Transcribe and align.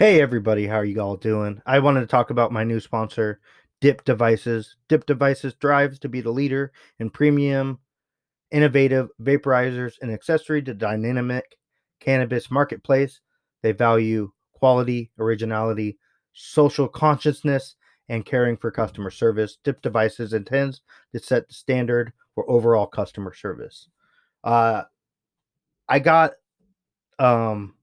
Hey 0.00 0.22
everybody, 0.22 0.66
how 0.66 0.76
are 0.76 0.84
you 0.86 0.98
all 0.98 1.18
doing? 1.18 1.60
I 1.66 1.78
wanted 1.80 2.00
to 2.00 2.06
talk 2.06 2.30
about 2.30 2.52
my 2.52 2.64
new 2.64 2.80
sponsor, 2.80 3.38
Dip 3.82 4.02
Devices. 4.02 4.76
Dip 4.88 5.04
Devices 5.04 5.52
strives 5.52 5.98
to 5.98 6.08
be 6.08 6.22
the 6.22 6.30
leader 6.30 6.72
in 6.98 7.10
premium, 7.10 7.80
innovative 8.50 9.10
vaporizers 9.20 9.96
and 10.00 10.10
accessory 10.10 10.62
to 10.62 10.72
dynamic 10.72 11.58
cannabis 12.00 12.50
marketplace. 12.50 13.20
They 13.62 13.72
value 13.72 14.32
quality, 14.54 15.10
originality, 15.18 15.98
social 16.32 16.88
consciousness, 16.88 17.74
and 18.08 18.24
caring 18.24 18.56
for 18.56 18.70
customer 18.70 19.10
service. 19.10 19.58
Dip 19.62 19.82
Devices 19.82 20.32
intends 20.32 20.80
to 21.12 21.20
set 21.20 21.46
the 21.46 21.52
standard 21.52 22.14
for 22.34 22.50
overall 22.50 22.86
customer 22.86 23.34
service. 23.34 23.90
Uh, 24.42 24.84
I 25.90 25.98
got 25.98 26.32
um 27.18 27.74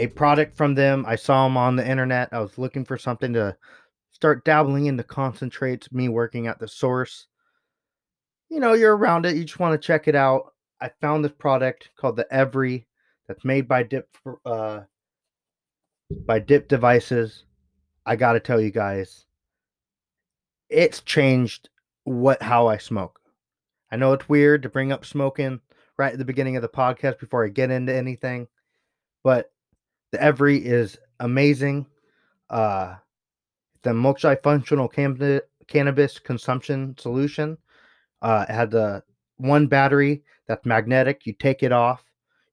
a 0.00 0.06
product 0.06 0.56
from 0.56 0.74
them. 0.74 1.04
I 1.06 1.16
saw 1.16 1.44
them 1.44 1.58
on 1.58 1.76
the 1.76 1.86
internet. 1.86 2.30
I 2.32 2.40
was 2.40 2.56
looking 2.56 2.86
for 2.86 2.96
something 2.96 3.34
to 3.34 3.54
start 4.10 4.46
dabbling 4.46 4.86
into 4.86 5.04
concentrates, 5.04 5.92
me 5.92 6.08
working 6.08 6.46
at 6.46 6.58
the 6.58 6.66
source. 6.66 7.26
You 8.48 8.60
know, 8.60 8.72
you're 8.72 8.96
around 8.96 9.26
it, 9.26 9.36
you 9.36 9.44
just 9.44 9.60
want 9.60 9.80
to 9.80 9.86
check 9.86 10.08
it 10.08 10.14
out. 10.14 10.54
I 10.80 10.90
found 11.02 11.22
this 11.22 11.32
product 11.32 11.90
called 11.96 12.16
the 12.16 12.26
EVRI 12.32 12.86
that's 13.28 13.44
made 13.44 13.68
by 13.68 13.82
Dip 13.82 14.08
uh 14.46 14.80
by 16.26 16.38
Dip 16.38 16.66
Devices. 16.66 17.44
I 18.06 18.16
got 18.16 18.32
to 18.32 18.40
tell 18.40 18.60
you 18.60 18.70
guys, 18.70 19.26
it's 20.70 21.02
changed 21.02 21.68
what 22.04 22.42
how 22.42 22.68
I 22.68 22.78
smoke. 22.78 23.20
I 23.92 23.96
know 23.96 24.14
it's 24.14 24.28
weird 24.28 24.62
to 24.62 24.70
bring 24.70 24.92
up 24.92 25.04
smoking 25.04 25.60
right 25.98 26.12
at 26.12 26.18
the 26.18 26.24
beginning 26.24 26.56
of 26.56 26.62
the 26.62 26.68
podcast 26.68 27.18
before 27.18 27.44
I 27.44 27.48
get 27.48 27.70
into 27.70 27.94
anything, 27.94 28.48
but 29.22 29.52
the 30.12 30.18
EVRI 30.18 30.62
is 30.64 30.98
amazing. 31.20 31.86
Uh, 32.48 32.96
the 33.82 33.90
multifunctional 33.90 34.92
cannabis, 34.92 35.42
cannabis 35.68 36.18
consumption 36.18 36.96
solution. 36.98 37.56
Uh, 38.20 38.44
it 38.48 38.52
had 38.52 38.70
the 38.70 39.02
one 39.36 39.66
battery 39.66 40.22
that's 40.46 40.66
magnetic. 40.66 41.26
You 41.26 41.32
take 41.32 41.62
it 41.62 41.72
off. 41.72 42.04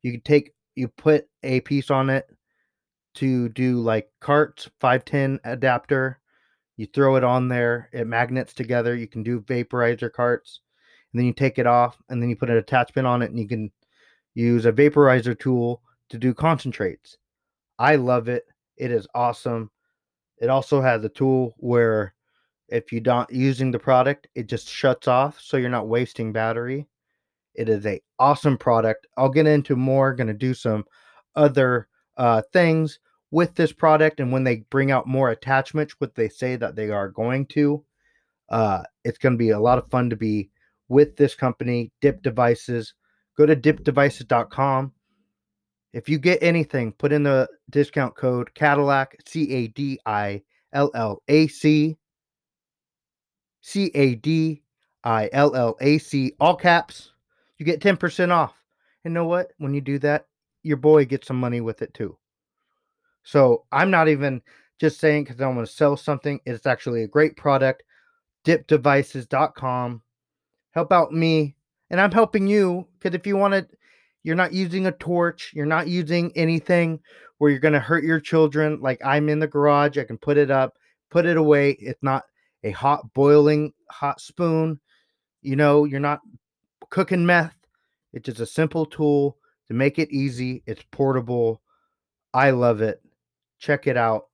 You 0.03 0.11
can 0.11 0.21
take 0.21 0.53
you 0.75 0.87
put 0.87 1.27
a 1.43 1.59
piece 1.61 1.89
on 1.89 2.09
it 2.09 2.29
to 3.15 3.49
do 3.49 3.81
like 3.81 4.09
carts 4.21 4.69
510 4.79 5.39
adapter. 5.43 6.19
You 6.77 6.85
throw 6.85 7.15
it 7.15 7.23
on 7.23 7.47
there. 7.47 7.89
It 7.91 8.05
magnets 8.05 8.53
together. 8.53 8.95
You 8.95 9.07
can 9.07 9.23
do 9.23 9.41
vaporizer 9.41 10.13
carts, 10.13 10.61
and 11.11 11.19
then 11.19 11.25
you 11.25 11.33
take 11.33 11.57
it 11.57 11.65
off, 11.65 11.97
and 12.09 12.21
then 12.21 12.29
you 12.29 12.35
put 12.35 12.51
an 12.51 12.57
attachment 12.57 13.07
on 13.07 13.23
it, 13.23 13.31
and 13.31 13.39
you 13.39 13.47
can 13.47 13.71
use 14.35 14.67
a 14.67 14.71
vaporizer 14.71 15.37
tool 15.37 15.81
to 16.09 16.19
do 16.19 16.35
concentrates. 16.35 17.17
I 17.79 17.95
love 17.95 18.27
it. 18.27 18.45
It 18.77 18.91
is 18.91 19.07
awesome. 19.13 19.71
It 20.39 20.49
also 20.49 20.81
has 20.81 21.03
a 21.03 21.09
tool 21.09 21.55
where 21.57 22.13
if 22.69 22.91
you're 22.91 23.01
not 23.01 23.31
using 23.31 23.71
the 23.71 23.79
product, 23.79 24.27
it 24.35 24.47
just 24.47 24.69
shuts 24.69 25.07
off 25.07 25.39
so 25.41 25.57
you're 25.57 25.69
not 25.69 25.87
wasting 25.87 26.33
battery. 26.33 26.87
It 27.55 27.69
is 27.69 27.85
a 27.85 28.01
awesome 28.19 28.57
product. 28.57 29.07
I'll 29.17 29.29
get 29.29 29.47
into 29.47 29.75
more, 29.75 30.13
going 30.13 30.27
to 30.27 30.33
do 30.33 30.53
some 30.53 30.85
other 31.35 31.87
uh, 32.17 32.41
things 32.53 32.99
with 33.31 33.55
this 33.55 33.71
product 33.71 34.19
and 34.19 34.31
when 34.31 34.43
they 34.43 34.57
bring 34.69 34.91
out 34.91 35.07
more 35.07 35.31
attachments 35.31 35.95
what 35.99 36.15
they 36.15 36.29
say 36.29 36.55
that 36.55 36.75
they 36.75 36.89
are 36.89 37.09
going 37.09 37.45
to 37.45 37.83
uh, 38.49 38.81
it's 39.03 39.17
going 39.17 39.33
to 39.33 39.37
be 39.37 39.49
a 39.49 39.59
lot 39.59 39.77
of 39.77 39.89
fun 39.89 40.09
to 40.09 40.15
be 40.15 40.49
with 40.87 41.15
this 41.17 41.35
company 41.35 41.91
dip 42.01 42.21
devices 42.21 42.93
go 43.37 43.45
to 43.45 43.55
dipdevices.com 43.55 44.93
if 45.93 46.09
you 46.09 46.19
get 46.19 46.41
anything, 46.41 46.91
put 46.91 47.11
in 47.11 47.23
the 47.23 47.49
discount 47.69 48.15
code 48.15 48.53
Cadillac, 48.53 49.17
C 49.25 49.51
A 49.51 49.67
D 49.67 49.99
I 50.05 50.41
L 50.73 50.91
L 50.93 51.21
A 51.27 51.47
C, 51.47 51.97
C 53.61 53.91
A 53.93 54.15
D 54.15 54.61
I 55.03 55.29
L 55.31 55.55
L 55.55 55.77
A 55.81 55.97
C, 55.97 56.33
all 56.39 56.55
caps. 56.55 57.11
You 57.57 57.65
get 57.65 57.81
10% 57.81 58.31
off. 58.31 58.53
And 59.03 59.13
know 59.13 59.25
what? 59.25 59.51
When 59.57 59.73
you 59.73 59.81
do 59.81 59.97
that, 59.99 60.27
your 60.63 60.77
boy 60.77 61.05
gets 61.05 61.27
some 61.27 61.39
money 61.39 61.61
with 61.61 61.81
it 61.81 61.93
too. 61.93 62.17
So 63.23 63.65
I'm 63.71 63.89
not 63.89 64.07
even 64.07 64.41
just 64.79 64.99
saying 64.99 65.23
because 65.23 65.41
I 65.41 65.47
want 65.47 65.67
to 65.67 65.73
sell 65.73 65.97
something. 65.97 66.39
It's 66.45 66.65
actually 66.65 67.03
a 67.03 67.07
great 67.07 67.35
product. 67.35 67.83
Dipdevices.com. 68.45 70.01
Help 70.71 70.91
out 70.91 71.11
me. 71.11 71.55
And 71.89 72.01
I'm 72.01 72.11
helping 72.11 72.47
you 72.47 72.87
because 72.99 73.15
if 73.15 73.25
you 73.25 73.37
want 73.37 73.53
to 73.53 73.76
you're 74.27 74.35
not 74.35 74.51
using 74.51 74.87
a 74.87 74.91
torch. 74.91 75.51
You're 75.53 75.65
not 75.65 75.87
using 75.87 76.33
anything 76.35 76.99
where 77.37 77.49
you're 77.49 77.61
going 77.61 77.73
to 77.73 77.79
hurt 77.79 78.03
your 78.03 78.19
children. 78.19 78.81
Like 78.81 78.99
I'm 79.03 79.29
in 79.29 79.39
the 79.39 79.47
garage, 79.47 79.97
I 79.97 80.03
can 80.03 80.17
put 80.17 80.35
it 80.35 80.51
up, 80.51 80.73
put 81.09 81.25
it 81.25 81.37
away. 81.37 81.77
It's 81.79 82.03
not 82.03 82.25
a 82.61 82.71
hot, 82.71 83.13
boiling 83.13 83.71
hot 83.89 84.19
spoon. 84.19 84.81
You 85.41 85.55
know, 85.55 85.85
you're 85.85 86.01
not 86.01 86.19
cooking 86.89 87.25
meth. 87.25 87.55
It's 88.11 88.25
just 88.25 88.41
a 88.41 88.45
simple 88.45 88.85
tool 88.85 89.37
to 89.69 89.73
make 89.73 89.97
it 89.97 90.11
easy. 90.11 90.61
It's 90.65 90.83
portable. 90.91 91.61
I 92.33 92.49
love 92.49 92.81
it. 92.81 93.01
Check 93.59 93.87
it 93.87 93.95
out. 93.95 94.25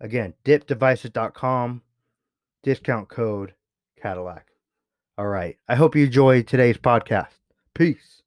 Again, 0.00 0.32
dipdevices.com, 0.46 1.82
discount 2.62 3.10
code 3.10 3.52
Cadillac. 4.00 4.46
All 5.18 5.26
right. 5.26 5.58
I 5.68 5.74
hope 5.74 5.94
you 5.94 6.06
enjoyed 6.06 6.46
today's 6.46 6.78
podcast. 6.78 7.34
Peace. 7.74 8.19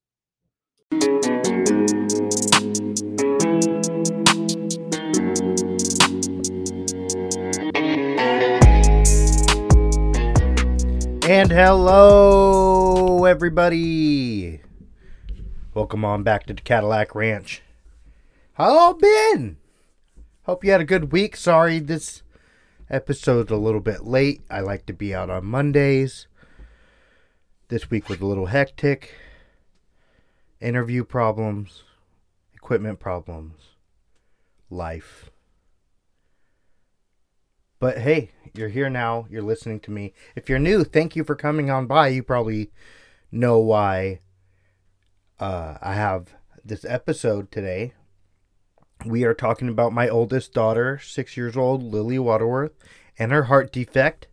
And 11.25 11.51
hello, 11.51 13.25
everybody. 13.25 14.61
Welcome 15.73 16.05
on 16.05 16.21
back 16.23 16.45
to 16.45 16.53
the 16.53 16.61
Cadillac 16.61 17.15
Ranch. 17.15 17.61
How 18.53 18.77
all 18.77 18.93
been? 18.93 19.57
Hope 20.43 20.63
you 20.63 20.71
had 20.71 20.79
a 20.79 20.85
good 20.85 21.11
week. 21.11 21.35
Sorry, 21.35 21.79
this 21.79 22.21
episode's 22.89 23.51
a 23.51 23.55
little 23.55 23.79
bit 23.79 24.03
late. 24.03 24.41
I 24.49 24.59
like 24.59 24.85
to 24.85 24.93
be 24.93 25.15
out 25.15 25.29
on 25.29 25.45
Mondays. 25.45 26.27
This 27.69 27.89
week 27.89 28.09
was 28.09 28.19
a 28.21 28.25
little 28.25 28.45
hectic. 28.45 29.15
Interview 30.63 31.03
problems, 31.03 31.83
equipment 32.53 32.97
problems, 32.97 33.75
life. 34.69 35.29
But 37.79 37.97
hey, 37.97 38.31
you're 38.53 38.69
here 38.69 38.89
now. 38.89 39.27
You're 39.29 39.41
listening 39.41 39.81
to 39.81 39.91
me. 39.91 40.13
If 40.37 40.47
you're 40.47 40.59
new, 40.59 40.85
thank 40.85 41.17
you 41.17 41.25
for 41.25 41.35
coming 41.35 41.69
on 41.69 41.85
by. 41.85 42.07
You 42.07 42.23
probably 42.23 42.71
know 43.29 43.59
why 43.59 44.21
uh, 45.37 45.79
I 45.81 45.95
have 45.95 46.33
this 46.63 46.85
episode 46.85 47.51
today. 47.51 47.91
We 49.05 49.25
are 49.25 49.33
talking 49.33 49.67
about 49.67 49.91
my 49.91 50.07
oldest 50.07 50.53
daughter, 50.53 50.97
six 50.97 51.35
years 51.35 51.57
old, 51.57 51.83
Lily 51.83 52.19
Watterworth, 52.19 52.71
and 53.19 53.33
her 53.33 53.43
heart 53.43 53.73
defect. 53.73 54.27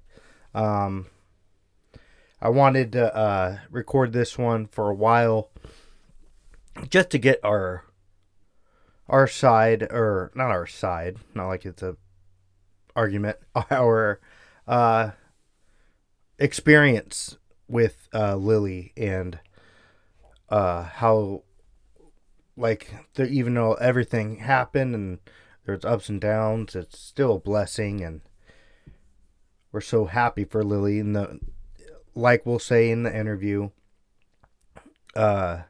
Um, 0.54 1.06
I 2.40 2.50
wanted 2.50 2.92
to 2.92 3.12
uh, 3.16 3.58
record 3.68 4.12
this 4.12 4.38
one 4.38 4.68
for 4.68 4.90
a 4.90 4.94
while 4.94 5.50
just 6.88 7.10
to 7.10 7.18
get 7.18 7.40
our 7.44 7.84
our 9.08 9.26
side 9.26 9.82
or 9.82 10.30
not 10.34 10.50
our 10.50 10.66
side, 10.66 11.16
not 11.34 11.48
like 11.48 11.66
it's 11.66 11.82
a 11.82 11.96
argument 12.94 13.36
our 13.70 14.20
uh, 14.66 15.10
experience 16.38 17.36
with 17.68 18.08
uh, 18.14 18.36
Lily 18.36 18.92
and 18.96 19.38
uh, 20.48 20.84
how, 20.84 21.42
like, 22.56 22.92
the, 23.14 23.28
even 23.28 23.54
though 23.54 23.74
everything 23.74 24.36
happened 24.38 24.94
and 24.94 25.18
there's 25.64 25.84
ups 25.84 26.08
and 26.08 26.20
downs, 26.20 26.74
it's 26.74 26.98
still 26.98 27.36
a 27.36 27.40
blessing, 27.40 28.02
and 28.02 28.22
we're 29.70 29.80
so 29.80 30.06
happy 30.06 30.44
for 30.44 30.64
Lily. 30.64 30.98
And 30.98 31.14
the, 31.14 31.38
like 32.14 32.44
we'll 32.44 32.58
say 32.58 32.90
in 32.90 33.04
the 33.04 33.16
interview, 33.16 33.70
uh, 35.14 35.62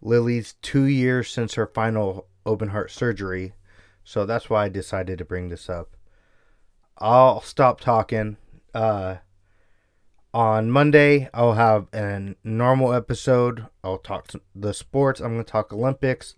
Lily's 0.00 0.54
two 0.62 0.84
years 0.84 1.30
since 1.30 1.54
her 1.54 1.66
final 1.66 2.26
open 2.46 2.68
heart 2.68 2.90
surgery 2.90 3.52
so 4.08 4.24
that's 4.24 4.48
why 4.48 4.64
I 4.64 4.68
decided 4.70 5.18
to 5.18 5.24
bring 5.26 5.50
this 5.50 5.68
up. 5.68 5.94
I'll 6.96 7.42
stop 7.42 7.78
talking. 7.78 8.38
Uh, 8.72 9.16
on 10.32 10.70
Monday, 10.70 11.28
I'll 11.34 11.52
have 11.52 11.88
a 11.92 12.34
normal 12.42 12.94
episode. 12.94 13.66
I'll 13.84 13.98
talk 13.98 14.30
the 14.54 14.72
sports. 14.72 15.20
I'm 15.20 15.34
going 15.34 15.44
to 15.44 15.52
talk 15.52 15.74
Olympics, 15.74 16.36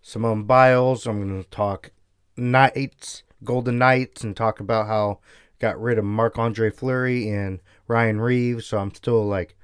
Simone 0.00 0.44
Biles. 0.44 1.06
I'm 1.06 1.20
going 1.20 1.44
to 1.44 1.50
talk 1.50 1.90
Knights, 2.38 3.22
Golden 3.44 3.76
Knights, 3.76 4.24
and 4.24 4.34
talk 4.34 4.58
about 4.58 4.86
how 4.86 5.18
got 5.58 5.78
rid 5.78 5.98
of 5.98 6.06
Marc 6.06 6.38
Andre 6.38 6.70
Fleury 6.70 7.28
and 7.28 7.60
Ryan 7.86 8.18
Reaves. 8.18 8.64
So 8.64 8.78
I'm 8.78 8.94
still 8.94 9.26
like 9.26 9.58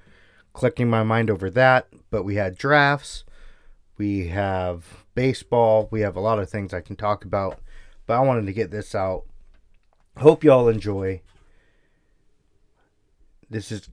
collecting 0.53 0.91
my 0.91 1.05
mind 1.05 1.31
over 1.31 1.49
that. 1.49 1.89
But 2.11 2.25
we 2.25 2.35
had 2.35 2.59
drafts. 2.59 3.25
We 3.99 4.29
have 4.29 5.05
baseball. 5.15 5.89
We 5.91 6.01
have 6.03 6.17
a 6.17 6.21
lot 6.21 6.39
of 6.39 6.51
things 6.51 6.75
I 6.75 6.81
can 6.81 6.97
talk 6.97 7.25
about, 7.25 7.61
but 8.07 8.15
I 8.15 8.21
wanted 8.21 8.47
to 8.47 8.53
get 8.53 8.71
this 8.71 8.95
out. 8.95 9.25
Hope 10.19 10.45
y'all 10.45 10.69
enjoy. 10.69 11.23
This 13.49 13.71
is 13.71 13.89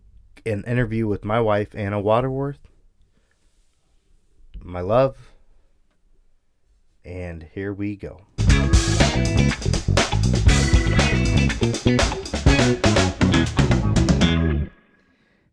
an 0.45 0.63
interview 0.65 1.07
with 1.07 1.23
my 1.23 1.39
wife, 1.39 1.75
Anna 1.75 1.99
Watterworth. 1.99 2.59
My 4.59 4.81
love. 4.81 5.17
And 7.05 7.47
here 7.53 7.73
we 7.73 7.95
go. 7.95 8.21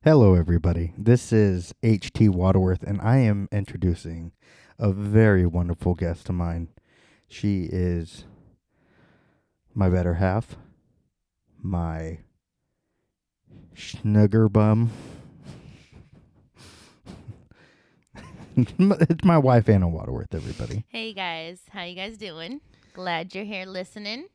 Hello, 0.03 0.33
everybody. 0.33 0.95
This 0.97 1.31
is 1.31 1.75
H.T. 1.83 2.31
Watterworth, 2.31 2.83
and 2.83 3.03
I 3.03 3.19
am 3.19 3.51
introducing 3.53 4.33
a 4.79 4.93
very 4.93 5.45
wonderful 5.45 5.95
guest 5.95 6.31
of 6.31 6.37
mine. 6.37 6.69
She 7.29 7.65
is 7.65 8.25
my 9.75 9.91
better 9.91 10.15
half, 10.15 10.57
my 11.63 12.21
snugger 13.75 14.49
bum. 14.49 14.91
it's 18.57 19.23
my 19.23 19.37
wife, 19.37 19.69
Anna 19.69 19.87
Watterworth, 19.87 20.35
everybody. 20.35 20.87
Hey 20.89 21.13
guys, 21.13 21.61
how 21.69 21.83
you 21.83 21.95
guys 21.95 22.17
doing? 22.17 22.63
Glad 22.95 23.35
you're 23.35 23.45
here 23.45 23.67
listening. 23.67 24.29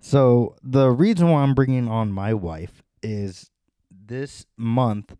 So, 0.00 0.54
the 0.62 0.90
reason 0.90 1.30
why 1.30 1.42
I'm 1.42 1.54
bringing 1.54 1.88
on 1.88 2.12
my 2.12 2.34
wife 2.34 2.82
is 3.02 3.50
this 4.06 4.46
month 4.56 5.16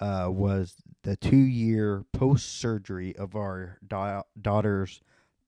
uh, 0.00 0.28
was 0.30 0.76
the 1.02 1.16
two 1.16 1.36
year 1.36 2.04
post 2.12 2.60
surgery 2.60 3.14
of 3.16 3.36
our 3.36 3.78
da- 3.86 4.22
daughter's 4.40 5.00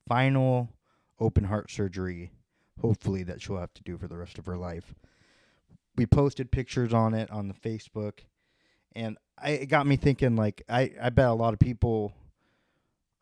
final 0.08 0.70
open 1.18 1.44
heart 1.44 1.70
surgery, 1.70 2.30
hopefully, 2.80 3.22
that 3.22 3.40
she'll 3.40 3.58
have 3.58 3.74
to 3.74 3.82
do 3.82 3.98
for 3.98 4.08
the 4.08 4.16
rest 4.16 4.38
of 4.38 4.46
her 4.46 4.56
life. 4.56 4.94
We 5.96 6.06
posted 6.06 6.50
pictures 6.50 6.92
on 6.92 7.14
it 7.14 7.30
on 7.30 7.48
the 7.48 7.54
Facebook, 7.54 8.20
and 8.94 9.16
I, 9.38 9.50
it 9.50 9.66
got 9.66 9.86
me 9.86 9.96
thinking 9.96 10.36
like, 10.36 10.62
I, 10.68 10.92
I 11.00 11.10
bet 11.10 11.28
a 11.28 11.34
lot 11.34 11.52
of 11.54 11.58
people. 11.58 12.12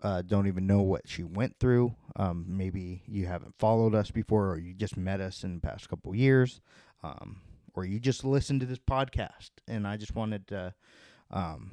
Uh, 0.03 0.21
don't 0.21 0.47
even 0.47 0.67
know 0.67 0.83
what 0.83 1.09
she 1.09 1.23
went 1.23 1.59
through. 1.59 1.95
Um, 2.17 2.45
maybe 2.47 3.03
you 3.07 3.25
haven't 3.25 3.55
followed 3.59 3.95
us 3.95 4.11
before, 4.11 4.51
or 4.51 4.59
you 4.59 4.75
just 4.75 4.99
met 4.99 5.19
us 5.19 5.43
in 5.45 5.55
the 5.55 5.61
past 5.61 5.89
couple 5.89 6.15
years. 6.15 6.61
Um, 7.03 7.41
or 7.75 7.85
you 7.85 7.99
just 7.99 8.25
listen 8.25 8.61
to 8.61 8.67
this 8.67 8.79
podcast 8.79 9.51
and 9.69 9.87
I 9.87 9.97
just 9.97 10.15
wanted 10.15 10.47
to 10.49 10.75
um 11.31 11.73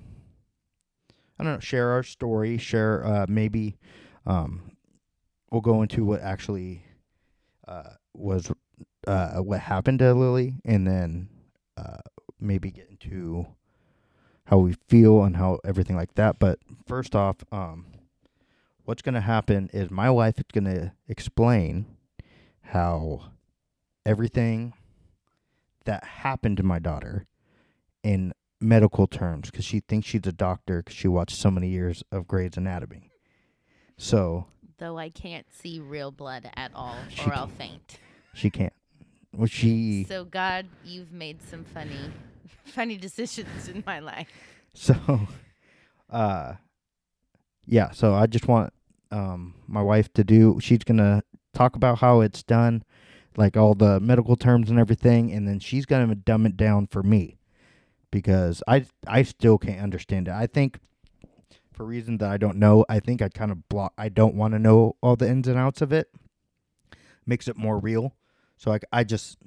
I 1.40 1.44
don't 1.44 1.54
know, 1.54 1.60
share 1.60 1.90
our 1.92 2.04
story, 2.04 2.58
share 2.58 3.06
uh 3.06 3.26
maybe 3.28 3.78
um 4.26 4.72
we'll 5.52 5.62
go 5.62 5.82
into 5.82 6.06
what 6.06 6.22
actually 6.22 6.86
uh 7.68 7.92
was 8.14 8.52
uh 9.08 9.38
what 9.38 9.60
happened 9.60 10.00
to 10.00 10.14
Lily 10.14 10.56
and 10.66 10.86
then 10.88 11.30
uh 11.78 11.98
maybe 12.40 12.72
get 12.72 12.90
into 12.90 13.46
how 14.46 14.58
we 14.58 14.74
feel 14.88 15.24
and 15.24 15.38
how 15.38 15.60
everything 15.64 15.96
like 15.96 16.16
that. 16.16 16.40
But 16.40 16.60
first 16.88 17.16
off, 17.16 17.38
um 17.52 17.86
what's 18.84 19.02
gonna 19.02 19.22
happen 19.22 19.70
is 19.74 19.90
my 19.90 20.10
wife 20.10 20.38
is 20.38 20.46
gonna 20.52 20.94
explain 21.08 21.86
how 22.62 23.32
everything 24.06 24.74
that 25.86 26.04
happened 26.04 26.58
to 26.58 26.64
my 26.64 26.80
daughter 26.80 27.26
in 28.04 28.34
medical 28.60 29.08
terms 29.08 29.50
because 29.50 29.66
she 29.66 29.80
thinks 29.80 30.08
she's 30.08 30.26
a 30.26 30.32
doctor 30.32 30.82
because 30.84 30.96
she 30.96 31.08
watched 31.08 31.36
so 31.36 31.50
many 31.52 31.68
years 31.70 32.04
of 32.12 32.28
Grey's 32.28 32.58
Anatomy. 32.58 33.12
So 33.98 34.46
Though 34.78 34.98
I 34.98 35.10
can't 35.10 35.46
see 35.54 35.80
real 35.80 36.12
blood 36.12 36.50
at 36.56 36.72
all, 36.74 36.96
or 37.26 37.34
I'll 37.34 37.48
faint. 37.48 38.00
she 38.34 38.50
can't. 38.50 38.74
Well, 39.34 39.48
she 39.48 40.06
So 40.06 40.26
God, 40.26 40.68
you've 40.84 41.12
made 41.12 41.42
some 41.42 41.64
funny, 41.64 42.12
funny 42.66 42.98
decisions 42.98 43.68
in 43.68 43.84
my 43.86 44.00
life. 44.00 44.28
so, 44.74 44.96
uh, 46.10 46.54
yeah. 47.66 47.92
So 47.92 48.14
I 48.14 48.26
just 48.28 48.48
want 48.48 48.74
um 49.12 49.54
my 49.68 49.82
wife 49.82 50.12
to 50.14 50.24
do. 50.24 50.60
She's 50.62 50.80
gonna 50.84 51.24
talk 51.54 51.76
about 51.76 52.00
how 52.00 52.22
it's 52.22 52.42
done, 52.44 52.84
like 53.38 53.56
all 53.56 53.74
the 53.74 54.00
medical 54.00 54.36
terms 54.36 54.70
and 54.70 54.80
everything, 54.80 55.32
and 55.32 55.48
then 55.48 55.60
she's 55.60 55.86
gonna 55.86 56.16
dumb 56.16 56.46
it 56.46 56.58
down 56.58 56.88
for 56.88 57.04
me 57.04 57.38
because 58.12 58.62
I 58.68 58.86
I 59.08 59.24
still 59.24 59.58
can't 59.58 59.82
understand 59.82 60.28
it. 60.28 60.34
I 60.34 60.48
think 60.48 60.80
for 61.74 61.86
reasons 61.86 62.20
that 62.20 62.30
I 62.30 62.38
don't 62.38 62.58
know, 62.58 62.86
I 62.90 63.00
think 63.00 63.22
I 63.22 63.30
kind 63.30 63.52
of 63.52 63.68
block. 63.70 63.94
I 63.98 64.10
don't 64.10 64.36
want 64.36 64.54
to 64.54 64.60
know 64.60 64.98
all 65.02 65.16
the 65.16 65.28
ins 65.28 65.48
and 65.48 65.58
outs 65.58 65.82
of 65.82 65.92
it. 65.92 66.12
Makes 67.26 67.48
it 67.48 67.58
more 67.58 67.80
real. 67.80 68.16
So 68.58 68.74
I 68.74 68.80
I 68.92 69.04
just 69.04 69.38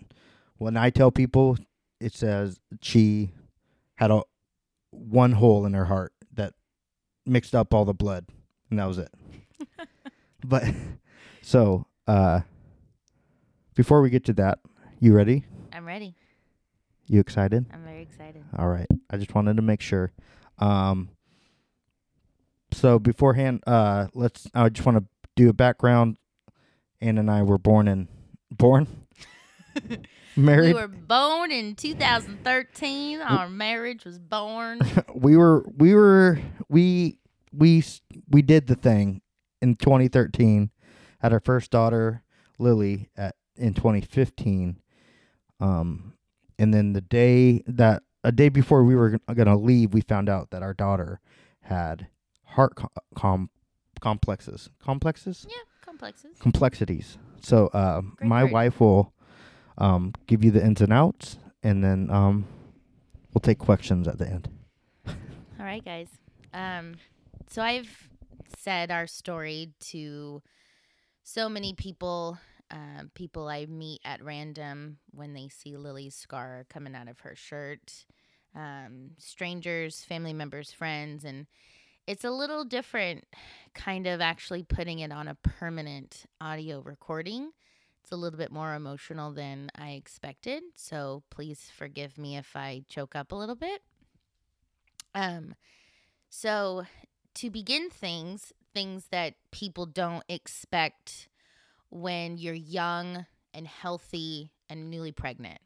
when 0.57 0.77
I 0.77 0.91
tell 0.91 1.11
people, 1.11 1.59
it 2.01 2.15
says 2.15 2.59
she 2.81 3.31
had 3.97 4.11
a 4.11 4.23
one 4.91 5.33
hole 5.33 5.67
in 5.67 5.75
her 5.75 5.85
heart 5.85 6.13
that 6.33 6.55
mixed 7.27 7.55
up 7.55 7.75
all 7.75 7.85
the 7.85 7.95
blood, 7.95 8.27
and 8.71 8.79
that 8.79 8.87
was 8.87 8.99
it. 8.99 9.13
but 10.45 10.65
so 11.43 11.87
uh 12.07 12.41
before 13.75 14.01
we 14.01 14.11
get 14.11 14.25
to 14.27 14.33
that, 14.35 14.59
you 15.01 15.15
ready? 15.15 15.45
I'm 15.73 15.87
ready. 15.87 16.15
You 17.07 17.21
excited? 17.21 17.67
I'm 17.73 17.85
very 17.85 18.03
excited. 18.03 18.45
All 18.57 18.69
right. 18.69 18.87
I 19.11 19.17
just 19.17 19.35
wanted 19.35 19.57
to 19.57 19.63
make 19.63 19.81
sure. 19.81 20.13
Um 20.59 21.11
so 22.73 22.99
beforehand, 22.99 23.63
uh 23.67 24.07
let's 24.15 24.47
I 24.55 24.69
just 24.69 24.87
want 24.87 24.99
to 24.99 25.05
do 25.37 25.49
a 25.49 25.53
background. 25.53 26.19
Ann 27.01 27.19
and 27.19 27.31
I 27.31 27.43
were 27.43 27.59
born 27.59 27.89
in 27.89 28.09
born 28.51 28.87
married. 30.37 30.75
We 30.75 30.81
were 30.81 30.89
born 30.89 31.51
in 31.51 31.75
2013. 31.75 33.21
Our 33.21 33.49
marriage 33.49 34.05
was 34.05 34.19
born. 34.19 34.81
we 35.15 35.37
were 35.37 35.65
we 35.77 35.95
were 35.95 36.39
we 36.69 37.19
we 37.53 37.85
we 38.31 38.43
did 38.43 38.67
the 38.67 38.75
thing 38.75 39.21
in 39.61 39.77
2013 39.77 40.71
had 41.19 41.33
our 41.33 41.41
first 41.41 41.71
daughter 41.71 42.23
lily 42.59 43.09
at 43.17 43.35
in 43.57 43.75
2015 43.75 44.81
um 45.61 46.13
and 46.59 46.73
then 46.75 46.93
the 46.93 47.01
day 47.01 47.63
that 47.67 48.03
a 48.23 48.33
day 48.33 48.49
before 48.49 48.85
we 48.85 48.95
were 48.97 49.19
going 49.33 49.47
to 49.47 49.57
leave 49.57 49.93
we 49.95 50.01
found 50.01 50.29
out 50.29 50.51
that 50.51 50.63
our 50.63 50.75
daughter 50.75 51.21
had 51.63 52.07
heart 52.45 52.75
com- 52.75 52.91
com- 53.15 53.51
complexes 54.01 54.71
complexes 54.83 55.47
yeah, 55.49 55.57
complexes. 55.85 56.37
complexities 56.41 57.19
so 57.41 57.69
uh, 57.69 58.01
my 58.23 58.43
word. 58.45 58.53
wife 58.53 58.81
will 58.81 59.13
um 59.79 60.13
give 60.27 60.43
you 60.45 60.51
the 60.51 60.65
ins 60.65 60.81
and 60.81 60.93
outs 60.93 61.39
and 61.63 61.83
then 61.85 62.11
um 62.11 62.47
we'll 63.33 63.41
take 63.41 63.59
questions 63.59 64.07
at 64.09 64.19
the 64.19 64.27
end 64.29 64.49
All 65.07 65.65
right, 65.67 65.85
guys. 65.85 66.09
Um, 66.53 66.97
so 67.49 67.63
I've 67.63 68.09
said 68.59 68.91
our 68.91 69.07
story 69.07 69.71
to 69.93 70.43
so 71.23 71.49
many 71.49 71.73
people, 71.75 72.39
um, 72.71 73.11
people 73.15 73.49
I 73.49 73.67
meet 73.67 74.01
at 74.05 74.23
random 74.23 74.99
when 75.11 75.35
they 75.35 75.49
see 75.49 75.77
Lily's 75.77 76.15
scar 76.15 76.67
coming 76.69 76.95
out 76.95 77.09
of 77.09 77.21
her 77.21 77.37
shirt, 77.37 78.07
um, 78.55 79.11
strangers, 79.19 80.05
family 80.05 80.33
members, 80.33 80.73
friends, 80.73 81.25
and 81.25 81.47
it's 82.07 82.25
a 82.25 82.31
little 82.31 82.65
different, 82.65 83.25
kind 83.75 84.07
of 84.07 84.21
actually 84.21 84.63
putting 84.63 84.99
it 84.99 85.13
on 85.13 85.29
a 85.29 85.37
permanent 85.37 86.25
audio 86.41 86.81
recording. 86.81 87.51
It's 88.03 88.13
a 88.13 88.17
little 88.17 88.39
bit 88.39 88.53
more 88.53 88.75
emotional 88.75 89.33
than 89.33 89.71
I 89.77 89.93
expected, 89.93 90.63
so 90.77 91.23
please 91.31 91.71
forgive 91.75 92.19
me 92.19 92.37
if 92.37 92.55
I 92.55 92.85
choke 92.89 93.17
up 93.17 93.33
a 93.33 93.37
little 93.37 93.55
bit. 93.55 93.83
Um, 95.15 95.55
so 96.29 96.85
to 97.37 97.51
begin 97.51 97.89
things, 97.89 98.53
things 98.75 99.07
that 99.11 99.35
people 99.51 99.87
don't 99.87 100.25
expect 100.29 101.29
when 101.95 102.37
you're 102.37 102.53
young 102.53 103.25
and 103.55 103.69
healthy 103.69 104.51
and 104.69 104.91
newly 104.91 105.13
pregnant. 105.13 105.61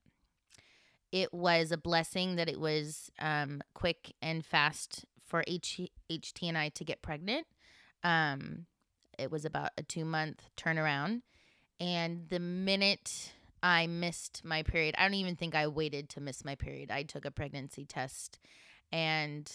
It 1.10 1.32
was 1.32 1.72
a 1.72 1.78
blessing 1.78 2.36
that 2.36 2.50
it 2.50 2.60
was 2.60 3.10
um, 3.18 3.62
quick 3.74 4.14
and 4.20 4.44
fast 4.44 5.06
for 5.26 5.42
H- 5.46 5.90
HT 6.12 6.42
and 6.42 6.58
I 6.58 6.68
to 6.68 6.84
get 6.84 7.00
pregnant. 7.00 7.46
Um, 8.04 8.66
it 9.18 9.30
was 9.30 9.46
about 9.46 9.70
a 9.78 9.82
two 9.82 10.04
month 10.04 10.50
turnaround. 10.54 11.22
And 11.80 12.28
the 12.28 12.40
minute 12.40 13.32
I 13.62 13.86
missed 13.86 14.42
my 14.44 14.62
period, 14.62 14.96
I 14.98 15.04
don't 15.04 15.14
even 15.14 15.34
think 15.34 15.54
I 15.54 15.66
waited 15.66 16.10
to 16.10 16.20
miss 16.20 16.44
my 16.44 16.56
period. 16.56 16.90
I 16.90 17.04
took 17.04 17.24
a 17.24 17.30
pregnancy 17.30 17.86
test 17.86 18.38
and 18.92 19.50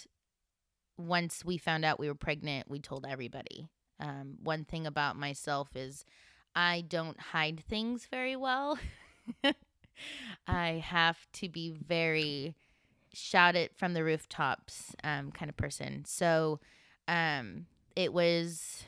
once 0.98 1.46
we 1.46 1.58
found 1.58 1.86
out 1.86 2.00
we 2.00 2.08
were 2.08 2.16
pregnant, 2.16 2.70
we 2.70 2.80
told 2.80 3.06
everybody. 3.08 3.70
Um, 4.00 4.38
one 4.42 4.64
thing 4.64 4.88
about 4.88 5.16
myself 5.16 5.70
is 5.76 6.04
I 6.56 6.82
don't 6.82 7.20
hide 7.20 7.64
things 7.68 8.08
very 8.10 8.36
well. 8.36 8.78
I 10.48 10.84
have 10.86 11.18
to 11.34 11.50
be 11.50 11.72
very 11.72 12.56
shout 13.14 13.56
it 13.56 13.78
from 13.78 13.94
the 13.94 14.04
rooftops 14.04 14.96
um, 15.04 15.32
kind 15.32 15.50
of 15.50 15.58
person. 15.58 16.04
So 16.06 16.60
um, 17.08 17.68
it 17.96 18.12
was 18.12 18.84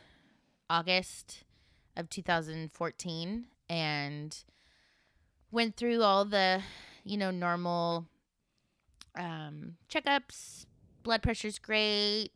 August 0.69 1.43
of 1.95 2.09
2014 2.09 3.45
and 3.69 4.43
went 5.51 5.77
through 5.77 6.01
all 6.01 6.25
the, 6.25 6.61
you 7.03 7.17
know, 7.17 7.31
normal 7.31 8.05
um, 9.17 9.75
checkups. 9.89 10.65
Blood 11.03 11.21
pressure's 11.21 11.59
great. 11.59 12.31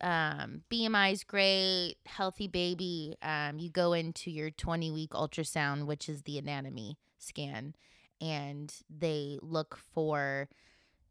Um, 0.00 0.62
is 0.70 1.24
great. 1.24 1.96
Healthy 2.06 2.48
baby. 2.48 3.16
Um, 3.22 3.58
you 3.58 3.70
go 3.70 3.92
into 3.92 4.30
your 4.30 4.50
20 4.50 4.90
week 4.90 5.10
ultrasound, 5.10 5.86
which 5.86 6.08
is 6.08 6.22
the 6.22 6.38
anatomy 6.38 6.98
scan, 7.18 7.74
and 8.20 8.72
they 8.88 9.38
look 9.42 9.76
for 9.76 10.48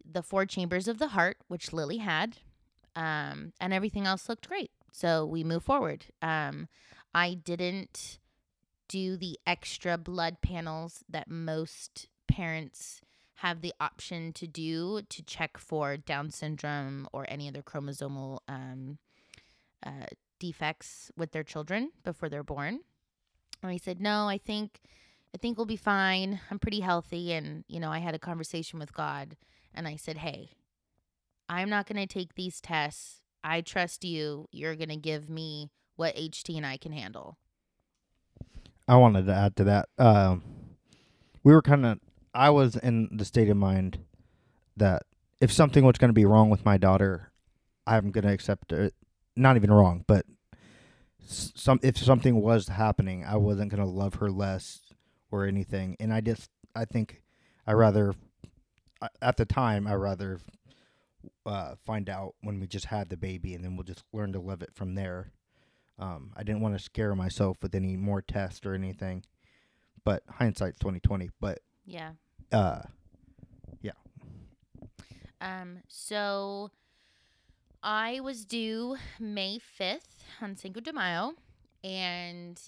the 0.10 0.24
four 0.24 0.46
chambers 0.46 0.88
of 0.88 1.00
the 1.00 1.10
heart, 1.10 1.38
which 1.48 1.74
Lily 1.74 1.98
had, 1.98 2.38
um, 2.96 3.54
and 3.60 3.74
everything 3.74 4.06
else 4.06 4.30
looked 4.30 4.48
great. 4.48 4.72
So 4.92 5.26
we 5.26 5.44
move 5.44 5.64
forward. 5.64 6.06
Um, 6.22 6.68
I 7.14 7.34
didn't 7.34 8.20
do 8.88 9.18
the 9.18 9.38
extra 9.46 9.98
blood 9.98 10.38
panels 10.42 11.04
that 11.10 11.30
most 11.30 12.08
parents 12.28 13.02
have 13.38 13.62
the 13.62 13.74
option 13.80 14.34
to 14.34 14.48
do 14.48 15.02
to 15.10 15.24
check 15.24 15.58
for 15.58 15.96
Down 15.96 16.32
syndrome 16.32 17.08
or 17.14 17.26
any 17.30 17.48
other 17.48 17.62
chromosomal 17.62 18.40
um, 18.48 18.98
uh, 19.86 20.08
defects 20.40 21.12
with 21.16 21.32
their 21.32 21.44
children 21.44 21.92
before 22.04 22.30
they're 22.30 22.44
born. 22.44 22.80
And 23.62 23.72
I 23.72 23.78
said, 23.78 24.00
no, 24.00 24.28
I 24.28 24.40
think, 24.40 24.82
I 25.36 25.38
think 25.38 25.58
we'll 25.58 25.68
be 25.68 25.76
fine. 25.76 26.40
I'm 26.50 26.58
pretty 26.58 26.80
healthy. 26.80 27.32
And, 27.34 27.64
you 27.68 27.80
know, 27.80 27.92
I 27.92 28.00
had 28.00 28.16
a 28.16 28.20
conversation 28.20 28.80
with 28.80 28.94
God 28.94 29.38
and 29.74 29.88
I 29.88 29.98
said, 29.98 30.18
hey, 30.18 30.52
I'm 31.48 31.70
not 31.70 31.88
going 31.88 32.06
to 32.06 32.12
take 32.12 32.34
these 32.34 32.60
tests. 32.60 33.22
I 33.44 33.62
trust 33.62 34.04
you. 34.04 34.48
You're 34.52 34.76
going 34.76 34.90
to 34.90 34.98
give 34.98 35.30
me 35.30 35.70
what 35.96 36.16
HT 36.16 36.56
and 36.58 36.66
I 36.66 36.78
can 36.78 36.92
handle. 36.92 37.38
I 38.88 38.96
wanted 38.96 39.28
to 39.28 39.34
add 39.34 39.56
to 39.58 39.64
that. 39.66 39.90
Um, 40.00 40.44
we 41.44 41.54
were 41.54 41.62
kind 41.62 41.86
of, 41.86 42.00
I 42.38 42.52
was 42.52 42.76
in 42.76 43.10
the 43.12 43.26
state 43.26 43.50
of 43.50 43.58
mind 43.58 43.98
that 44.78 45.04
if 45.42 45.52
something 45.52 45.84
was 45.84 45.98
going 45.98 46.10
to 46.10 46.14
be 46.14 46.26
wrong 46.26 46.52
with 46.52 46.64
my 46.64 46.78
daughter, 46.78 47.32
I'm 47.88 48.12
going 48.12 48.26
to 48.26 48.32
accept 48.32 48.72
it. 48.72 48.94
Not 49.36 49.56
even 49.56 49.72
wrong, 49.72 50.04
but 50.08 50.26
some 51.26 51.80
if 51.82 51.98
something 51.98 52.40
was 52.42 52.68
happening, 52.68 53.26
I 53.26 53.38
wasn't 53.38 53.72
going 53.72 53.84
to 53.84 53.90
love 53.90 54.16
her 54.16 54.30
less 54.30 54.82
or 55.32 55.46
anything. 55.46 55.98
And 56.00 56.14
I 56.14 56.22
just, 56.22 56.50
I 56.76 56.86
think, 56.86 57.22
I 57.66 57.74
rather, 57.74 58.14
at 59.22 59.38
the 59.38 59.46
time, 59.46 59.88
I 59.88 59.96
rather 59.96 60.40
uh, 61.46 61.76
find 61.86 62.10
out 62.10 62.36
when 62.42 62.60
we 62.60 62.68
just 62.68 62.86
had 62.86 63.10
the 63.10 63.18
baby, 63.18 63.54
and 63.54 63.64
then 63.64 63.76
we'll 63.76 63.84
just 63.84 64.04
learn 64.14 64.34
to 64.34 64.40
love 64.40 64.62
it 64.62 64.74
from 64.74 64.96
there. 64.96 65.32
Um, 66.00 66.34
I 66.38 66.44
didn't 66.44 66.62
want 66.62 66.78
to 66.78 66.84
scare 66.84 67.16
myself 67.16 67.58
with 67.64 67.74
any 67.74 67.96
more 67.98 68.22
tests 68.22 68.66
or 68.66 68.74
anything, 68.74 69.24
but 70.04 70.22
hindsight's 70.30 70.80
twenty 70.80 71.00
twenty. 71.00 71.32
But 71.42 71.60
Yeah. 71.86 72.12
Uh, 72.52 72.82
yeah. 73.82 73.92
Um, 75.42 75.80
so 75.88 76.72
I 77.84 78.20
was 78.20 78.46
due 78.46 78.98
May 79.20 79.60
5th 79.80 80.24
on 80.42 80.56
Cinco 80.56 80.80
de 80.80 80.94
Mayo. 80.94 81.34
And, 81.84 82.60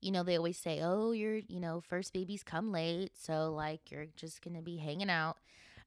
you 0.00 0.12
know, 0.12 0.22
they 0.22 0.36
always 0.36 0.58
say, 0.58 0.80
oh, 0.82 1.12
you're, 1.12 1.40
you 1.48 1.60
know, 1.60 1.80
first 1.80 2.12
babies 2.12 2.42
come 2.42 2.70
late. 2.70 3.12
So, 3.18 3.52
like, 3.52 3.90
you're 3.90 4.06
just 4.16 4.42
to 4.56 4.62
be 4.62 4.76
hanging 4.76 5.10
out. 5.10 5.36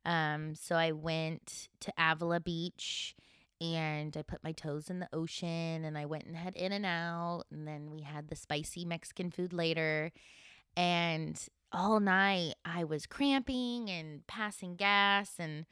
Um, 0.03 0.55
so 0.55 0.75
I 0.75 0.91
went 0.91 1.69
to 1.81 1.93
Avila 1.97 2.39
Beach 2.39 3.15
and 3.61 4.17
I 4.17 4.23
put 4.23 4.43
my 4.43 4.51
toes 4.51 4.89
in 4.89 4.99
the 4.99 5.07
ocean 5.13 5.85
and 5.85 5.95
I 5.95 6.05
went 6.05 6.25
and 6.25 6.35
had 6.35 6.55
In 6.55 6.71
and 6.71 6.85
Out. 6.85 7.43
And 7.51 7.67
then 7.67 7.91
we 7.91 8.01
had 8.01 8.27
the 8.27 8.35
spicy 8.35 8.83
Mexican 8.83 9.29
food 9.29 9.53
later. 9.53 10.11
And 10.75 11.39
all 11.71 11.99
night 11.99 12.55
I 12.65 12.83
was 12.83 13.05
cramping 13.05 13.89
and 13.89 14.25
passing 14.27 14.75
gas 14.75 15.33
and 15.39 15.65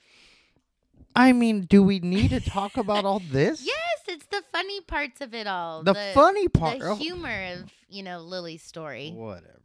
I 1.16 1.34
mean, 1.34 1.62
do 1.62 1.82
we 1.82 2.00
need 2.00 2.30
to 2.30 2.40
talk 2.40 2.78
about 2.78 3.06
all 3.06 3.20
this? 3.20 3.66
Yes, 3.66 4.02
it's 4.08 4.26
the 4.28 4.44
funny 4.52 4.82
parts 4.82 5.22
of 5.22 5.34
it 5.34 5.48
all. 5.48 5.84
The, 5.84 6.12
funny 6.14 6.48
part. 6.48 6.80
the 6.80 6.90
oh, 6.90 6.96
humor 6.96 7.54
of, 7.54 7.72
you 7.90 8.04
know, 8.04 8.20
Lily's 8.20 8.64
story. 8.64 9.12
Whatever. 9.12 9.60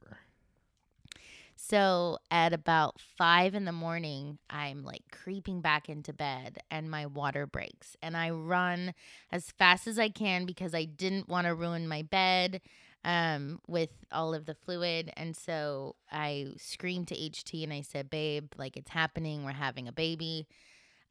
So 1.57 2.19
at 2.31 2.53
about 2.53 3.01
five 3.17 3.55
in 3.55 3.65
the 3.65 3.73
morning, 3.73 4.39
I'm 4.51 4.85
like 4.85 5.03
creeping 5.11 5.63
back 5.63 5.89
into 5.89 6.13
bed 6.13 6.59
and 6.71 6.91
my 6.91 7.07
water 7.07 7.47
breaks. 7.47 7.97
And 8.03 8.17
I 8.17 8.31
run 8.31 8.93
as 9.33 9.51
fast 9.53 9.87
as 9.87 9.99
I 9.99 10.11
can 10.11 10.45
because 10.45 10.75
I 10.75 10.85
didn't 10.85 11.29
want 11.29 11.47
to 11.47 11.55
ruin 11.55 11.89
my 11.89 12.03
bed 12.03 12.61
um, 13.05 13.61
with 13.67 13.91
all 14.11 14.35
of 14.35 14.47
the 14.47 14.55
fluid. 14.55 15.13
And 15.17 15.37
so 15.37 15.97
I 16.11 16.49
screamed 16.57 17.09
to 17.09 17.15
HT 17.17 17.63
and 17.63 17.73
I 17.73 17.83
said, 17.83 18.11
Babe, 18.11 18.53
like 18.57 18.77
it's 18.77 18.91
happening. 18.91 19.45
We're 19.45 19.53
having 19.53 19.89
a 19.89 19.93
baby. 19.93 20.47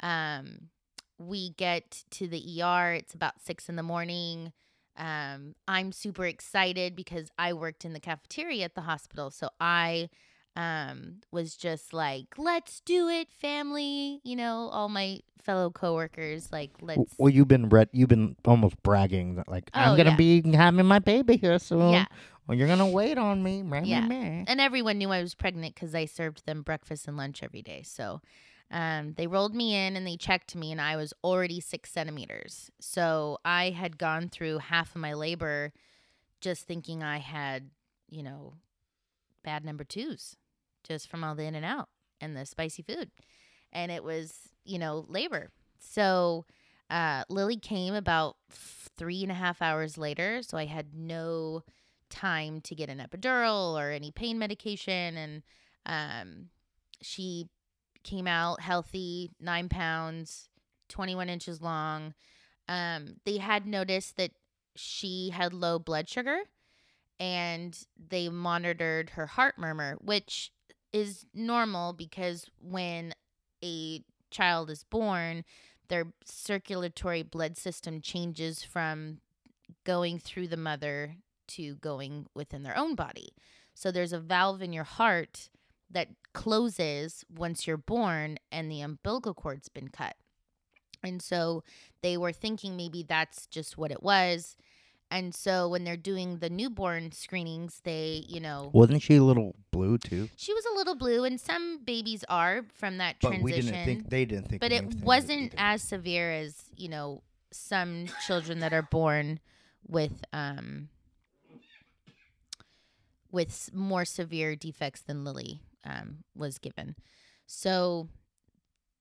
Um, 0.01 0.69
we 1.17 1.51
get 1.51 2.03
to 2.11 2.27
the 2.27 2.61
ER. 2.61 2.93
It's 2.93 3.13
about 3.13 3.41
six 3.41 3.69
in 3.69 3.75
the 3.75 3.83
morning. 3.83 4.51
Um, 4.97 5.55
I'm 5.67 5.91
super 5.91 6.25
excited 6.25 6.95
because 6.95 7.29
I 7.37 7.53
worked 7.53 7.85
in 7.85 7.93
the 7.93 7.99
cafeteria 7.99 8.65
at 8.65 8.75
the 8.75 8.81
hospital. 8.81 9.31
So 9.31 9.49
I 9.59 10.09
um 10.55 11.15
was 11.31 11.55
just 11.55 11.93
like 11.93 12.27
let's 12.37 12.79
do 12.81 13.07
it 13.09 13.27
family 13.31 14.21
you 14.23 14.35
know 14.35 14.69
all 14.71 14.87
my 14.87 15.19
fellow 15.43 15.69
coworkers 15.71 16.51
like 16.51 16.71
let's 16.81 17.13
Well, 17.17 17.29
you've 17.29 17.47
been 17.49 17.67
red. 17.69 17.89
You've 17.91 18.07
been 18.07 18.35
almost 18.45 18.81
bragging 18.81 19.35
that, 19.35 19.49
like, 19.49 19.69
Oh, 19.73 19.79
I'm 19.81 19.97
gonna 19.97 20.11
yeah. 20.11 20.15
be 20.15 20.41
having 20.53 20.85
my 20.85 20.99
baby 20.99 21.35
here 21.35 21.59
soon. 21.59 21.91
yeah 21.91 22.05
Well, 22.47 22.57
you're 22.57 22.67
gonna 22.69 22.87
wait 22.87 23.17
on 23.17 23.43
me. 23.43 23.61
Meh, 23.61 23.81
Yeah. 23.83 24.01
meh. 24.07 24.45
and 24.47 24.61
everyone 24.61 24.99
knew 24.99 25.09
I 25.11 25.21
was 25.21 25.35
pregnant 25.35 25.75
because 25.75 25.93
I 25.93 26.05
served 26.05 26.45
them 26.45 26.61
breakfast 26.61 27.07
and 27.09 27.17
lunch 27.17 27.43
every 27.43 27.61
day. 27.61 27.81
So 27.83 28.21
um, 28.71 29.13
they 29.17 29.27
rolled 29.27 29.53
me 29.53 29.75
in 29.75 29.97
and 29.97 30.07
they 30.07 30.15
checked 30.17 30.55
me, 30.55 30.71
and 30.71 30.79
I 30.79 30.95
was 30.95 31.13
already 31.23 31.59
six 31.59 31.91
centimeters. 31.91 32.71
So 32.79 33.37
I 33.43 33.71
had 33.71 33.97
gone 33.97 34.29
through 34.29 34.59
half 34.59 34.95
of 34.95 35.01
my 35.01 35.13
labor 35.13 35.73
just 36.41 36.65
thinking 36.67 37.03
I 37.03 37.17
had, 37.17 37.69
you 38.09 38.23
know, 38.23 38.53
bad 39.43 39.65
number 39.65 39.83
twos 39.83 40.37
just 40.83 41.09
from 41.09 41.23
all 41.23 41.35
the 41.35 41.43
in 41.43 41.55
and 41.55 41.65
out 41.65 41.89
and 42.21 42.35
the 42.35 42.45
spicy 42.45 42.83
food. 42.83 43.11
And 43.71 43.91
it 43.91 44.03
was, 44.03 44.33
you 44.63 44.77
know, 44.79 45.05
labor. 45.07 45.51
So 45.79 46.45
uh, 46.89 47.23
Lily 47.29 47.57
came 47.57 47.93
about 47.93 48.37
three 48.49 49.23
and 49.23 49.31
a 49.31 49.35
half 49.35 49.61
hours 49.61 49.97
later. 49.97 50.41
So 50.41 50.57
I 50.57 50.65
had 50.65 50.93
no 50.93 51.63
time 52.09 52.61
to 52.61 52.75
get 52.75 52.89
an 52.89 52.99
epidural 52.99 53.73
or 53.73 53.91
any 53.91 54.11
pain 54.11 54.37
medication. 54.37 55.17
And 55.17 55.43
um, 55.85 56.49
she 57.01 57.47
came 58.03 58.27
out 58.27 58.61
healthy, 58.61 59.31
nine 59.39 59.69
pounds, 59.69 60.49
21 60.89 61.29
inches 61.29 61.61
long. 61.61 62.13
Um, 62.67 63.15
they 63.25 63.37
had 63.37 63.65
noticed 63.65 64.17
that 64.17 64.31
she 64.75 65.31
had 65.33 65.53
low 65.53 65.79
blood 65.79 66.09
sugar 66.09 66.39
and 67.19 67.77
they 68.09 68.29
monitored 68.29 69.11
her 69.11 69.27
heart 69.27 69.55
murmur, 69.57 69.97
which 70.01 70.51
is 70.93 71.25
normal 71.33 71.91
because 71.91 72.49
when 72.61 73.13
a 73.63 74.03
child 74.29 74.69
is 74.69 74.83
born, 74.83 75.43
their 75.89 76.05
circulatory 76.23 77.23
blood 77.23 77.57
system 77.57 77.99
changes 77.99 78.63
from 78.63 79.19
going 79.83 80.19
through 80.19 80.47
the 80.47 80.57
mother 80.57 81.15
to 81.47 81.75
going 81.75 82.27
within 82.33 82.63
their 82.63 82.77
own 82.77 82.95
body. 82.95 83.33
So 83.73 83.91
there's 83.91 84.13
a 84.13 84.19
valve 84.19 84.61
in 84.61 84.71
your 84.71 84.83
heart 84.83 85.49
that 85.89 86.09
closes 86.33 87.25
once 87.29 87.67
you're 87.67 87.77
born 87.77 88.37
and 88.51 88.71
the 88.71 88.81
umbilical 88.81 89.33
cord's 89.33 89.69
been 89.69 89.89
cut. 89.89 90.15
And 91.03 91.21
so 91.21 91.63
they 92.01 92.17
were 92.17 92.31
thinking 92.31 92.77
maybe 92.77 93.03
that's 93.03 93.45
just 93.47 93.77
what 93.77 93.91
it 93.91 94.01
was. 94.01 94.55
And 95.13 95.35
so 95.35 95.67
when 95.69 95.83
they're 95.83 95.95
doing 95.95 96.39
the 96.39 96.49
newborn 96.49 97.11
screenings, 97.11 97.81
they, 97.83 98.25
you 98.27 98.39
know, 98.39 98.71
Wasn't 98.73 99.03
she 99.03 99.17
a 99.17 99.23
little 99.23 99.55
blue 99.71 99.99
too? 99.99 100.27
she 100.35 100.53
was 100.55 100.65
a 100.65 100.75
little 100.75 100.95
blue, 100.95 101.23
and 101.23 101.39
some 101.39 101.81
babies 101.85 102.25
are 102.29 102.65
from 102.73 102.97
that 102.97 103.17
But 103.21 103.27
transition. 103.29 103.43
we 103.43 103.51
didn't 103.51 103.85
think 103.85 104.09
they 104.09 104.25
didn't 104.25 104.47
think. 104.49 104.59
but 104.59 104.71
it 104.71 104.83
wasn't 105.03 105.53
as 105.55 105.83
severe 105.83 106.31
as 106.31 106.63
you 106.75 106.89
know 106.89 107.21
some 107.51 108.07
children 108.25 108.59
that 108.61 108.73
are 108.73 108.81
born 108.81 109.39
with 109.87 110.23
um 110.33 110.89
with 113.31 113.69
more 113.73 114.05
severe 114.05 114.55
defects 114.55 115.01
than 115.01 115.23
Lily 115.23 115.61
um 115.85 116.23
was 116.35 116.57
given. 116.57 116.95
So 117.45 118.09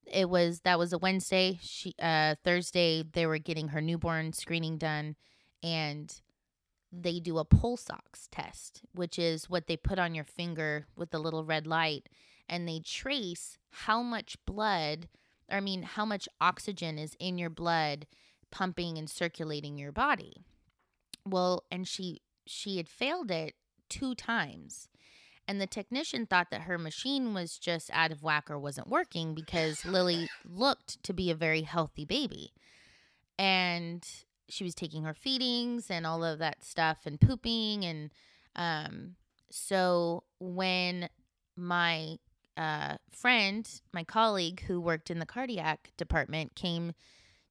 it 0.07 0.29
was 0.29 0.61
that 0.61 0.79
was 0.79 0.93
a 0.93 0.99
Wednesday. 0.99 1.59
She 1.63 1.95
uh 1.99 2.35
Thursday 2.45 3.03
they 3.03 3.25
were 3.27 3.39
getting 3.39 3.69
her 3.69 3.81
newborn 3.81 4.33
screening 4.35 4.77
done 4.79 5.17
and 5.63 6.21
they 6.93 7.21
do 7.21 7.39
a 7.39 7.45
pulse 7.45 7.89
ox 7.91 8.29
test, 8.31 8.83
which 8.95 9.19
is 9.19 9.49
what 9.49 9.67
they 9.67 9.77
put 9.77 9.99
on 9.99 10.15
your 10.15 10.25
finger 10.25 10.87
with 10.97 11.11
the 11.11 11.19
little 11.19 11.45
red 11.45 11.67
light 11.67 12.09
and 12.49 12.69
they 12.69 12.81
trace 12.81 13.57
how 13.71 14.03
much 14.03 14.37
blood 14.45 15.09
I 15.53 15.61
mean, 15.61 15.83
how 15.83 16.05
much 16.05 16.29
oxygen 16.41 16.99
is 16.99 17.15
in 17.21 17.39
your 17.39 17.51
blood 17.51 18.07
pumping 18.51 18.99
and 18.99 19.09
circulating 19.09 19.79
your 19.79 19.93
body. 19.93 20.45
Well, 21.27 21.65
and 21.71 21.87
she 21.87 22.23
she 22.47 22.79
had 22.79 22.89
failed 22.89 23.31
it 23.31 23.55
two 23.89 24.15
times. 24.15 24.89
And 25.47 25.61
the 25.61 25.67
technician 25.67 26.27
thought 26.27 26.51
that 26.51 26.63
her 26.63 26.79
machine 26.79 27.35
was 27.35 27.59
just 27.59 27.91
out 27.93 28.13
of 28.13 28.23
whack 28.23 28.51
or 28.51 28.59
wasn't 28.59 28.89
working 28.89 29.35
because 29.35 29.85
Lily 29.85 30.29
looked 30.49 31.03
to 31.03 31.13
be 31.13 31.31
a 31.31 31.37
very 31.37 31.63
healthy 31.63 32.05
baby. 32.05 32.53
And 33.39 34.07
she 34.53 34.65
was 34.65 34.75
taking 34.75 35.05
her 35.05 35.15
feedings 35.15 35.91
and 35.91 36.07
all 36.07 36.23
of 36.23 36.39
that 36.39 36.63
stuff 36.63 37.07
and 37.07 37.19
pooping. 37.19 37.85
And 37.85 38.11
um, 38.55 39.17
so 39.51 40.25
when 40.39 41.09
my 41.57 42.19
uh, 42.57 42.97
friend, 43.11 43.69
my 43.95 44.05
colleague 44.05 44.63
who 44.67 44.79
worked 44.79 45.11
in 45.11 45.19
the 45.19 45.27
cardiac 45.27 45.93
department, 45.97 46.55
came 46.55 46.93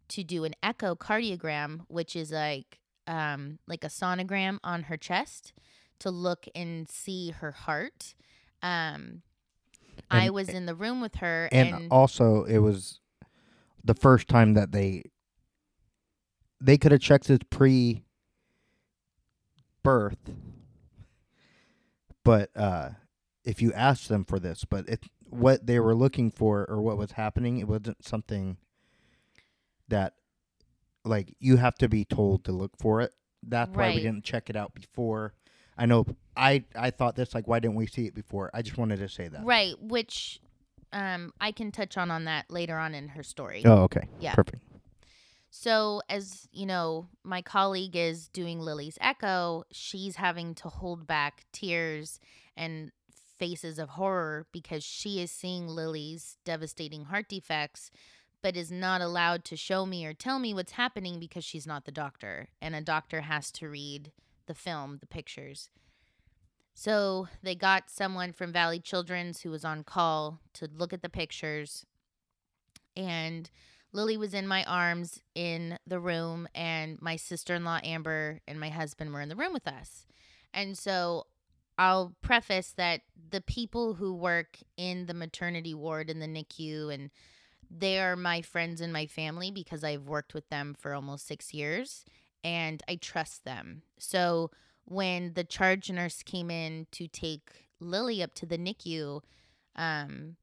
to 0.09 0.23
do 0.23 0.43
an 0.43 0.53
echocardiogram, 0.61 1.85
which 1.87 2.15
is 2.15 2.31
like 2.31 2.79
um, 3.07 3.57
like 3.67 3.83
a 3.83 3.87
sonogram 3.87 4.59
on 4.63 4.83
her 4.83 4.97
chest 4.97 5.53
to 5.99 6.11
look 6.11 6.45
and 6.53 6.87
see 6.87 7.31
her 7.31 7.51
heart. 7.51 8.13
Um, 8.61 9.23
I 10.09 10.29
was 10.29 10.49
in 10.49 10.67
the 10.67 10.75
room 10.75 11.01
with 11.01 11.15
her, 11.15 11.49
and, 11.51 11.69
and, 11.69 11.91
also 11.91 12.43
it 12.43 12.59
was 12.59 12.99
the 13.83 13.95
first 13.95 14.27
time 14.27 14.53
that 14.53 14.71
they 14.71 15.03
they 16.61 16.77
could 16.77 16.91
have 16.91 17.01
checked 17.01 17.29
it 17.29 17.49
pre 17.49 18.03
birth 19.83 20.17
but 22.23 22.49
uh 22.55 22.89
if 23.43 23.61
you 23.61 23.73
asked 23.73 24.09
them 24.09 24.23
for 24.23 24.39
this 24.39 24.63
but 24.65 24.87
it 24.87 25.03
what 25.29 25.65
they 25.65 25.79
were 25.79 25.95
looking 25.95 26.29
for 26.29 26.65
or 26.69 26.81
what 26.81 26.97
was 26.97 27.13
happening 27.13 27.57
it 27.57 27.67
wasn't 27.67 28.05
something 28.05 28.57
that 29.87 30.13
like 31.05 31.35
you 31.39 31.57
have 31.57 31.75
to 31.75 31.87
be 31.89 32.05
told 32.05 32.43
to 32.45 32.51
look 32.51 32.71
for 32.77 33.01
it. 33.01 33.13
That's 33.43 33.75
why 33.75 33.89
we 33.89 34.01
didn't 34.01 34.23
check 34.23 34.49
it 34.49 34.55
out 34.55 34.73
before. 34.73 35.33
I 35.77 35.85
know 35.85 36.05
i 36.37 36.63
i 36.75 36.91
thought 36.91 37.15
this 37.15 37.33
like 37.33 37.47
why 37.47 37.59
didn't 37.59 37.75
we 37.75 37.87
see 37.87 38.05
it 38.05 38.15
before? 38.15 38.49
I 38.53 38.61
just 38.61 38.77
wanted 38.77 38.99
to 38.99 39.09
say 39.09 39.27
that. 39.27 39.43
Right, 39.43 39.73
which 39.79 40.39
um, 40.93 41.33
I 41.39 41.51
can 41.51 41.71
touch 41.71 41.97
on 41.97 42.11
on 42.11 42.25
that 42.25 42.51
later 42.51 42.77
on 42.77 42.93
in 42.93 43.09
her 43.09 43.23
story. 43.23 43.63
oh 43.65 43.83
okay. 43.83 44.07
Yeah. 44.19 44.35
perfect 44.35 44.63
So, 45.53 46.01
as 46.07 46.47
you 46.53 46.65
know, 46.65 47.09
my 47.25 47.41
colleague 47.41 47.97
is 47.97 48.29
doing 48.29 48.61
Lily's 48.61 48.97
echo. 49.01 49.65
She's 49.69 50.15
having 50.15 50.55
to 50.55 50.69
hold 50.69 51.05
back 51.05 51.43
tears 51.51 52.21
and 52.55 52.93
faces 53.37 53.77
of 53.77 53.89
horror 53.89 54.47
because 54.53 54.81
she 54.81 55.21
is 55.21 55.29
seeing 55.29 55.67
Lily's 55.67 56.37
devastating 56.45 57.05
heart 57.05 57.27
defects, 57.27 57.91
but 58.41 58.55
is 58.55 58.71
not 58.71 59.01
allowed 59.01 59.43
to 59.43 59.57
show 59.57 59.85
me 59.85 60.05
or 60.05 60.13
tell 60.13 60.39
me 60.39 60.53
what's 60.53 60.71
happening 60.71 61.19
because 61.19 61.43
she's 61.43 61.67
not 61.67 61.83
the 61.83 61.91
doctor. 61.91 62.47
And 62.61 62.73
a 62.73 62.81
doctor 62.81 63.21
has 63.21 63.51
to 63.51 63.67
read 63.67 64.13
the 64.47 64.55
film, 64.55 64.99
the 65.01 65.05
pictures. 65.07 65.69
So, 66.73 67.27
they 67.43 67.55
got 67.55 67.89
someone 67.89 68.31
from 68.31 68.53
Valley 68.53 68.79
Children's 68.79 69.41
who 69.41 69.51
was 69.51 69.65
on 69.65 69.83
call 69.83 70.39
to 70.53 70.69
look 70.73 70.93
at 70.93 71.01
the 71.01 71.09
pictures. 71.09 71.85
And 72.95 73.49
Lily 73.93 74.17
was 74.17 74.33
in 74.33 74.47
my 74.47 74.63
arms 74.63 75.21
in 75.35 75.77
the 75.85 75.99
room, 75.99 76.47
and 76.55 77.01
my 77.01 77.15
sister 77.15 77.55
in 77.55 77.65
law, 77.65 77.79
Amber, 77.83 78.39
and 78.47 78.59
my 78.59 78.69
husband 78.69 79.13
were 79.13 79.21
in 79.21 79.29
the 79.29 79.35
room 79.35 79.53
with 79.53 79.67
us. 79.67 80.05
And 80.53 80.77
so 80.77 81.27
I'll 81.77 82.15
preface 82.21 82.71
that 82.77 83.01
the 83.31 83.41
people 83.41 83.95
who 83.95 84.13
work 84.13 84.57
in 84.77 85.07
the 85.07 85.13
maternity 85.13 85.73
ward 85.73 86.09
in 86.09 86.19
the 86.19 86.27
NICU, 86.27 86.93
and 86.93 87.11
they 87.69 87.99
are 87.99 88.15
my 88.15 88.41
friends 88.41 88.81
and 88.81 88.91
my 88.91 89.05
family 89.05 89.51
because 89.51 89.83
I've 89.83 90.07
worked 90.07 90.33
with 90.33 90.47
them 90.49 90.75
for 90.77 90.93
almost 90.93 91.27
six 91.27 91.53
years 91.53 92.05
and 92.43 92.83
I 92.87 92.95
trust 92.95 93.45
them. 93.45 93.83
So 93.97 94.51
when 94.85 95.33
the 95.33 95.43
charge 95.43 95.89
nurse 95.89 96.23
came 96.23 96.51
in 96.51 96.87
to 96.91 97.07
take 97.07 97.67
Lily 97.79 98.21
up 98.21 98.33
to 98.35 98.45
the 98.45 98.57
NICU, 98.57 99.21
um, 99.75 100.35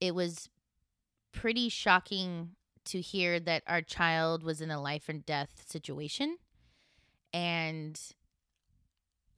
it 0.00 0.14
was 0.14 0.48
pretty 1.32 1.68
shocking 1.68 2.56
to 2.86 3.00
hear 3.00 3.40
that 3.40 3.62
our 3.66 3.82
child 3.82 4.42
was 4.42 4.60
in 4.60 4.70
a 4.70 4.80
life 4.80 5.08
and 5.08 5.24
death 5.24 5.64
situation. 5.66 6.38
And 7.32 8.00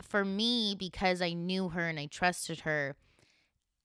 for 0.00 0.24
me, 0.24 0.74
because 0.78 1.22
I 1.22 1.32
knew 1.32 1.70
her 1.70 1.88
and 1.88 1.98
I 1.98 2.06
trusted 2.06 2.60
her, 2.60 2.96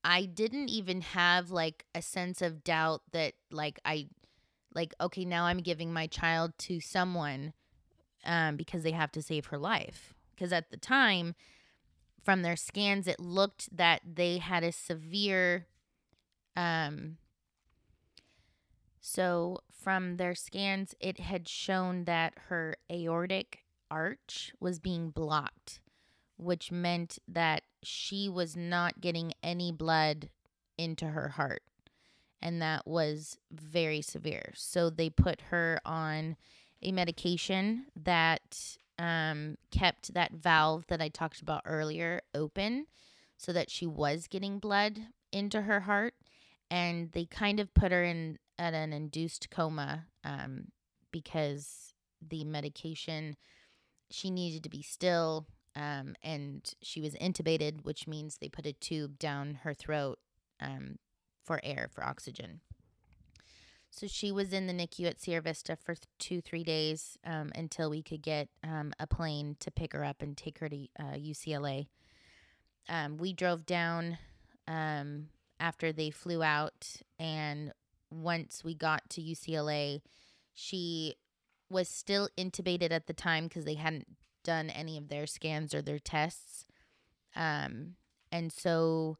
I 0.03 0.25
didn't 0.25 0.69
even 0.69 1.01
have 1.01 1.51
like 1.51 1.85
a 1.93 2.01
sense 2.01 2.41
of 2.41 2.63
doubt 2.63 3.01
that 3.11 3.33
like 3.51 3.79
I 3.83 4.07
like 4.73 4.93
okay, 5.01 5.25
now 5.25 5.45
I'm 5.45 5.59
giving 5.59 5.91
my 5.91 6.07
child 6.07 6.53
to 6.59 6.79
someone 6.79 7.53
um 8.25 8.55
because 8.55 8.83
they 8.83 8.91
have 8.91 9.11
to 9.13 9.21
save 9.21 9.47
her 9.47 9.57
life. 9.57 10.13
Because 10.33 10.53
at 10.53 10.69
the 10.69 10.77
time 10.77 11.35
from 12.23 12.41
their 12.41 12.55
scans 12.55 13.07
it 13.07 13.19
looked 13.19 13.75
that 13.75 14.01
they 14.05 14.37
had 14.37 14.63
a 14.63 14.71
severe 14.71 15.67
um 16.55 17.17
so 19.09 19.59
from 19.71 20.17
their 20.17 20.35
scans, 20.35 20.93
it 20.99 21.17
had 21.17 21.47
shown 21.47 22.03
that 22.03 22.33
her 22.49 22.75
aortic 22.91 23.59
arch 23.89 24.51
was 24.59 24.79
being 24.79 25.11
blocked, 25.11 25.79
which 26.35 26.73
meant 26.73 27.17
that 27.25 27.63
she 27.81 28.27
was 28.27 28.57
not 28.57 28.99
getting 28.99 29.31
any 29.41 29.71
blood 29.71 30.27
into 30.77 31.05
her 31.05 31.29
heart. 31.29 31.63
And 32.41 32.61
that 32.61 32.85
was 32.85 33.37
very 33.49 34.01
severe. 34.01 34.51
So 34.55 34.89
they 34.89 35.09
put 35.09 35.39
her 35.51 35.79
on 35.85 36.35
a 36.81 36.91
medication 36.91 37.85
that 37.95 38.77
um, 38.99 39.57
kept 39.71 40.15
that 40.15 40.33
valve 40.33 40.85
that 40.87 41.01
I 41.01 41.07
talked 41.07 41.41
about 41.41 41.61
earlier 41.63 42.23
open 42.35 42.87
so 43.37 43.53
that 43.53 43.71
she 43.71 43.85
was 43.87 44.27
getting 44.27 44.59
blood 44.59 44.99
into 45.31 45.61
her 45.61 45.79
heart 45.79 46.13
and 46.69 47.13
they 47.13 47.23
kind 47.23 47.61
of 47.61 47.73
put 47.73 47.93
her 47.93 48.03
in 48.03 48.37
at 48.59 48.73
an 48.73 48.93
induced 48.93 49.49
coma 49.49 50.05
um, 50.23 50.65
because 51.11 51.93
the 52.27 52.43
medication 52.43 53.35
she 54.09 54.29
needed 54.31 54.63
to 54.63 54.69
be 54.69 54.81
still 54.81 55.45
um, 55.75 56.15
and 56.23 56.73
she 56.81 57.01
was 57.01 57.13
intubated 57.15 57.83
which 57.83 58.07
means 58.07 58.37
they 58.37 58.49
put 58.49 58.65
a 58.65 58.73
tube 58.73 59.19
down 59.19 59.59
her 59.63 59.73
throat 59.73 60.19
um, 60.59 60.97
for 61.43 61.59
air 61.63 61.89
for 61.91 62.03
oxygen. 62.03 62.61
So 63.89 64.05
she 64.05 64.31
was 64.31 64.53
in 64.53 64.67
the 64.67 64.73
nicu 64.73 65.05
at 65.05 65.19
sierra 65.19 65.41
vista 65.41 65.75
for 65.75 65.95
two 66.19 66.41
three 66.41 66.63
days 66.63 67.17
um, 67.25 67.51
until 67.55 67.89
we 67.89 68.03
could 68.03 68.21
get 68.21 68.49
um, 68.63 68.93
a 68.99 69.07
plane 69.07 69.55
to 69.61 69.71
pick 69.71 69.93
her 69.93 70.03
up 70.03 70.21
and 70.21 70.35
take 70.35 70.59
her 70.59 70.69
to 70.69 70.87
uh, 70.99 71.13
ucla 71.13 71.87
um, 72.89 73.17
we 73.17 73.33
drove 73.33 73.65
down 73.65 74.17
um, 74.67 75.27
after 75.59 75.91
they 75.91 76.09
flew 76.09 76.43
out 76.43 76.97
and 77.17 77.71
once 78.09 78.63
we 78.63 78.73
got 78.73 79.09
to 79.09 79.21
UCLA 79.21 80.01
she 80.53 81.15
was 81.69 81.87
still 81.87 82.29
intubated 82.37 82.91
at 82.91 83.07
the 83.07 83.13
time 83.13 83.47
because 83.47 83.65
they 83.65 83.75
hadn't 83.75 84.07
done 84.43 84.69
any 84.69 84.97
of 84.97 85.09
their 85.09 85.27
scans 85.27 85.73
or 85.73 85.81
their 85.81 85.99
tests. 85.99 86.65
Um 87.35 87.95
and 88.31 88.51
so 88.51 89.17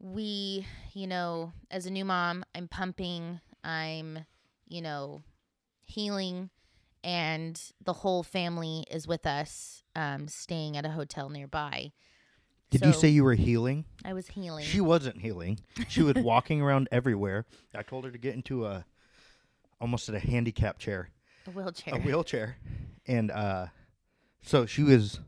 we 0.00 0.66
you 0.94 1.06
know 1.06 1.52
as 1.70 1.86
a 1.86 1.90
new 1.90 2.04
mom 2.04 2.44
I'm 2.54 2.66
pumping 2.66 3.40
I'm 3.62 4.24
you 4.68 4.82
know 4.82 5.22
healing 5.82 6.50
and 7.04 7.60
the 7.84 7.92
whole 7.92 8.22
family 8.22 8.84
is 8.90 9.06
with 9.06 9.26
us 9.26 9.84
um 9.94 10.26
staying 10.26 10.76
at 10.76 10.86
a 10.86 10.90
hotel 10.90 11.28
nearby 11.28 11.92
Did 12.72 12.86
you 12.86 12.92
say 12.92 13.08
you 13.08 13.22
were 13.22 13.34
healing? 13.34 13.84
I 14.04 14.14
was 14.14 14.26
healing 14.28 14.64
She 14.64 14.80
wasn't 14.80 15.20
healing. 15.20 15.60
She 15.88 16.02
was 16.02 16.14
walking 16.16 16.62
around 16.62 16.88
everywhere. 16.90 17.44
I 17.74 17.82
told 17.82 18.04
her 18.04 18.10
to 18.10 18.18
get 18.18 18.34
into 18.34 18.66
a 18.66 18.84
almost 19.80 20.08
at 20.08 20.14
a 20.14 20.20
handicap 20.20 20.78
chair, 20.78 21.10
a 21.46 21.50
wheelchair 21.50 21.94
a 21.94 21.98
wheelchair, 21.98 22.56
and 23.06 23.30
uh, 23.30 23.66
so 24.42 24.64
she 24.64 24.82
was 24.82 25.20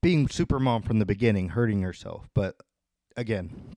being 0.00 0.28
super 0.28 0.60
mom 0.60 0.82
from 0.82 0.98
the 0.98 1.06
beginning, 1.06 1.50
hurting 1.50 1.82
herself. 1.82 2.28
But 2.34 2.56
again, 3.16 3.74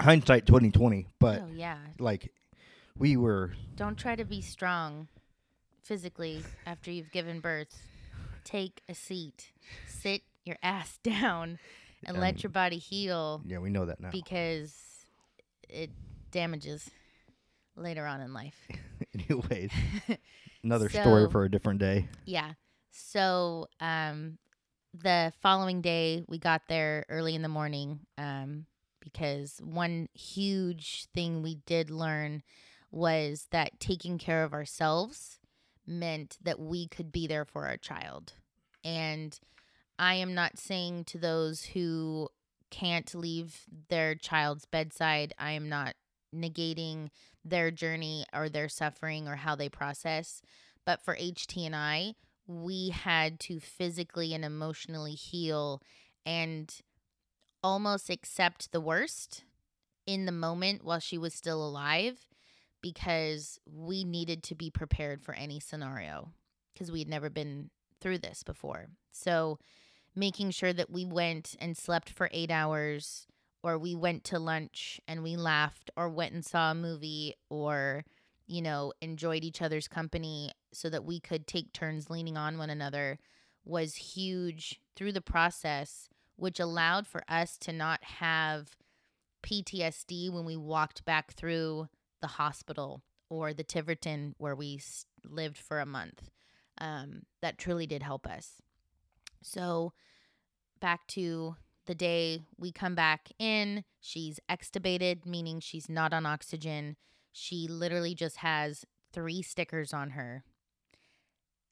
hindsight 0.00 0.46
twenty 0.46 0.70
twenty. 0.70 1.08
But 1.18 1.42
oh 1.42 1.50
yeah 1.52 1.78
like, 1.98 2.32
we 2.96 3.16
were 3.16 3.52
Don't 3.76 3.98
try 3.98 4.14
to 4.16 4.24
be 4.24 4.40
strong 4.40 5.08
physically 5.82 6.44
after 6.66 6.90
you've 6.90 7.10
given 7.10 7.40
birth. 7.40 7.82
Take 8.44 8.82
a 8.88 8.94
seat. 8.94 9.52
Sit 9.88 10.22
your 10.44 10.56
ass 10.62 10.98
down 11.02 11.58
and 12.04 12.16
Um, 12.16 12.20
let 12.20 12.42
your 12.42 12.50
body 12.50 12.78
heal 12.78 13.42
yeah, 13.44 13.58
we 13.58 13.70
know 13.70 13.86
that 13.86 14.00
now. 14.00 14.10
because 14.10 14.74
it 15.68 15.90
damages 16.30 16.88
later 17.76 18.06
on 18.06 18.20
in 18.20 18.32
life. 18.32 18.68
Anyways, 19.14 19.70
another 20.64 20.88
story 20.88 21.28
for 21.30 21.44
a 21.44 21.50
different 21.50 21.80
day. 21.80 22.08
Yeah. 22.24 22.52
So, 22.90 23.68
um, 23.80 24.38
the 24.92 25.32
following 25.40 25.80
day, 25.80 26.24
we 26.28 26.38
got 26.38 26.62
there 26.68 27.06
early 27.08 27.34
in 27.36 27.42
the 27.42 27.48
morning 27.48 28.00
um, 28.18 28.66
because 29.00 29.60
one 29.62 30.08
huge 30.14 31.06
thing 31.14 31.42
we 31.42 31.56
did 31.66 31.90
learn 31.90 32.42
was 32.90 33.46
that 33.52 33.78
taking 33.78 34.18
care 34.18 34.42
of 34.42 34.52
ourselves 34.52 35.38
meant 35.86 36.36
that 36.42 36.58
we 36.58 36.88
could 36.88 37.12
be 37.12 37.26
there 37.28 37.44
for 37.44 37.66
our 37.66 37.76
child. 37.76 38.32
And 38.84 39.38
I 40.00 40.14
am 40.14 40.34
not 40.34 40.58
saying 40.58 41.04
to 41.04 41.18
those 41.18 41.62
who 41.62 42.30
can't 42.70 43.14
leave 43.14 43.64
their 43.90 44.14
child's 44.14 44.64
bedside, 44.64 45.34
I 45.38 45.52
am 45.52 45.68
not 45.68 45.94
negating 46.34 47.10
their 47.44 47.70
journey 47.70 48.24
or 48.32 48.48
their 48.48 48.70
suffering 48.70 49.28
or 49.28 49.36
how 49.36 49.56
they 49.56 49.68
process. 49.68 50.40
But 50.86 51.02
for 51.02 51.14
HT 51.16 51.66
and 51.66 51.76
I, 51.76 52.14
we 52.46 52.88
had 52.88 53.38
to 53.40 53.60
physically 53.60 54.32
and 54.32 54.42
emotionally 54.42 55.12
heal 55.12 55.82
and 56.24 56.74
almost 57.62 58.08
accept 58.08 58.72
the 58.72 58.80
worst 58.80 59.44
in 60.06 60.24
the 60.24 60.32
moment 60.32 60.82
while 60.82 60.98
she 60.98 61.18
was 61.18 61.34
still 61.34 61.62
alive 61.62 62.26
because 62.80 63.60
we 63.70 64.04
needed 64.04 64.42
to 64.44 64.54
be 64.54 64.70
prepared 64.70 65.22
for 65.22 65.34
any 65.34 65.60
scenario 65.60 66.30
because 66.72 66.90
we 66.90 67.00
had 67.00 67.08
never 67.08 67.28
been 67.28 67.68
through 68.00 68.16
this 68.16 68.42
before. 68.42 68.86
So, 69.12 69.58
making 70.14 70.50
sure 70.50 70.72
that 70.72 70.90
we 70.90 71.04
went 71.04 71.56
and 71.60 71.76
slept 71.76 72.10
for 72.10 72.28
eight 72.32 72.50
hours, 72.50 73.26
or 73.62 73.78
we 73.78 73.94
went 73.94 74.24
to 74.24 74.38
lunch 74.38 75.00
and 75.06 75.22
we 75.22 75.36
laughed, 75.36 75.90
or 75.96 76.08
went 76.08 76.32
and 76.32 76.44
saw 76.44 76.70
a 76.70 76.74
movie, 76.74 77.34
or, 77.48 78.04
you 78.46 78.62
know, 78.62 78.92
enjoyed 79.00 79.44
each 79.44 79.62
other's 79.62 79.88
company 79.88 80.50
so 80.72 80.88
that 80.90 81.04
we 81.04 81.20
could 81.20 81.46
take 81.46 81.72
turns 81.72 82.10
leaning 82.10 82.36
on 82.36 82.58
one 82.58 82.70
another 82.70 83.18
was 83.64 83.94
huge 83.94 84.80
through 84.96 85.12
the 85.12 85.20
process, 85.20 86.08
which 86.36 86.58
allowed 86.58 87.06
for 87.06 87.22
us 87.28 87.56
to 87.58 87.72
not 87.72 88.02
have 88.02 88.76
PTSD 89.42 90.30
when 90.30 90.44
we 90.44 90.56
walked 90.56 91.04
back 91.04 91.32
through 91.32 91.88
the 92.20 92.26
hospital 92.26 93.02
or 93.28 93.52
the 93.54 93.64
Tiverton 93.64 94.34
where 94.38 94.54
we 94.54 94.80
lived 95.24 95.56
for 95.56 95.80
a 95.80 95.86
month. 95.86 96.30
Um, 96.78 97.22
that 97.42 97.58
truly 97.58 97.86
did 97.86 98.02
help 98.02 98.26
us. 98.26 98.62
So, 99.42 99.92
back 100.80 101.06
to 101.08 101.56
the 101.86 101.94
day 101.94 102.42
we 102.58 102.72
come 102.72 102.94
back 102.94 103.30
in, 103.38 103.84
she's 104.00 104.38
extubated, 104.48 105.26
meaning 105.26 105.60
she's 105.60 105.88
not 105.88 106.12
on 106.12 106.26
oxygen. 106.26 106.96
She 107.32 107.66
literally 107.68 108.14
just 108.14 108.38
has 108.38 108.84
three 109.12 109.42
stickers 109.42 109.92
on 109.92 110.10
her. 110.10 110.44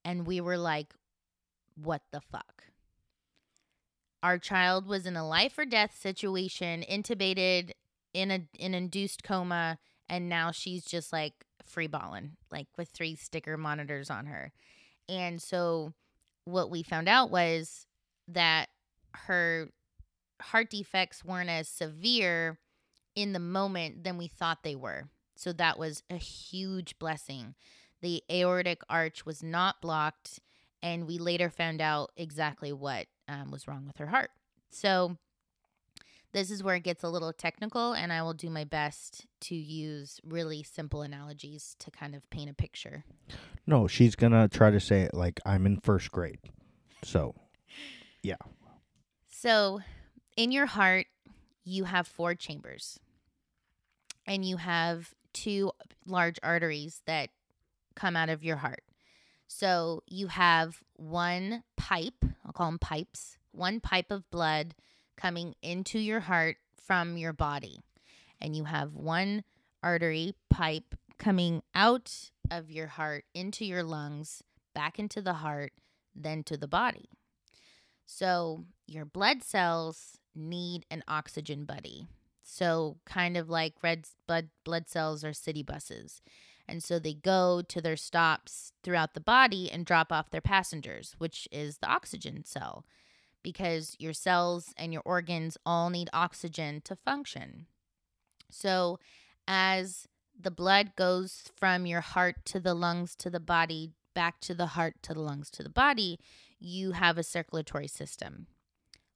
And 0.05 0.27
we 0.27 0.41
were 0.41 0.57
like, 0.57 0.95
what 1.77 2.03
the 2.11 2.21
fuck? 2.21 2.65
Our 4.23 4.39
child 4.39 4.87
was 4.87 5.07
in 5.07 5.17
a 5.17 5.27
life 5.27 5.57
or 5.59 5.65
death 5.65 5.97
situation, 5.97 6.85
intubated 6.91 7.71
in 8.13 8.31
a 8.31 8.49
an 8.59 8.75
induced 8.75 9.23
coma, 9.23 9.79
and 10.09 10.29
now 10.29 10.51
she's 10.51 10.85
just 10.85 11.13
like 11.13 11.45
free 11.65 11.87
balling, 11.87 12.33
like 12.51 12.67
with 12.77 12.89
three 12.89 13.15
sticker 13.15 13.57
monitors 13.57 14.11
on 14.11 14.27
her. 14.27 14.53
And 15.09 15.41
so 15.41 15.93
what 16.49 16.71
we 16.71 16.83
found 16.83 17.09
out 17.09 17.31
was 17.31 17.87
that 18.29 18.69
her 19.15 19.71
heart 20.41 20.71
defects 20.71 21.25
weren't 21.25 21.51
as 21.51 21.69
severe 21.69 22.59
in 23.15 23.33
the 23.33 23.39
moment 23.39 24.05
than 24.05 24.19
we 24.19 24.29
thought 24.29 24.63
they 24.63 24.77
were. 24.77 25.05
So 25.37 25.53
that 25.53 25.79
was 25.79 26.03
a 26.11 26.17
huge 26.17 26.99
blessing. 26.99 27.55
The 28.01 28.23
aortic 28.31 28.83
arch 28.89 29.27
was 29.27 29.43
not 29.43 29.81
blocked, 29.81 30.41
and 30.83 31.07
we 31.07 31.19
later 31.19 31.51
found 31.51 31.81
out 31.81 32.11
exactly 32.17 32.73
what 32.73 33.07
um, 33.29 33.51
was 33.51 33.67
wrong 33.67 33.87
with 33.87 33.97
her 33.99 34.07
heart. 34.07 34.31
So 34.71 35.17
this 36.33 36.51
is 36.51 36.63
where 36.63 36.77
it 36.77 36.83
gets 36.83 37.03
a 37.03 37.09
little 37.09 37.33
technical, 37.33 37.93
and 37.93 38.13
I 38.13 38.23
will 38.23 38.35
do 38.35 38.51
my 38.51 38.65
best 38.65 39.27
to 39.43 39.55
use 39.55 40.21
really 40.23 40.63
simple 40.63 41.03
analogies 41.03 41.75
to 41.79 41.91
kind 41.91 42.15
of 42.15 42.29
paint 42.31 42.51
a 42.51 42.55
picture. 42.55 43.05
No, 43.67 43.87
she's 43.87 44.15
going 44.15 44.33
to 44.33 44.49
try 44.49 44.71
to 44.71 44.81
say 44.81 45.03
it 45.03 45.15
like 45.15 45.41
I'm 45.47 45.67
in 45.67 45.81
first 45.81 46.11
grade. 46.11 46.41
So, 47.03 47.35
yeah. 48.23 48.37
So, 49.31 49.81
in 50.37 50.53
your 50.53 50.67
heart, 50.67 51.07
you 51.65 51.85
have 51.85 52.07
four 52.07 52.35
chambers, 52.35 52.99
and 54.27 54.45
you 54.45 54.59
have 54.59 55.15
two 55.33 55.73
large 56.07 56.39
arteries 56.43 57.03
that 57.07 57.31
come 57.95 58.17
out 58.17 58.29
of 58.29 58.43
your 58.43 58.57
heart. 58.57 58.83
So, 59.47 60.03
you 60.07 60.27
have 60.27 60.83
one 60.97 61.63
pipe, 61.77 62.25
I'll 62.45 62.53
call 62.53 62.67
them 62.67 62.79
pipes, 62.79 63.39
one 63.53 63.81
pipe 63.81 64.11
of 64.11 64.29
blood 64.31 64.75
coming 65.19 65.55
into 65.63 65.99
your 65.99 66.21
heart 66.21 66.57
from 66.87 67.17
your 67.17 67.33
body. 67.33 67.81
And 68.41 68.57
you 68.57 68.65
have 68.65 68.95
one 68.95 69.45
artery 69.83 70.35
pipe 70.49 70.95
coming 71.19 71.63
out 71.75 72.31
of 72.51 72.71
your 72.71 72.87
heart 72.87 73.25
into 73.35 73.65
your 73.65 73.83
lungs, 73.83 74.43
back 74.75 74.99
into 74.99 75.21
the 75.21 75.35
heart, 75.35 75.73
then 76.15 76.43
to 76.45 76.57
the 76.57 76.69
body. 76.69 77.11
So 78.07 78.65
your 78.87 79.05
blood 79.05 79.43
cells 79.43 80.19
need 80.35 80.87
an 80.91 81.03
oxygen 81.09 81.65
buddy. 81.65 82.07
So 82.43 82.97
kind 83.05 83.37
of 83.37 83.51
like 83.51 83.75
red 83.83 84.07
blood 84.27 84.49
blood 84.65 84.89
cells 84.89 85.25
are 85.25 85.33
city 85.33 85.63
buses. 85.63 86.23
And 86.67 86.83
so 86.83 86.99
they 86.99 87.15
go 87.15 87.63
to 87.69 87.81
their 87.81 87.97
stops 87.97 88.73
throughout 88.83 89.15
the 89.15 89.21
body 89.21 89.71
and 89.71 89.85
drop 89.85 90.13
off 90.13 90.31
their 90.31 90.41
passengers, 90.41 91.15
which 91.19 91.49
is 91.51 91.79
the 91.79 91.89
oxygen 91.89 92.45
cell 92.45 92.85
because 93.49 93.97
your 93.99 94.13
cells 94.13 94.75
and 94.77 94.93
your 94.93 95.01
organs 95.07 95.57
all 95.65 95.89
need 95.89 96.11
oxygen 96.13 96.83
to 96.85 96.95
function. 96.95 97.65
So, 98.51 98.99
as 99.47 100.07
the 100.39 100.51
blood 100.51 100.95
goes 100.97 101.45
from 101.57 101.87
your 101.87 102.03
heart 102.03 102.45
to 102.45 102.61
the 102.61 102.75
lungs 102.75 103.17
to 103.17 103.31
the 103.31 103.41
body, 103.41 103.93
back 104.15 104.39
to 104.41 104.53
the 104.53 104.67
heart 104.67 104.97
to 105.05 105.15
the 105.15 105.23
lungs 105.23 105.49
to 105.53 105.63
the 105.63 105.71
body, 105.71 106.19
you 106.59 106.93
have 106.93 107.17
a 107.17 107.23
circulatory 107.23 107.89
system. 107.89 108.49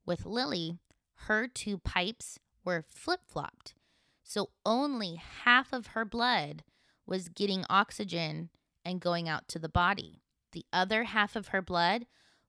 With 0.07 0.25
Lily, 0.25 0.79
her 1.27 1.47
two 1.47 1.77
pipes 1.77 2.39
were 2.65 2.87
flip 2.89 3.21
flopped. 3.29 3.75
So 4.23 4.49
only 4.65 5.17
half 5.45 5.75
of 5.75 5.89
her 5.89 6.07
blood 6.07 6.65
was 7.07 7.29
getting 7.29 7.67
oxygen 7.69 8.49
and 8.83 8.99
going 8.99 9.29
out 9.29 9.47
to 9.49 9.59
the 9.59 9.69
body. 9.69 10.23
The 10.53 10.65
other 10.73 11.05
half 11.05 11.37
of 11.37 11.49
her 11.49 11.61
blood 11.61 12.07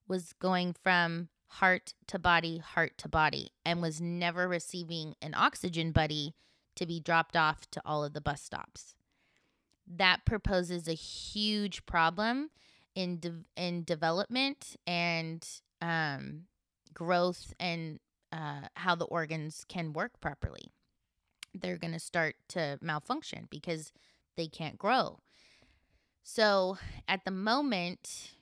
was 0.08 0.32
going 0.32 0.72
from 0.72 1.28
heart 1.58 1.94
to 2.08 2.18
body, 2.18 2.58
heart 2.58 2.98
to 2.98 3.08
body, 3.08 3.50
and 3.64 3.80
was 3.80 4.00
never 4.00 4.48
receiving 4.48 5.14
an 5.22 5.34
oxygen 5.34 5.92
buddy 5.92 6.34
to 6.76 6.86
be 6.86 7.00
dropped 7.00 7.36
off 7.36 7.70
to 7.70 7.80
all 7.84 8.04
of 8.04 8.12
the 8.12 8.20
bus 8.20 8.42
stops. 8.42 8.94
That 9.86 10.24
proposes 10.24 10.88
a 10.88 10.94
huge 10.94 11.86
problem 11.86 12.50
in 12.94 13.18
de- 13.18 13.44
in 13.56 13.84
development 13.84 14.76
and 14.86 15.46
um, 15.80 16.44
growth 16.92 17.52
and 17.60 18.00
uh, 18.32 18.68
how 18.74 18.94
the 18.94 19.04
organs 19.04 19.64
can 19.68 19.92
work 19.92 20.20
properly. 20.20 20.72
They're 21.54 21.78
going 21.78 21.92
to 21.92 22.00
start 22.00 22.34
to 22.50 22.78
malfunction 22.80 23.46
because 23.48 23.92
they 24.36 24.48
can't 24.48 24.78
grow. 24.78 25.20
So 26.24 26.78
at 27.06 27.24
the 27.24 27.30
moment, 27.30 28.32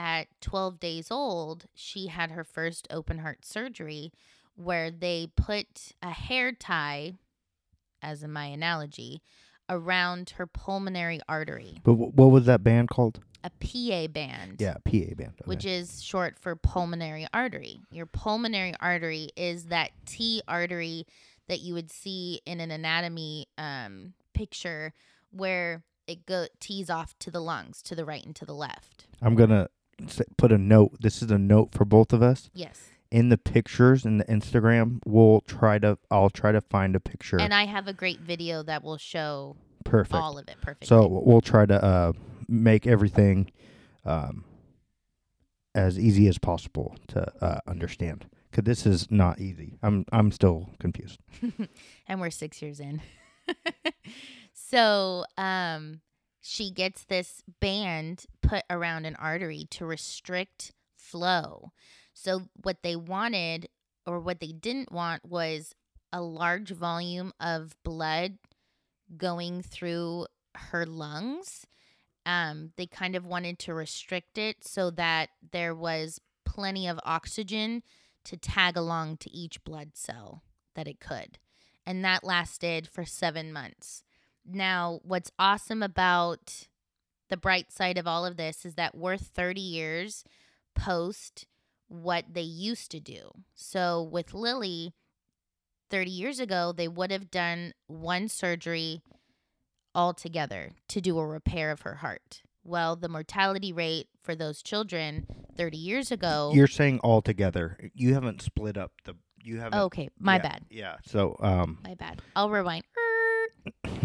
at 0.00 0.28
12 0.40 0.80
days 0.80 1.10
old, 1.10 1.66
she 1.74 2.06
had 2.06 2.30
her 2.30 2.42
first 2.42 2.88
open 2.90 3.18
heart 3.18 3.44
surgery 3.44 4.10
where 4.56 4.90
they 4.90 5.28
put 5.36 5.92
a 6.02 6.08
hair 6.08 6.52
tie, 6.52 7.12
as 8.00 8.22
in 8.22 8.32
my 8.32 8.46
analogy, 8.46 9.20
around 9.68 10.30
her 10.30 10.46
pulmonary 10.46 11.20
artery. 11.28 11.80
But 11.84 11.94
what 11.94 12.30
was 12.30 12.46
that 12.46 12.64
band 12.64 12.88
called? 12.88 13.20
A 13.44 13.50
PA 13.50 14.10
band. 14.10 14.56
Yeah, 14.58 14.74
PA 14.86 15.14
band. 15.16 15.34
Okay. 15.38 15.44
Which 15.44 15.66
is 15.66 16.02
short 16.02 16.38
for 16.38 16.56
pulmonary 16.56 17.26
artery. 17.34 17.80
Your 17.90 18.06
pulmonary 18.06 18.74
artery 18.80 19.28
is 19.36 19.66
that 19.66 19.90
T 20.06 20.40
artery 20.48 21.06
that 21.48 21.60
you 21.60 21.74
would 21.74 21.90
see 21.90 22.40
in 22.46 22.60
an 22.60 22.70
anatomy 22.70 23.48
um, 23.58 24.14
picture 24.32 24.94
where 25.30 25.84
it 26.06 26.24
go 26.24 26.46
tees 26.58 26.88
off 26.88 27.18
to 27.18 27.30
the 27.30 27.40
lungs, 27.40 27.82
to 27.82 27.94
the 27.94 28.06
right 28.06 28.24
and 28.24 28.34
to 28.36 28.46
the 28.46 28.54
left. 28.54 29.06
I'm 29.20 29.34
gonna 29.34 29.68
put 30.36 30.52
a 30.52 30.58
note. 30.58 31.00
This 31.00 31.22
is 31.22 31.30
a 31.30 31.38
note 31.38 31.72
for 31.72 31.84
both 31.84 32.12
of 32.12 32.22
us. 32.22 32.50
Yes. 32.54 32.80
In 33.10 33.28
the 33.28 33.38
pictures 33.38 34.04
in 34.04 34.18
the 34.18 34.24
Instagram, 34.26 35.00
we'll 35.04 35.40
try 35.40 35.78
to. 35.78 35.98
I'll 36.10 36.30
try 36.30 36.52
to 36.52 36.60
find 36.60 36.94
a 36.94 37.00
picture. 37.00 37.40
And 37.40 37.52
I 37.52 37.66
have 37.66 37.88
a 37.88 37.92
great 37.92 38.20
video 38.20 38.62
that 38.62 38.84
will 38.84 38.98
show 38.98 39.56
perfect 39.84 40.14
all 40.14 40.38
of 40.38 40.48
it 40.48 40.56
perfect. 40.60 40.86
So 40.86 41.06
we'll 41.08 41.40
try 41.40 41.66
to 41.66 41.84
uh, 41.84 42.12
make 42.48 42.86
everything 42.86 43.50
um, 44.04 44.44
as 45.74 45.98
easy 45.98 46.28
as 46.28 46.38
possible 46.38 46.96
to 47.08 47.32
uh, 47.40 47.60
understand. 47.66 48.26
Cause 48.52 48.64
this 48.64 48.84
is 48.84 49.10
not 49.10 49.40
easy. 49.40 49.78
I'm 49.82 50.04
I'm 50.10 50.32
still 50.32 50.70
confused. 50.80 51.20
and 52.08 52.20
we're 52.20 52.30
six 52.30 52.60
years 52.60 52.80
in. 52.80 53.00
so 54.52 55.24
um 55.38 56.00
she 56.40 56.70
gets 56.70 57.04
this 57.04 57.42
band 57.60 58.24
put 58.42 58.62
around 58.70 59.04
an 59.04 59.16
artery 59.16 59.66
to 59.70 59.86
restrict 59.86 60.72
flow. 60.96 61.72
So, 62.14 62.48
what 62.62 62.82
they 62.82 62.96
wanted 62.96 63.68
or 64.06 64.20
what 64.20 64.40
they 64.40 64.52
didn't 64.52 64.92
want 64.92 65.24
was 65.24 65.74
a 66.12 66.20
large 66.20 66.70
volume 66.70 67.32
of 67.40 67.76
blood 67.84 68.38
going 69.16 69.62
through 69.62 70.26
her 70.54 70.84
lungs 70.84 71.66
um, 72.26 72.72
they 72.76 72.86
kind 72.86 73.16
of 73.16 73.26
wanted 73.26 73.58
to 73.60 73.74
restrict 73.74 74.38
it 74.38 74.64
so 74.64 74.90
that 74.90 75.30
there 75.52 75.74
was 75.74 76.20
plenty 76.44 76.86
of 76.86 77.00
oxygen 77.04 77.82
to 78.24 78.36
tag 78.36 78.76
along 78.76 79.16
to 79.18 79.30
each 79.30 79.64
blood 79.64 79.92
cell 79.94 80.42
that 80.74 80.86
it 80.86 81.00
could. 81.00 81.38
And 81.86 82.04
that 82.04 82.22
lasted 82.22 82.88
for 82.88 83.04
seven 83.04 83.52
months. 83.52 84.02
Now, 84.54 85.00
what's 85.02 85.30
awesome 85.38 85.82
about 85.82 86.68
the 87.28 87.36
bright 87.36 87.72
side 87.72 87.98
of 87.98 88.06
all 88.06 88.26
of 88.26 88.36
this 88.36 88.64
is 88.64 88.74
that 88.74 88.96
we're 88.96 89.16
30 89.16 89.60
years 89.60 90.24
post 90.74 91.46
what 91.88 92.24
they 92.32 92.40
used 92.42 92.90
to 92.92 93.00
do. 93.00 93.30
So 93.54 94.02
with 94.02 94.34
Lily, 94.34 94.94
30 95.90 96.10
years 96.10 96.40
ago, 96.40 96.72
they 96.76 96.88
would 96.88 97.10
have 97.10 97.30
done 97.30 97.72
one 97.86 98.28
surgery 98.28 99.02
altogether 99.94 100.72
to 100.88 101.00
do 101.00 101.18
a 101.18 101.26
repair 101.26 101.70
of 101.70 101.82
her 101.82 101.96
heart. 101.96 102.42
Well, 102.62 102.94
the 102.94 103.08
mortality 103.08 103.72
rate 103.72 104.08
for 104.22 104.34
those 104.34 104.62
children 104.62 105.26
30 105.56 105.76
years 105.76 106.12
ago. 106.12 106.52
You're 106.54 106.66
saying 106.66 107.00
all 107.00 107.22
together. 107.22 107.90
You 107.94 108.14
haven't 108.14 108.42
split 108.42 108.76
up 108.76 108.92
the. 109.04 109.14
You 109.42 109.58
haven't. 109.58 109.80
okay, 109.80 110.10
my 110.18 110.36
yeah, 110.36 110.42
bad. 110.42 110.64
Yeah. 110.68 110.96
So 111.06 111.36
um. 111.40 111.78
My 111.82 111.94
bad. 111.94 112.20
I'll 112.36 112.50
rewind. 112.50 112.84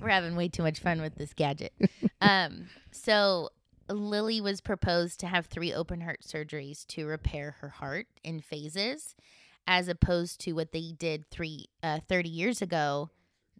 We're 0.00 0.08
having 0.08 0.36
way 0.36 0.48
too 0.48 0.62
much 0.62 0.80
fun 0.80 1.00
with 1.00 1.16
this 1.16 1.32
gadget. 1.32 1.72
um, 2.20 2.66
so 2.92 3.50
Lily 3.88 4.40
was 4.40 4.60
proposed 4.60 5.20
to 5.20 5.26
have 5.26 5.46
three 5.46 5.72
open 5.72 6.00
heart 6.00 6.20
surgeries 6.22 6.86
to 6.88 7.06
repair 7.06 7.56
her 7.60 7.68
heart 7.68 8.06
in 8.22 8.40
phases, 8.40 9.14
as 9.66 9.88
opposed 9.88 10.40
to 10.42 10.52
what 10.52 10.72
they 10.72 10.92
did 10.96 11.28
three 11.30 11.66
uh, 11.82 12.00
30 12.08 12.28
years 12.28 12.62
ago. 12.62 13.10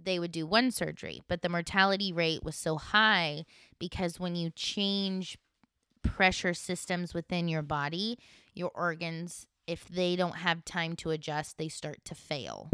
They 0.01 0.19
would 0.19 0.33
do 0.33 0.47
one 0.47 0.71
surgery, 0.71 1.23
but 1.27 1.43
the 1.43 1.49
mortality 1.49 2.13
rate 2.13 2.45
was 2.45 2.55
so 2.55 2.77
high 2.77 3.45
because 3.79 4.21
when 4.21 4.37
you 4.37 4.51
change 4.51 5.39
pressure 6.03 6.55
systems 6.55 7.15
within 7.15 7.49
your 7.49 7.63
body, 7.63 8.19
your 8.55 8.71
organs, 8.75 9.47
if 9.67 9.89
they 9.89 10.15
don't 10.15 10.37
have 10.37 10.65
time 10.65 10.97
to 10.97 11.11
adjust, 11.11 11.59
they 11.59 11.69
start 11.69 12.05
to 12.05 12.15
fail. 12.15 12.71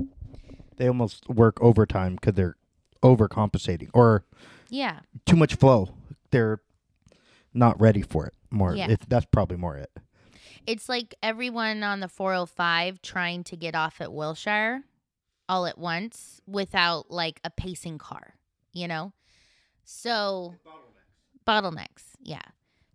They 0.82 0.88
almost 0.88 1.28
work 1.28 1.62
overtime 1.62 2.16
because 2.16 2.34
they're 2.34 2.56
overcompensating 3.04 3.88
or 3.94 4.24
Yeah. 4.68 4.98
too 5.26 5.36
much 5.36 5.54
flow. 5.54 5.94
They're 6.32 6.60
not 7.54 7.80
ready 7.80 8.02
for 8.02 8.26
it. 8.26 8.34
More. 8.50 8.74
Yeah. 8.74 8.90
If 8.90 9.06
that's 9.06 9.26
probably 9.26 9.58
more 9.58 9.76
it. 9.76 9.92
It's 10.66 10.88
like 10.88 11.14
everyone 11.22 11.84
on 11.84 12.00
the 12.00 12.08
405 12.08 13.00
trying 13.00 13.44
to 13.44 13.56
get 13.56 13.76
off 13.76 14.00
at 14.00 14.12
Wilshire 14.12 14.82
all 15.48 15.66
at 15.66 15.78
once 15.78 16.40
without 16.48 17.12
like 17.12 17.38
a 17.44 17.50
pacing 17.50 17.98
car, 17.98 18.34
you 18.72 18.88
know? 18.88 19.12
So, 19.84 20.56
bottlenecks. 21.46 22.16
Yeah. 22.20 22.42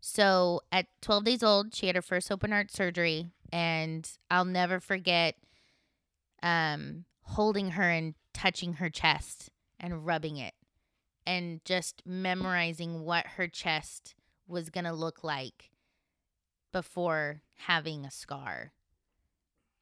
So, 0.01 0.59
at 0.73 0.87
12 1.01 1.23
days 1.23 1.41
old, 1.41 1.73
she 1.73 1.87
had 1.87 1.95
her 1.95 2.01
first 2.01 2.29
open 2.33 2.51
heart 2.51 2.69
surgery. 2.69 3.31
And 3.53 4.09
I'll 4.29 4.43
never 4.43 4.81
forget 4.81 5.35
um, 6.43 7.05
holding 7.27 7.71
her 7.71 7.89
and 7.89 8.15
touching 8.33 8.73
her 8.73 8.89
chest 8.89 9.49
and 9.79 10.05
rubbing 10.05 10.37
it 10.37 10.53
and 11.25 11.63
just 11.65 12.01
memorizing 12.05 13.03
what 13.03 13.25
her 13.35 13.47
chest 13.47 14.15
was 14.47 14.69
going 14.69 14.85
to 14.85 14.93
look 14.93 15.23
like 15.23 15.71
before 16.71 17.41
having 17.55 18.05
a 18.05 18.11
scar. 18.11 18.71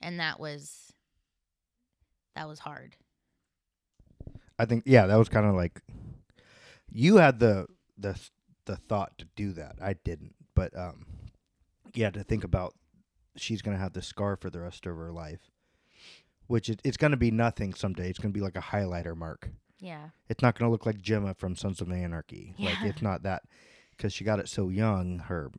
And 0.01 0.19
that 0.19 0.39
was 0.39 0.91
that 2.35 2.47
was 2.47 2.59
hard. 2.59 2.95
I 4.57 4.65
think 4.65 4.83
yeah, 4.85 5.05
that 5.07 5.15
was 5.17 5.29
kind 5.29 5.45
of 5.45 5.55
like 5.55 5.81
you 6.91 7.17
had 7.17 7.39
the 7.39 7.67
the 7.97 8.19
the 8.65 8.75
thought 8.75 9.17
to 9.19 9.27
do 9.35 9.53
that. 9.53 9.75
I 9.81 9.93
didn't, 9.93 10.35
but 10.55 10.77
um, 10.77 11.05
yeah, 11.93 12.09
to 12.09 12.23
think 12.23 12.43
about 12.43 12.73
she's 13.35 13.61
gonna 13.61 13.77
have 13.77 13.93
this 13.93 14.07
scar 14.07 14.35
for 14.35 14.49
the 14.49 14.59
rest 14.59 14.85
of 14.85 14.95
her 14.97 15.11
life, 15.11 15.51
which 16.47 16.69
it, 16.69 16.81
it's 16.83 16.97
gonna 16.97 17.17
be 17.17 17.31
nothing 17.31 17.73
someday. 17.73 18.09
It's 18.09 18.19
gonna 18.19 18.33
be 18.33 18.41
like 18.41 18.55
a 18.55 18.61
highlighter 18.61 19.15
mark. 19.15 19.49
Yeah. 19.79 20.09
It's 20.29 20.41
not 20.41 20.57
gonna 20.57 20.71
look 20.71 20.85
like 20.85 21.01
Gemma 21.01 21.33
from 21.33 21.55
Sons 21.55 21.81
of 21.81 21.91
Anarchy. 21.91 22.55
Yeah. 22.57 22.69
Like 22.71 22.83
it's 22.83 23.01
not 23.01 23.23
that 23.23 23.43
because 23.91 24.13
she 24.13 24.23
got 24.23 24.39
it 24.39 24.47
so 24.49 24.69
young. 24.69 25.19
Her 25.19 25.51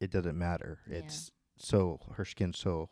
it 0.00 0.10
doesn't 0.10 0.38
matter. 0.38 0.78
Yeah. 0.88 0.98
It's 0.98 1.30
so 1.56 2.00
her 2.14 2.24
skin's 2.24 2.58
so 2.58 2.88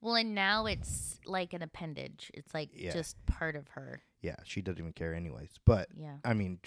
Well, 0.00 0.14
and 0.14 0.34
now 0.34 0.66
it's 0.66 1.18
like 1.26 1.52
an 1.52 1.62
appendage. 1.62 2.30
It's 2.34 2.54
like 2.54 2.70
Yeah. 2.72 2.92
just 2.92 3.16
part 3.26 3.56
of 3.56 3.68
her. 3.70 4.00
yeah. 4.22 4.36
She 4.44 4.62
doesn't 4.62 4.78
even 4.78 4.92
care 4.92 5.14
anyways. 5.14 5.58
But 5.64 5.88
Yeah. 5.96 6.16
I 6.24 6.32
mean, 6.34 6.60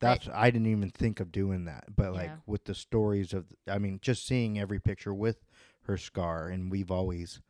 that's 0.00 0.28
I 0.32 0.50
didn't 0.50 0.66
even 0.68 0.90
think 0.90 1.20
of 1.20 1.30
doing 1.32 1.64
that. 1.66 1.84
But 1.96 2.12
like 2.12 2.28
Yeah. 2.30 2.36
with 2.46 2.64
the 2.64 2.74
stories 2.74 3.32
of, 3.32 3.46
I 3.68 3.78
mean, 3.78 3.98
just 4.02 4.26
seeing 4.26 4.58
every 4.58 4.80
picture 4.80 5.14
with 5.14 5.44
her 5.82 5.96
scar, 5.96 6.48
and 6.48 6.70
we've 6.70 6.90
always 6.90 7.40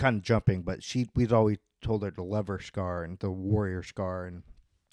kind 0.00 0.16
of 0.16 0.22
jumping, 0.22 0.62
but 0.62 0.82
she 0.82 1.08
we've 1.14 1.32
always 1.32 1.58
told 1.82 2.02
her 2.02 2.10
to 2.10 2.22
love 2.22 2.46
her 2.48 2.58
scar 2.60 3.04
and 3.04 3.18
the 3.20 3.30
warrior 3.30 3.82
scar, 3.82 4.26
and 4.26 4.42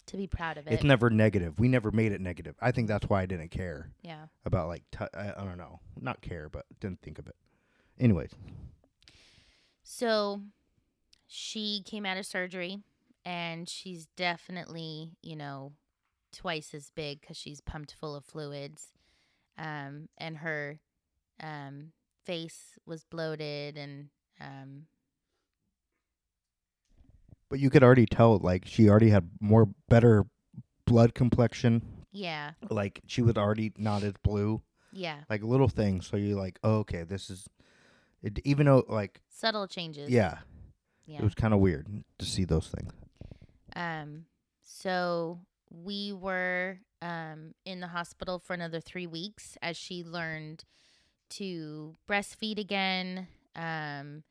To 0.08 0.18
be 0.18 0.28
proud 0.28 0.58
of 0.58 0.68
it. 0.68 0.74
it's 0.74 0.84
never 0.84 1.10
negative. 1.10 1.60
We 1.60 1.68
never 1.68 1.92
made 1.92 2.12
it 2.12 2.22
negative. 2.22 2.56
I 2.62 2.72
think 2.72 2.88
that's 2.88 3.10
why 3.10 3.22
I 3.22 3.26
didn't 3.26 3.50
care 3.52 3.92
yeah. 4.04 4.28
about 4.46 4.68
like 4.68 4.84
t- 4.92 5.06
I, 5.14 5.34
I 5.38 5.44
don't 5.44 5.58
know, 5.58 5.80
not 6.00 6.22
care, 6.22 6.50
but 6.50 6.66
didn't 6.80 7.02
think 7.02 7.20
of 7.20 7.28
it. 7.28 7.36
Anyways, 8.00 8.32
So 9.84 10.42
she 11.28 11.82
came 11.86 12.06
out 12.06 12.18
of 12.18 12.26
surgery 12.26 12.80
and 13.26 13.68
she's 13.68 14.08
definitely, 14.16 15.12
you 15.22 15.36
know, 15.36 15.74
twice 16.34 16.74
as 16.74 16.90
big 16.90 17.22
because 17.22 17.38
she's 17.38 17.62
pumped 17.62 17.94
full 17.94 18.16
of 18.16 18.24
fluids. 18.26 18.88
Um, 19.58 20.08
and 20.18 20.38
her 20.38 20.80
um, 21.42 21.92
face 22.26 22.78
was 22.86 23.04
bloated 23.04 23.78
and 23.78 24.10
um, 24.40 24.84
but 27.50 27.60
you 27.60 27.70
could 27.70 27.84
already 27.84 28.06
tell 28.06 28.38
like 28.40 28.66
she 28.66 28.90
already 28.90 29.10
had 29.10 29.30
more 29.40 29.70
better 29.90 30.26
blood 30.86 31.14
complexion. 31.14 31.82
yeah, 32.12 32.52
Like 32.70 33.02
she 33.08 33.22
was 33.22 33.36
already 33.38 33.72
not 33.78 34.04
as 34.04 34.14
blue. 34.24 34.62
yeah, 34.92 35.20
like 35.30 35.44
little 35.44 35.68
things 35.70 36.08
so 36.08 36.18
you're 36.18 36.38
like 36.40 36.58
oh, 36.64 36.78
okay 36.80 37.04
this 37.04 37.30
is 37.30 37.48
it 38.24 38.40
even 38.46 38.66
though 38.66 38.84
like 38.88 39.22
subtle 39.30 39.68
changes. 39.68 40.10
yeah, 40.10 40.40
yeah. 41.06 41.18
it 41.20 41.24
was 41.24 41.36
kind 41.36 41.54
of 41.54 41.60
weird 41.60 41.88
to 42.20 42.26
see 42.26 42.46
those 42.46 42.68
things 42.70 42.92
Um, 43.76 44.26
so 44.64 45.40
we 45.70 46.14
were 46.14 46.80
um, 47.02 47.54
in 47.66 47.80
the 47.82 47.88
hospital 47.88 48.40
for 48.40 48.54
another 48.54 48.80
three 48.80 49.06
weeks 49.08 49.58
as 49.62 49.76
she 49.78 50.04
learned 50.04 50.64
to 51.32 51.94
breastfeed 52.10 52.58
again, 52.58 53.28
um, 53.56 54.24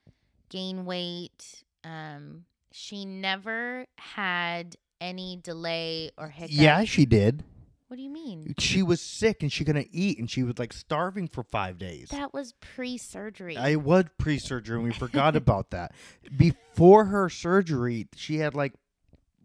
gain 0.49 0.85
weight. 0.87 1.63
Um, 1.85 2.47
she 2.79 3.05
never 3.07 3.87
had 3.97 4.77
any 5.01 5.41
delay 5.43 6.11
or 6.19 6.29
hiccup. 6.29 6.55
yeah 6.57 6.85
she 6.85 7.07
did 7.07 7.43
What 7.89 7.97
do 7.97 8.03
you 8.03 8.11
mean? 8.11 8.55
she 8.59 8.83
was 8.83 9.01
sick 9.01 9.43
and 9.43 9.51
she 9.51 9.65
couldn't 9.65 9.89
eat 9.93 10.19
and 10.19 10.31
she 10.31 10.43
was 10.43 10.59
like 10.59 10.73
starving 10.75 11.27
for 11.29 11.43
five 11.43 11.79
days 11.79 12.09
That 12.11 12.33
was 12.35 12.53
pre-surgery. 12.61 13.57
i 13.57 13.77
was 13.77 14.05
pre-surgery 14.19 14.75
and 14.77 14.85
we 14.85 14.93
forgot 14.93 15.37
about 15.43 15.71
that 15.71 15.93
before 16.37 17.07
her 17.07 17.29
surgery 17.31 18.09
she 18.15 18.37
had 18.39 18.55
like 18.55 18.75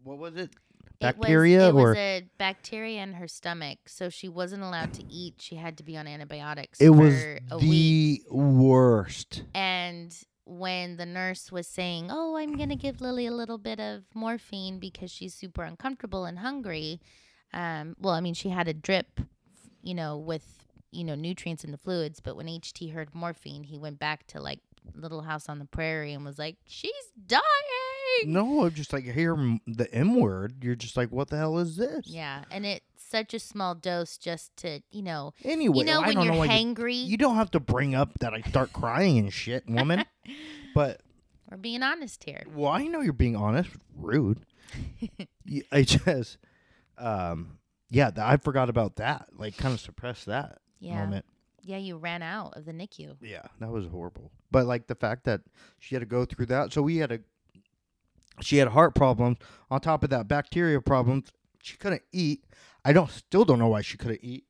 what 0.04 0.18
was 0.18 0.34
it 0.36 0.40
It 0.40 0.48
was- 0.50 1.14
bacteria 1.14 1.68
it 1.68 1.74
or 1.74 1.88
was 1.90 1.96
a 1.96 2.24
bacteria 2.38 3.02
in 3.02 3.14
her 3.14 3.28
stomach, 3.28 3.78
so 3.86 4.08
she 4.10 4.28
wasn't 4.28 4.62
allowed 4.62 4.92
to 4.94 5.04
eat. 5.10 5.34
She 5.38 5.56
had 5.56 5.76
to 5.78 5.82
be 5.82 5.96
on 5.96 6.06
antibiotics. 6.06 6.80
it 6.80 6.90
was 6.90 7.14
a 7.50 7.58
week. 7.58 8.22
the 8.28 8.34
worst 8.36 9.42
And 9.54 10.14
when 10.44 10.96
the 10.96 11.06
nurse 11.06 11.50
was 11.52 11.66
saying, 11.66 12.08
"Oh, 12.10 12.36
I'm 12.36 12.56
going 12.56 12.68
to 12.68 12.76
give 12.76 13.00
Lily 13.00 13.26
a 13.26 13.32
little 13.32 13.58
bit 13.58 13.80
of 13.80 14.04
morphine 14.14 14.78
because 14.78 15.10
she's 15.10 15.34
super 15.34 15.62
uncomfortable 15.62 16.24
and 16.24 16.38
hungry." 16.40 17.00
Um, 17.52 17.96
well, 17.98 18.14
I 18.14 18.20
mean, 18.20 18.34
she 18.34 18.48
had 18.48 18.68
a 18.68 18.74
drip, 18.74 19.20
you 19.82 19.94
know, 19.94 20.16
with, 20.16 20.64
you 20.90 21.04
know, 21.04 21.14
nutrients 21.14 21.64
in 21.64 21.70
the 21.70 21.76
fluids, 21.78 22.20
but 22.20 22.34
when 22.36 22.46
HT 22.46 22.92
heard 22.92 23.14
morphine, 23.14 23.64
he 23.64 23.78
went 23.78 23.98
back 23.98 24.26
to 24.28 24.40
like 24.40 24.60
Little 24.94 25.22
House 25.22 25.48
on 25.48 25.58
the 25.58 25.64
Prairie 25.64 26.12
and 26.12 26.24
was 26.24 26.38
like, 26.38 26.56
"She's 26.66 27.12
dying." 27.26 27.42
no 28.26 28.64
i'm 28.64 28.72
just 28.72 28.92
like 28.92 29.04
hear 29.04 29.34
the 29.66 29.88
m 29.92 30.14
word 30.20 30.62
you're 30.62 30.74
just 30.74 30.96
like 30.96 31.10
what 31.10 31.28
the 31.30 31.36
hell 31.36 31.58
is 31.58 31.76
this 31.76 32.06
Yeah, 32.06 32.44
and 32.50 32.66
it's 32.66 32.91
such 33.12 33.32
a 33.34 33.38
small 33.38 33.74
dose 33.76 34.16
just 34.18 34.56
to, 34.56 34.80
you 34.90 35.02
know, 35.02 35.32
anyway 35.44 35.78
you 35.78 35.84
know 35.84 36.00
I 36.02 36.06
when 36.06 36.14
don't 36.16 36.24
you're 36.24 36.32
know 36.32 36.38
why 36.40 36.46
you 36.46 36.50
hangry. 36.74 37.06
You 37.06 37.16
don't 37.16 37.36
have 37.36 37.50
to 37.52 37.60
bring 37.60 37.94
up 37.94 38.18
that 38.20 38.34
I 38.34 38.40
start 38.40 38.72
crying 38.72 39.18
and 39.18 39.32
shit, 39.32 39.68
woman. 39.68 40.04
but 40.74 41.00
We're 41.50 41.58
being 41.58 41.82
honest 41.84 42.24
here. 42.24 42.42
well, 42.52 42.72
I 42.72 42.84
know 42.88 43.00
you're 43.02 43.12
being 43.12 43.36
honest. 43.36 43.70
Rude. 43.96 44.44
I 45.72 45.82
just, 45.82 46.38
um, 46.98 47.58
yeah, 47.90 48.10
I 48.16 48.36
forgot 48.38 48.68
about 48.70 48.96
that. 48.96 49.26
Like, 49.36 49.56
kind 49.56 49.74
of 49.74 49.80
suppressed 49.80 50.26
that 50.26 50.58
Yeah. 50.80 50.96
moment. 50.98 51.26
Yeah, 51.64 51.76
you 51.76 51.96
ran 51.96 52.22
out 52.22 52.56
of 52.56 52.64
the 52.64 52.72
NICU. 52.72 53.18
Yeah, 53.20 53.42
that 53.60 53.70
was 53.70 53.86
horrible. 53.86 54.32
But 54.50 54.66
like 54.66 54.88
the 54.88 54.96
fact 54.96 55.24
that 55.24 55.42
she 55.78 55.94
had 55.94 56.00
to 56.00 56.06
go 56.06 56.24
through 56.24 56.46
that, 56.46 56.72
so 56.72 56.82
we 56.82 56.96
had 56.96 57.12
a 57.12 57.20
She 58.40 58.56
had 58.56 58.68
heart 58.68 58.94
problems. 58.96 59.36
On 59.70 59.78
top 59.80 60.02
of 60.02 60.10
that, 60.10 60.26
bacteria 60.26 60.80
problems. 60.80 61.30
She 61.62 61.76
couldn't 61.76 62.02
eat. 62.12 62.44
I 62.84 62.92
don't 62.92 63.10
still 63.10 63.44
don't 63.44 63.58
know 63.58 63.68
why 63.68 63.82
she 63.82 63.96
couldn't 63.96 64.20
eat. 64.22 64.44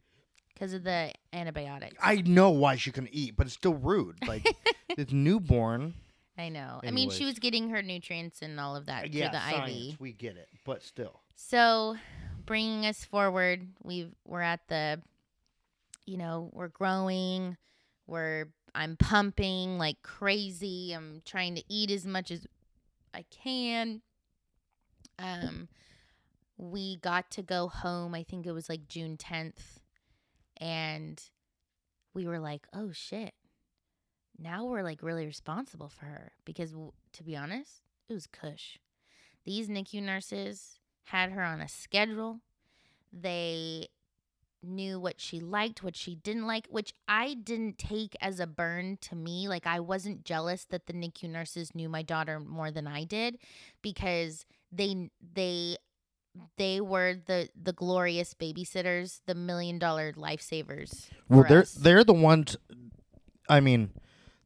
Because 0.55 0.75
of 0.75 0.85
the 0.85 1.12
antibiotics. 1.33 1.97
I 2.01 2.16
know 2.16 2.51
why 2.51 2.77
she 2.77 2.92
couldn't 2.92 3.11
eat, 3.12 3.37
but 3.37 3.47
it's 3.47 3.55
still 3.55 3.75
rude. 3.75 4.16
Like 4.27 4.47
this 4.97 5.11
newborn. 5.11 5.95
I 6.38 6.49
know. 6.49 6.81
I 6.83 6.90
mean, 6.90 7.11
she 7.11 7.25
was 7.25 7.38
getting 7.38 7.68
her 7.71 7.83
nutrients 7.83 8.40
and 8.40 8.59
all 8.59 8.75
of 8.75 8.87
that 8.87 9.12
yeah, 9.12 9.31
through 9.31 9.38
the 9.38 9.51
science, 9.51 9.92
IV. 9.92 10.01
we 10.01 10.12
get 10.12 10.37
it, 10.37 10.49
but 10.64 10.83
still. 10.83 11.21
So, 11.37 11.97
bringing 12.47 12.87
us 12.87 13.05
forward, 13.05 13.68
we've 13.83 14.14
we're 14.25 14.40
at 14.40 14.61
the, 14.68 15.03
you 16.07 16.16
know, 16.16 16.51
we're 16.53 16.68
growing. 16.68 17.57
We're 18.07 18.47
I'm 18.75 18.97
pumping 18.97 19.79
like 19.79 20.01
crazy. 20.03 20.92
I'm 20.92 21.23
trying 21.25 21.55
to 21.57 21.62
eat 21.68 21.90
as 21.90 22.07
much 22.07 22.31
as 22.31 22.47
I 23.12 23.25
can. 23.31 24.01
Um, 25.18 25.68
we 26.62 26.96
got 26.96 27.29
to 27.33 27.42
go 27.42 27.66
home. 27.66 28.14
I 28.14 28.22
think 28.22 28.46
it 28.46 28.53
was 28.53 28.68
like 28.68 28.87
June 28.87 29.16
10th, 29.16 29.81
and 30.59 31.20
we 32.14 32.27
were 32.27 32.38
like, 32.38 32.66
"Oh 32.72 32.92
shit!" 32.92 33.35
Now 34.38 34.64
we're 34.64 34.85
like 34.85 35.03
really 35.03 35.27
responsible 35.27 35.88
for 35.88 36.07
her 36.07 36.33
because, 36.44 36.72
to 37.14 37.22
be 37.25 37.37
honest, 37.37 37.83
it 38.09 38.12
was 38.14 38.29
Kush. 38.29 38.79
These 39.44 39.68
NICU 39.68 40.03
nurses 40.03 40.79
had 41.07 41.33
her 41.33 41.42
on 41.42 41.61
a 41.61 41.68
schedule. 41.68 42.40
They 43.12 43.88
knew 44.62 45.01
what 45.01 45.20
she 45.20 45.40
liked, 45.40 45.83
what 45.83 45.96
she 45.96 46.14
didn't 46.14 46.46
like, 46.46 46.68
which 46.68 46.94
I 47.09 47.35
didn't 47.35 47.77
take 47.77 48.14
as 48.20 48.38
a 48.38 48.46
burn 48.46 48.98
to 49.03 49.16
me. 49.16 49.48
Like 49.48 49.66
I 49.66 49.81
wasn't 49.81 50.25
jealous 50.25 50.64
that 50.66 50.87
the 50.87 50.92
NICU 50.92 51.29
nurses 51.29 51.75
knew 51.75 51.88
my 51.88 52.03
daughter 52.03 52.38
more 52.38 52.70
than 52.70 52.87
I 52.87 53.03
did 53.03 53.38
because 53.83 54.46
they 54.70 55.11
they 55.35 55.77
they 56.57 56.81
were 56.81 57.16
the 57.27 57.49
the 57.61 57.73
glorious 57.73 58.35
babysitters, 58.35 59.21
the 59.27 59.35
million 59.35 59.79
dollar 59.79 60.12
lifesavers. 60.12 61.09
Well, 61.29 61.45
they're 61.49 61.62
us. 61.62 61.73
they're 61.73 62.05
the 62.05 62.14
ones. 62.14 62.57
I 63.49 63.61
mean, 63.61 63.90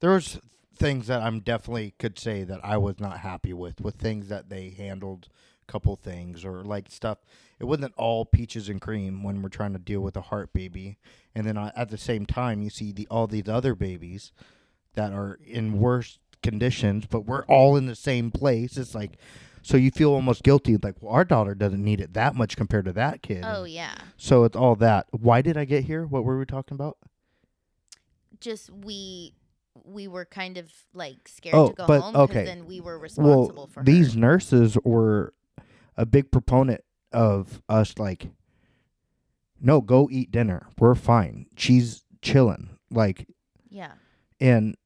there 0.00 0.10
was 0.10 0.40
things 0.76 1.06
that 1.06 1.22
I'm 1.22 1.40
definitely 1.40 1.94
could 1.98 2.18
say 2.18 2.44
that 2.44 2.60
I 2.64 2.76
was 2.76 3.00
not 3.00 3.18
happy 3.20 3.52
with, 3.52 3.80
with 3.80 3.94
things 3.94 4.28
that 4.28 4.48
they 4.48 4.70
handled, 4.70 5.28
couple 5.66 5.96
things 5.96 6.44
or 6.44 6.64
like 6.64 6.90
stuff. 6.90 7.18
It 7.58 7.64
wasn't 7.64 7.94
all 7.96 8.24
peaches 8.24 8.68
and 8.68 8.80
cream 8.80 9.22
when 9.22 9.40
we're 9.40 9.48
trying 9.48 9.72
to 9.72 9.78
deal 9.78 10.00
with 10.00 10.16
a 10.16 10.22
heart 10.22 10.52
baby, 10.52 10.98
and 11.34 11.46
then 11.46 11.56
at 11.56 11.88
the 11.88 11.98
same 11.98 12.26
time 12.26 12.62
you 12.62 12.70
see 12.70 12.92
the 12.92 13.06
all 13.10 13.26
these 13.26 13.48
other 13.48 13.74
babies 13.74 14.32
that 14.94 15.12
are 15.12 15.38
in 15.46 15.78
worse 15.78 16.18
conditions, 16.42 17.06
but 17.06 17.20
we're 17.26 17.44
all 17.44 17.76
in 17.76 17.86
the 17.86 17.94
same 17.94 18.30
place. 18.30 18.76
It's 18.76 18.94
like. 18.94 19.18
So 19.66 19.76
you 19.76 19.90
feel 19.90 20.12
almost 20.12 20.44
guilty, 20.44 20.76
like 20.76 20.94
well, 21.00 21.12
our 21.12 21.24
daughter 21.24 21.52
doesn't 21.52 21.82
need 21.82 22.00
it 22.00 22.14
that 22.14 22.36
much 22.36 22.56
compared 22.56 22.84
to 22.84 22.92
that 22.92 23.20
kid. 23.20 23.42
Oh 23.44 23.64
yeah. 23.64 23.96
So 24.16 24.44
it's 24.44 24.54
all 24.54 24.76
that. 24.76 25.06
Why 25.10 25.42
did 25.42 25.56
I 25.56 25.64
get 25.64 25.82
here? 25.86 26.06
What 26.06 26.22
were 26.22 26.38
we 26.38 26.46
talking 26.46 26.76
about? 26.76 26.98
just 28.38 28.70
we 28.70 29.32
we 29.84 30.06
were 30.06 30.24
kind 30.24 30.56
of 30.56 30.70
like 30.94 31.26
scared 31.26 31.54
Oh, 31.56 31.68
to 31.70 31.74
go 31.74 31.86
but- 31.88 32.00
home 32.00 32.12
because 32.12 32.30
okay. 32.30 32.44
then 32.44 32.66
we 32.66 32.80
were 32.80 32.96
responsible 32.96 33.54
well, 33.56 33.66
for 33.66 33.82
these 33.82 34.14
her. 34.14 34.20
nurses 34.20 34.78
were 34.84 35.34
a 35.96 36.06
big 36.06 36.30
proponent 36.30 36.82
of 37.12 37.60
us 37.68 37.98
like 37.98 38.28
no, 39.60 39.80
go 39.80 40.06
eat 40.12 40.30
dinner. 40.30 40.68
We're 40.78 40.94
fine. 40.94 41.46
She's 41.56 42.04
chilling. 42.22 42.68
Like 42.88 43.26
Yeah. 43.68 43.92
and 44.38 44.76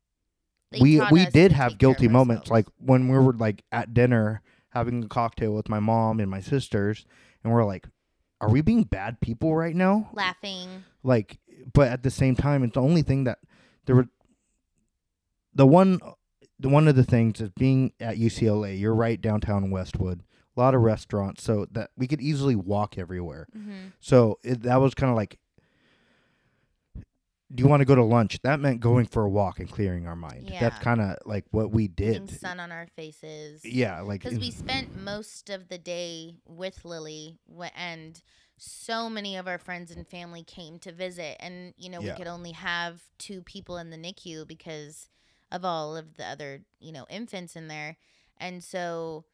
They 0.71 0.79
we 0.81 1.01
we 1.11 1.27
did 1.27 1.53
have 1.53 1.73
take 1.73 1.79
care 1.81 1.91
of 1.91 1.99
guilty 1.99 2.09
moments 2.09 2.51
like 2.51 2.67
when 2.79 3.09
we 3.09 3.19
were 3.19 3.35
like 3.35 3.63
at 3.73 3.93
dinner 3.93 4.41
having 4.71 5.05
a 5.05 5.09
cocktail 5.09 5.53
with 5.53 5.69
my 5.69 5.81
mom 5.81 6.21
and 6.21 6.31
my 6.31 6.41
sisters 6.41 7.05
and 7.45 7.53
we're 7.53 7.65
like 7.65 7.87
are 8.43 8.49
we 8.49 8.63
being 8.63 8.85
bad 8.85 9.21
people 9.21 9.55
right 9.55 9.77
now? 9.77 10.09
laughing. 10.15 10.85
like 11.03 11.39
but 11.75 11.89
at 11.89 12.03
the 12.03 12.11
same 12.11 12.35
time 12.35 12.63
it's 12.63 12.75
the 12.75 12.81
only 12.83 13.03
thing 13.03 13.25
that 13.25 13.39
there 13.87 13.97
were 13.97 14.09
the 15.55 15.67
one 15.67 15.99
the 16.59 16.69
one 16.69 16.89
of 16.89 16.97
the 16.97 17.05
things 17.05 17.41
is 17.41 17.51
being 17.51 17.93
at 18.01 18.17
UCLA 18.17 18.79
you're 18.79 18.95
right 18.95 19.21
downtown 19.21 19.71
Westwood 19.71 20.23
a 20.57 20.61
lot 20.61 20.75
of 20.75 20.83
restaurants 20.83 21.43
so 21.43 21.67
that 21.71 21.91
we 21.97 22.07
could 22.07 22.21
easily 22.21 22.57
walk 22.57 22.99
everywhere 22.99 23.47
hmm 23.53 23.89
so 24.01 24.39
it, 24.43 24.63
that 24.63 24.77
was 24.81 24.95
kind 24.95 25.11
of 25.11 25.17
like 25.17 25.39
do 27.53 27.63
you 27.63 27.69
want 27.69 27.81
to 27.81 27.85
go 27.85 27.95
to 27.95 28.03
lunch 28.05 28.39
that 28.43 28.61
meant 28.61 28.81
going 28.81 29.07
for 29.07 29.25
a 29.25 29.29
walk 29.29 29.59
and 29.59 29.71
clearing 29.71 30.07
our 30.07 30.15
mind 30.17 30.49
Yeah. 30.49 30.61
that's 30.61 30.79
kind 30.79 31.01
of 31.01 31.17
like 31.27 31.45
what 31.51 31.71
we 31.73 31.89
Getting 31.89 32.27
did 32.27 32.41
sun 32.41 32.61
on 32.61 32.71
our 32.73 32.87
faces. 32.95 33.65
yeah 33.65 34.01
like 34.01 34.23
Because 34.23 34.39
we 34.39 34.51
spent 34.51 34.97
most 34.97 35.51
of 35.51 35.69
the 35.69 35.79
day 35.79 36.37
with 36.47 36.85
Lily, 36.85 37.39
and 37.77 38.21
so 38.57 39.09
many 39.11 39.37
of 39.37 39.49
our 39.49 39.59
friends 39.59 39.91
and 39.91 40.07
family 40.07 40.43
came 40.45 40.79
to 40.81 40.93
visit, 40.93 41.37
and 41.41 41.75
you 41.77 41.89
know 41.91 42.01
Yeah. 42.01 42.13
we 42.13 42.17
could 42.19 42.27
only 42.29 42.53
have 42.53 43.03
two 43.19 43.43
people 43.43 43.79
in 43.79 43.91
the 43.91 43.97
NICU 43.97 44.47
because 44.47 45.09
of 45.51 45.65
all 45.65 45.97
of 45.97 46.15
the 46.15 46.25
other 46.27 46.61
you 46.79 46.93
know 46.93 47.07
infants 47.11 47.57
in 47.57 47.69
there, 47.69 47.97
and 48.39 48.63
so 48.63 49.25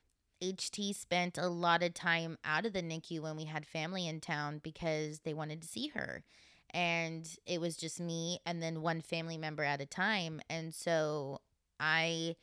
HT 0.42 0.94
spent 0.94 1.38
a 1.38 1.48
lot 1.48 1.82
of 1.82 1.94
time 1.94 2.36
out 2.44 2.66
of 2.66 2.72
the 2.72 2.82
NICU 2.82 3.20
when 3.20 3.36
we 3.36 3.44
had 3.44 3.66
family 3.66 4.06
in 4.06 4.20
town 4.20 4.60
because 4.62 5.20
they 5.20 5.32
wanted 5.34 5.60
to 5.62 5.68
see 5.68 5.88
her. 5.88 6.24
And 6.70 7.28
it 7.46 7.60
was 7.60 7.76
just 7.76 8.00
me 8.00 8.40
and 8.44 8.62
then 8.62 8.82
one 8.82 9.00
family 9.00 9.38
member 9.38 9.64
at 9.64 9.80
a 9.80 9.86
time. 9.86 10.40
And 10.50 10.74
so 10.74 11.40
I 11.80 12.36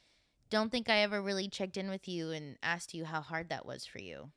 don't 0.50 0.72
think 0.72 0.90
I 0.90 1.00
ever 1.00 1.22
really 1.22 1.48
checked 1.48 1.78
in 1.78 1.90
with 1.90 2.08
you 2.08 2.32
and 2.32 2.58
asked 2.64 2.94
you 2.94 3.06
how 3.06 3.22
hard 3.22 3.50
that 3.50 3.66
was 3.66 3.86
for 3.86 4.00
you. 4.00 4.32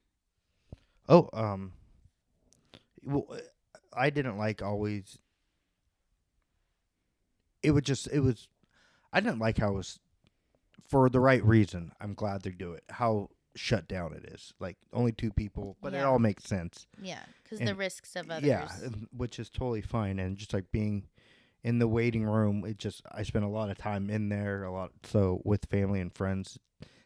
Oh, 1.08 1.30
um, 1.32 1.72
well, 3.02 3.26
uh, 3.30 3.38
I 3.92 4.10
didn't 4.10 4.36
like 4.36 4.62
always. 4.62 5.18
It 7.62 7.70
would 7.70 7.84
just, 7.84 8.08
it 8.12 8.20
was, 8.20 8.48
I 9.12 9.20
didn't 9.20 9.38
like 9.38 9.58
how 9.58 9.70
it 9.70 9.76
was, 9.76 9.98
for 10.88 11.08
the 11.08 11.20
right 11.20 11.44
reason. 11.44 11.92
I'm 12.00 12.14
glad 12.14 12.42
they 12.42 12.50
do 12.50 12.72
it. 12.72 12.84
How 12.90 13.30
shut 13.56 13.88
down 13.88 14.12
it 14.12 14.24
is, 14.32 14.52
like 14.60 14.76
only 14.92 15.12
two 15.12 15.30
people, 15.30 15.76
but 15.80 15.94
it 15.94 16.04
all 16.04 16.18
makes 16.18 16.44
sense. 16.44 16.86
Yeah, 17.00 17.20
because 17.42 17.58
the 17.60 17.74
risks 17.74 18.16
of 18.16 18.30
others. 18.30 18.46
Yeah, 18.46 18.68
which 19.16 19.38
is 19.38 19.50
totally 19.50 19.82
fine, 19.82 20.18
and 20.18 20.36
just 20.36 20.52
like 20.54 20.70
being 20.72 21.04
in 21.64 21.78
the 21.78 21.88
waiting 21.88 22.24
room, 22.24 22.64
it 22.64 22.78
just 22.78 23.02
I 23.10 23.22
spent 23.22 23.44
a 23.44 23.48
lot 23.48 23.70
of 23.70 23.78
time 23.78 24.10
in 24.10 24.28
there, 24.28 24.64
a 24.64 24.72
lot 24.72 24.92
so 25.04 25.40
with 25.44 25.66
family 25.66 26.00
and 26.00 26.14
friends. 26.14 26.58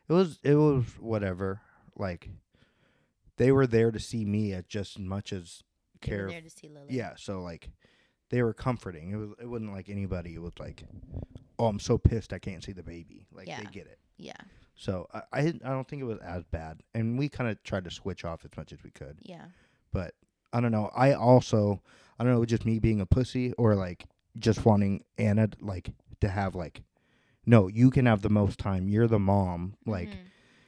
It 0.08 0.12
was 0.12 0.38
it 0.42 0.54
was 0.56 0.84
whatever. 0.98 1.60
Like 1.96 2.28
they 3.36 3.52
were 3.52 3.66
there 3.66 3.90
to 3.90 4.00
see 4.00 4.24
me 4.24 4.52
as 4.52 4.64
just 4.68 4.98
as 4.98 5.02
much 5.02 5.32
as 5.32 5.62
were 5.94 6.06
care. 6.06 6.28
there 6.28 6.40
to 6.40 6.50
see 6.50 6.68
Lily. 6.68 6.88
Yeah, 6.90 7.14
so 7.16 7.40
like 7.40 7.70
they 8.30 8.42
were 8.42 8.52
comforting. 8.52 9.12
It 9.12 9.16
was 9.16 9.30
it 9.40 9.46
wasn't 9.46 9.72
like 9.72 9.88
anybody. 9.88 10.34
It 10.34 10.42
was 10.42 10.52
like, 10.58 10.84
oh, 11.58 11.66
I'm 11.66 11.80
so 11.80 11.96
pissed 11.96 12.32
I 12.32 12.38
can't 12.38 12.62
see 12.62 12.72
the 12.72 12.82
baby. 12.82 13.26
Like 13.32 13.48
Yeah. 13.48 13.60
they 13.60 13.66
get 13.66 13.86
it. 13.86 13.98
Yeah. 14.18 14.34
So 14.80 15.06
I 15.12 15.22
I, 15.32 15.42
didn't- 15.42 15.64
I 15.64 15.68
don't 15.70 15.86
think 15.86 16.00
it 16.00 16.06
was 16.06 16.18
as 16.20 16.42
bad, 16.44 16.82
and 16.94 17.18
we 17.18 17.28
kind 17.28 17.50
of 17.50 17.62
tried 17.62 17.84
to 17.84 17.90
switch 17.90 18.24
off 18.24 18.44
as 18.46 18.56
much 18.56 18.72
as 18.72 18.82
we 18.82 18.90
could 18.90 19.18
Yeah. 19.20 19.44
but 19.92 20.14
I 20.54 20.60
don't 20.60 20.72
know. 20.72 20.90
I 20.96 21.12
also 21.12 21.82
I 22.18 22.24
don't 22.24 22.32
know, 22.32 22.44
just 22.46 22.64
me 22.64 22.78
being 22.78 23.00
a 23.00 23.06
pussy 23.06 23.52
or 23.52 23.74
like 23.74 24.06
just 24.38 24.64
wanting 24.64 25.04
Anna 25.18 25.48
like 25.60 25.90
to 26.22 26.28
have 26.28 26.54
like 26.54 26.82
no, 27.46 27.68
you 27.68 27.90
can 27.90 28.06
have 28.06 28.22
the 28.22 28.30
most 28.30 28.58
time. 28.58 28.88
You're 28.88 29.06
the 29.08 29.18
mom. 29.18 29.74
Like 29.86 30.08
Mhm. 30.08 30.16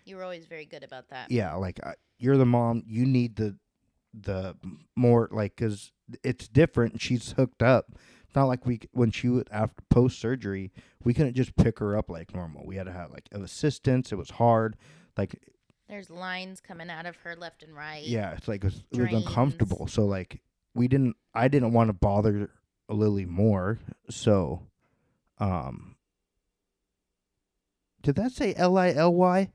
you 0.05 0.17
were 0.17 0.25
always 0.25 0.45
very 0.47 0.67
good 0.67 0.83
about 0.85 1.09
that. 1.09 1.31
yeah, 1.31 1.55
like 1.55 1.81
I, 1.85 1.95
you're 2.19 2.37
the 2.37 2.47
mom. 2.47 2.83
You 2.87 3.07
need 3.07 3.37
the 3.37 3.57
the 4.15 4.57
more 4.95 5.29
like 5.33 5.57
cuz 5.57 5.91
it's 6.23 6.47
different. 6.49 7.01
She's 7.01 7.33
hooked 7.33 7.63
up. 7.63 7.87
Not 8.35 8.45
like 8.45 8.65
we 8.65 8.81
when 8.93 9.11
she 9.11 9.29
would 9.29 9.49
after 9.53 9.83
post 9.91 10.19
surgery, 10.19 10.73
we 11.05 11.13
couldn't 11.13 11.35
just 11.35 11.55
pick 11.57 11.79
her 11.81 11.97
up 11.97 12.09
like 12.09 12.35
normal. 12.35 12.65
We 12.65 12.77
had 12.77 12.87
to 12.87 12.93
have 12.93 13.11
like 13.11 13.29
assistance. 13.33 14.13
It 14.13 14.17
was 14.17 14.31
hard. 14.31 14.77
Like 15.17 15.39
There's 15.89 16.09
lines 16.09 16.61
coming 16.61 16.89
out 16.89 17.05
of 17.05 17.17
her 17.17 17.37
left 17.37 17.63
and 17.63 17.77
right. 17.77 18.03
yeah, 18.03 18.33
it's 18.33 18.49
like 18.49 18.65
it 18.65 18.73
was, 18.73 18.85
it 18.91 19.01
was 19.01 19.13
uncomfortable. 19.13 19.87
So 19.87 20.07
like 20.07 20.41
we 20.75 20.89
didn't 20.89 21.17
I 21.35 21.49
didn't 21.49 21.73
want 21.73 21.89
to 21.89 21.93
bother 21.93 22.51
Lily 22.89 23.27
more. 23.27 23.79
So 24.09 24.63
um 25.39 25.97
Did 28.03 28.15
that 28.15 28.33
say 28.33 28.55
L 28.57 28.79
I 28.79 28.93
L 28.93 29.13
Y? 29.13 29.51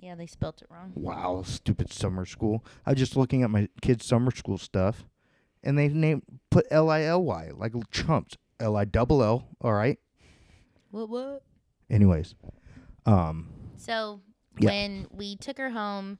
Yeah, 0.00 0.14
they 0.14 0.26
spelt 0.26 0.62
it 0.62 0.68
wrong. 0.70 0.92
Wow, 0.94 1.42
stupid 1.44 1.92
summer 1.92 2.24
school. 2.24 2.64
I 2.86 2.90
was 2.92 2.98
just 2.98 3.16
looking 3.16 3.42
at 3.42 3.50
my 3.50 3.68
kids' 3.82 4.06
summer 4.06 4.30
school 4.30 4.56
stuff 4.56 5.04
and 5.62 5.78
they 5.78 5.88
named 5.88 6.22
put 6.50 6.66
L 6.70 6.90
I 6.90 7.02
L 7.04 7.22
Y 7.22 7.50
like 7.54 7.72
chumps. 7.90 8.36
L 8.58 8.76
I 8.76 8.84
double 8.84 9.22
L, 9.22 9.48
all 9.62 9.72
right? 9.72 9.98
What 10.90 11.08
what? 11.08 11.42
Anyways. 11.88 12.34
Um 13.06 13.48
So 13.76 14.20
Yeah. 14.58 14.70
when 14.70 15.06
we 15.10 15.36
took 15.36 15.58
her 15.58 15.70
home, 15.70 16.18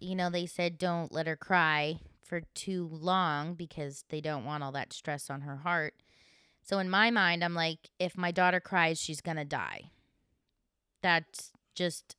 you 0.00 0.14
know, 0.14 0.30
they 0.30 0.46
said 0.46 0.78
don't 0.78 1.12
let 1.12 1.26
her 1.26 1.36
cry 1.36 2.00
for 2.24 2.40
too 2.54 2.88
long 2.90 3.54
because 3.54 4.04
they 4.08 4.20
don't 4.20 4.44
want 4.44 4.62
all 4.62 4.72
that 4.72 4.92
stress 4.92 5.28
on 5.28 5.42
her 5.42 5.56
heart. 5.58 5.94
So 6.62 6.78
in 6.78 6.88
my 6.88 7.10
mind, 7.10 7.44
I'm 7.44 7.54
like, 7.54 7.90
if 7.98 8.16
my 8.16 8.30
daughter 8.30 8.60
cries, 8.60 8.98
she's 8.98 9.20
gonna 9.20 9.44
die. 9.44 9.90
That's 11.02 11.52
just 11.74 12.16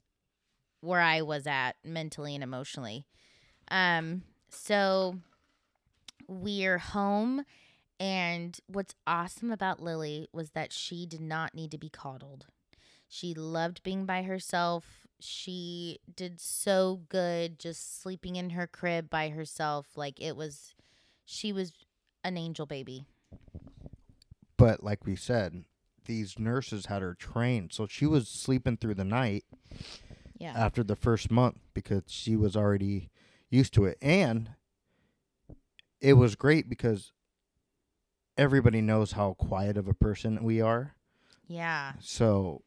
where 0.81 0.99
I 1.01 1.21
was 1.21 1.47
at 1.47 1.77
mentally 1.83 2.35
and 2.35 2.43
emotionally. 2.43 3.07
Um, 3.71 4.23
so 4.49 5.19
we're 6.27 6.77
home, 6.79 7.43
and 7.99 8.57
what's 8.67 8.95
awesome 9.07 9.51
about 9.51 9.81
Lily 9.81 10.27
was 10.33 10.51
that 10.51 10.73
she 10.73 11.05
did 11.05 11.21
not 11.21 11.53
need 11.53 11.71
to 11.71 11.77
be 11.77 11.89
coddled. 11.89 12.45
She 13.07 13.33
loved 13.33 13.83
being 13.83 14.05
by 14.05 14.23
herself. 14.23 15.05
She 15.19 15.99
did 16.15 16.41
so 16.41 17.01
good 17.09 17.59
just 17.59 18.01
sleeping 18.01 18.35
in 18.35 18.51
her 18.51 18.65
crib 18.67 19.09
by 19.09 19.29
herself. 19.29 19.87
Like 19.95 20.19
it 20.19 20.35
was, 20.35 20.73
she 21.23 21.53
was 21.53 21.71
an 22.23 22.37
angel 22.37 22.65
baby. 22.65 23.05
But 24.57 24.83
like 24.83 25.05
we 25.05 25.15
said, 25.15 25.65
these 26.05 26.39
nurses 26.39 26.87
had 26.87 27.01
her 27.01 27.13
trained, 27.13 27.71
so 27.73 27.85
she 27.87 28.05
was 28.05 28.27
sleeping 28.27 28.77
through 28.77 28.95
the 28.95 29.03
night 29.05 29.45
Yeah. 30.37 30.53
after 30.55 30.83
the 30.83 30.95
first 30.95 31.31
month 31.31 31.59
because 31.73 32.03
she 32.07 32.35
was 32.35 32.55
already 32.55 33.09
used 33.49 33.73
to 33.75 33.85
it. 33.85 33.97
And 34.01 34.51
it 36.03 36.13
was 36.13 36.35
great 36.35 36.69
because 36.69 37.11
everybody 38.37 38.81
knows 38.81 39.13
how 39.13 39.33
quiet 39.33 39.77
of 39.77 39.87
a 39.87 39.93
person 39.93 40.43
we 40.43 40.61
are. 40.61 40.95
yeah. 41.47 41.93
So 41.99 42.61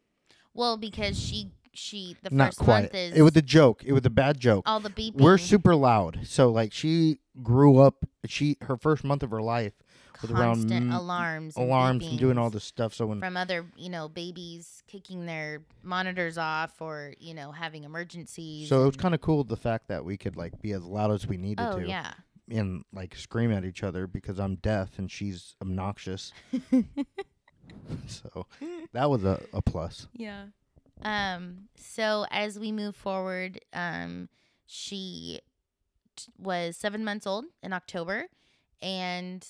Well, 0.55 0.77
because 0.77 1.19
she, 1.19 1.51
she, 1.75 2.17
the 2.23 2.31
not 2.35 2.49
first 2.49 2.59
quiet. 2.59 2.83
month 2.85 2.95
is 2.95 3.13
It 3.19 3.23
was 3.23 3.37
a 3.37 3.43
joke. 3.43 3.83
It 3.85 3.93
was 3.93 4.07
a 4.07 4.11
bad 4.11 4.41
joke. 4.41 4.63
all 4.67 4.81
the 4.81 4.91
beeping. 4.91 5.21
We're 5.21 5.39
super 5.39 5.75
loud. 5.75 6.21
So 6.25 6.51
like 6.51 6.73
she 6.73 7.19
grew 7.43 7.79
up 7.79 8.05
she 8.27 8.57
her 8.63 8.77
first 8.77 9.05
month 9.05 9.23
of 9.23 9.31
her 9.31 9.43
life 9.43 9.75
with 10.23 10.31
around 10.31 10.55
constant 10.71 10.87
m- 10.87 10.93
alarms, 10.93 11.57
and 11.57 11.67
alarms 11.67 12.07
and 12.07 12.19
doing 12.19 12.39
all 12.39 12.49
this 12.51 12.65
stuff. 12.65 12.95
So 12.95 13.07
when 13.07 13.21
from 13.21 13.37
other, 13.37 13.67
you 13.77 13.91
know, 13.91 14.09
babies 14.09 14.83
kicking 14.87 15.27
their 15.27 15.63
monitors 15.83 16.39
off 16.39 16.81
or 16.81 17.13
you 17.21 17.35
know 17.35 17.53
having 17.53 17.85
emergencies. 17.85 18.69
so 18.69 18.83
it 18.83 18.87
was 18.87 18.97
kind 18.97 19.15
of 19.15 19.21
cool 19.21 19.45
the 19.45 19.57
fact 19.57 19.89
that 19.89 20.05
we 20.05 20.17
could 20.17 20.37
like 20.37 20.61
be 20.63 20.73
as 20.73 20.83
loud 20.83 21.11
as 21.13 21.27
we 21.27 21.37
needed 21.37 21.63
Oh 21.69 21.79
to 21.81 21.87
yeah. 21.87 22.15
And 22.49 22.85
like 22.93 23.17
scream 23.17 23.51
at 23.53 23.65
each 23.65 23.83
other 23.83 24.07
because 24.07 24.39
I'm 24.39 24.57
deaf 24.57 24.99
and 24.99 25.11
she's 25.11 25.57
obnoxious. 25.61 26.33
so 28.07 28.47
that 28.93 29.11
was 29.11 29.25
a, 29.25 29.43
a 29.53 29.63
plus. 29.63 30.07
Yeah. 30.13 30.47
Um. 31.03 31.69
So 31.77 32.27
as 32.31 32.59
we 32.59 32.73
move 32.73 32.95
forward, 32.97 33.61
um, 33.73 34.29
she 34.67 35.41
t- 36.17 36.33
was 36.39 36.77
seven 36.77 37.05
months 37.05 37.27
old 37.27 37.47
in 37.63 37.73
October, 37.73 38.27
and 38.81 39.47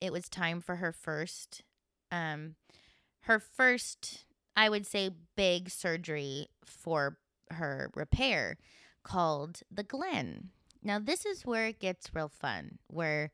it 0.00 0.12
was 0.12 0.28
time 0.28 0.60
for 0.60 0.76
her 0.76 0.92
first, 0.92 1.62
um, 2.10 2.54
her 3.22 3.38
first, 3.38 4.24
I 4.56 4.68
would 4.68 4.86
say, 4.86 5.10
big 5.36 5.70
surgery 5.70 6.48
for 6.64 7.18
her 7.50 7.90
repair, 7.94 8.56
called 9.02 9.60
the 9.70 9.82
Glenn. 9.82 10.50
Now 10.82 10.98
this 10.98 11.26
is 11.26 11.46
where 11.46 11.66
it 11.66 11.80
gets 11.80 12.14
real 12.14 12.28
fun, 12.28 12.78
where 12.86 13.32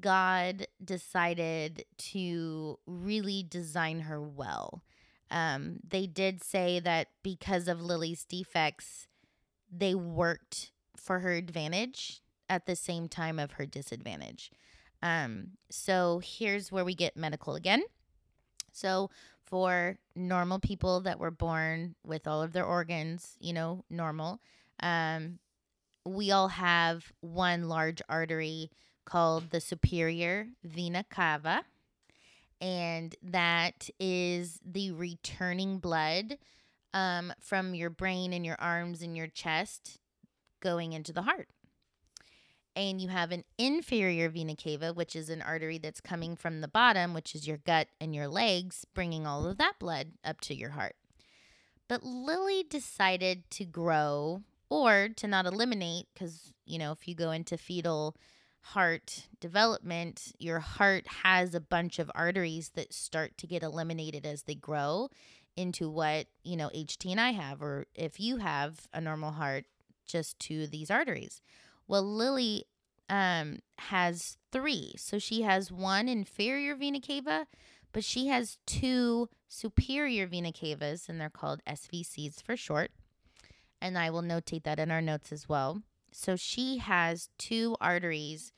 God 0.00 0.66
decided 0.82 1.84
to 1.98 2.78
really 2.86 3.44
design 3.48 4.00
her 4.00 4.20
well. 4.20 4.82
Um, 5.30 5.80
they 5.86 6.06
did 6.06 6.42
say 6.42 6.80
that 6.80 7.08
because 7.22 7.68
of 7.68 7.80
Lily's 7.80 8.24
defects, 8.24 9.06
they 9.70 9.94
worked 9.94 10.72
for 10.96 11.20
her 11.20 11.32
advantage 11.32 12.20
at 12.48 12.66
the 12.66 12.76
same 12.76 13.08
time 13.08 13.38
of 13.38 13.52
her 13.52 13.66
disadvantage. 13.66 14.50
Um, 15.02 15.52
so 15.70 16.20
here's 16.22 16.70
where 16.70 16.84
we 16.84 16.94
get 16.94 17.16
medical 17.16 17.54
again. 17.54 17.82
So 18.72 19.10
for 19.42 19.98
normal 20.14 20.58
people 20.58 21.00
that 21.00 21.18
were 21.18 21.30
born 21.30 21.94
with 22.04 22.26
all 22.26 22.42
of 22.42 22.52
their 22.52 22.64
organs, 22.64 23.36
you 23.40 23.52
know, 23.52 23.84
normal, 23.90 24.40
um, 24.80 25.38
we 26.04 26.30
all 26.30 26.48
have 26.48 27.12
one 27.20 27.68
large 27.68 28.02
artery 28.08 28.70
called 29.04 29.50
the 29.50 29.60
superior 29.60 30.48
vena 30.64 31.04
cava 31.10 31.64
and 32.62 33.16
that 33.24 33.90
is 33.98 34.60
the 34.64 34.92
returning 34.92 35.78
blood 35.78 36.38
um, 36.94 37.32
from 37.40 37.74
your 37.74 37.90
brain 37.90 38.32
and 38.32 38.46
your 38.46 38.56
arms 38.60 39.02
and 39.02 39.16
your 39.16 39.26
chest 39.26 39.98
going 40.60 40.92
into 40.92 41.12
the 41.12 41.22
heart. 41.22 41.48
And 42.76 43.00
you 43.00 43.08
have 43.08 43.32
an 43.32 43.42
inferior 43.58 44.28
vena 44.28 44.54
cava, 44.54 44.92
which 44.92 45.16
is 45.16 45.28
an 45.28 45.42
artery 45.42 45.76
that's 45.76 46.00
coming 46.00 46.36
from 46.36 46.60
the 46.60 46.68
bottom, 46.68 47.12
which 47.12 47.34
is 47.34 47.48
your 47.48 47.58
gut 47.58 47.88
and 48.00 48.14
your 48.14 48.28
legs, 48.28 48.86
bringing 48.94 49.26
all 49.26 49.44
of 49.44 49.58
that 49.58 49.80
blood 49.80 50.12
up 50.24 50.40
to 50.42 50.54
your 50.54 50.70
heart. 50.70 50.94
But 51.88 52.04
Lily 52.04 52.62
decided 52.62 53.50
to 53.50 53.64
grow 53.64 54.42
or 54.72 55.08
to 55.16 55.26
not 55.26 55.46
eliminate, 55.46 56.06
because, 56.12 56.54
you 56.64 56.78
know, 56.78 56.92
if 56.92 57.06
you 57.06 57.14
go 57.14 57.30
into 57.30 57.56
fetal 57.56 58.16
heart 58.60 59.28
development, 59.40 60.32
your 60.38 60.60
heart 60.60 61.06
has 61.22 61.54
a 61.54 61.60
bunch 61.60 61.98
of 61.98 62.10
arteries 62.14 62.70
that 62.74 62.92
start 62.92 63.36
to 63.38 63.46
get 63.46 63.62
eliminated 63.62 64.24
as 64.24 64.44
they 64.44 64.54
grow 64.54 65.08
into 65.56 65.90
what, 65.90 66.26
you 66.42 66.56
know, 66.56 66.70
HT 66.74 67.10
and 67.10 67.20
I 67.20 67.32
have, 67.32 67.62
or 67.62 67.86
if 67.94 68.18
you 68.18 68.38
have 68.38 68.88
a 68.92 69.00
normal 69.00 69.32
heart, 69.32 69.64
just 70.06 70.38
to 70.40 70.66
these 70.66 70.90
arteries. 70.90 71.40
Well, 71.86 72.02
Lily 72.02 72.64
um, 73.08 73.58
has 73.78 74.38
three. 74.50 74.94
So 74.96 75.18
she 75.18 75.42
has 75.42 75.70
one 75.70 76.08
inferior 76.08 76.74
vena 76.74 77.00
cava, 77.00 77.46
but 77.92 78.04
she 78.04 78.28
has 78.28 78.58
two 78.66 79.28
superior 79.48 80.26
vena 80.26 80.52
cavas, 80.52 81.08
and 81.08 81.20
they're 81.20 81.30
called 81.30 81.62
SVCs 81.66 82.42
for 82.42 82.56
short. 82.56 82.90
And 83.82 83.98
I 83.98 84.10
will 84.10 84.22
notate 84.22 84.62
that 84.62 84.78
in 84.78 84.92
our 84.92 85.02
notes 85.02 85.32
as 85.32 85.48
well. 85.48 85.82
So 86.12 86.36
she 86.36 86.78
has 86.78 87.30
two 87.36 87.76
arteries 87.80 88.52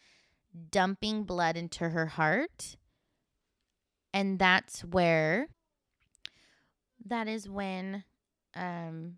dumping 0.70 1.24
blood 1.24 1.56
into 1.56 1.88
her 1.88 2.06
heart. 2.06 2.76
And 4.12 4.38
that's 4.38 4.82
where, 4.84 5.48
that 7.06 7.26
is 7.26 7.48
when, 7.48 8.04
um, 8.54 9.14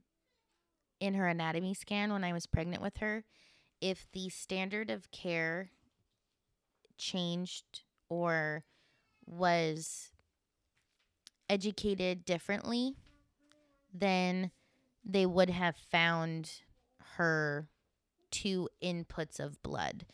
in 1.01 1.15
her 1.15 1.27
anatomy 1.27 1.75
scan, 1.75 2.13
when 2.13 2.23
I 2.23 2.33
was 2.33 2.47
pregnant 2.47 2.83
with 2.83 2.99
her, 2.99 3.25
if 3.81 4.07
the 4.13 4.29
standard 4.29 4.91
of 4.91 5.11
care 5.11 5.71
changed 6.97 7.83
or 8.09 8.65
was 9.27 10.13
educated 11.51 12.25
differently, 12.25 12.95
then 13.93 14.53
they 15.07 15.25
would 15.25 15.51
have 15.51 15.77
found 15.77 16.51
her 17.17 17.69
two 18.31 18.69
inputs 18.83 19.39
of 19.39 19.63
blood. 19.63 20.05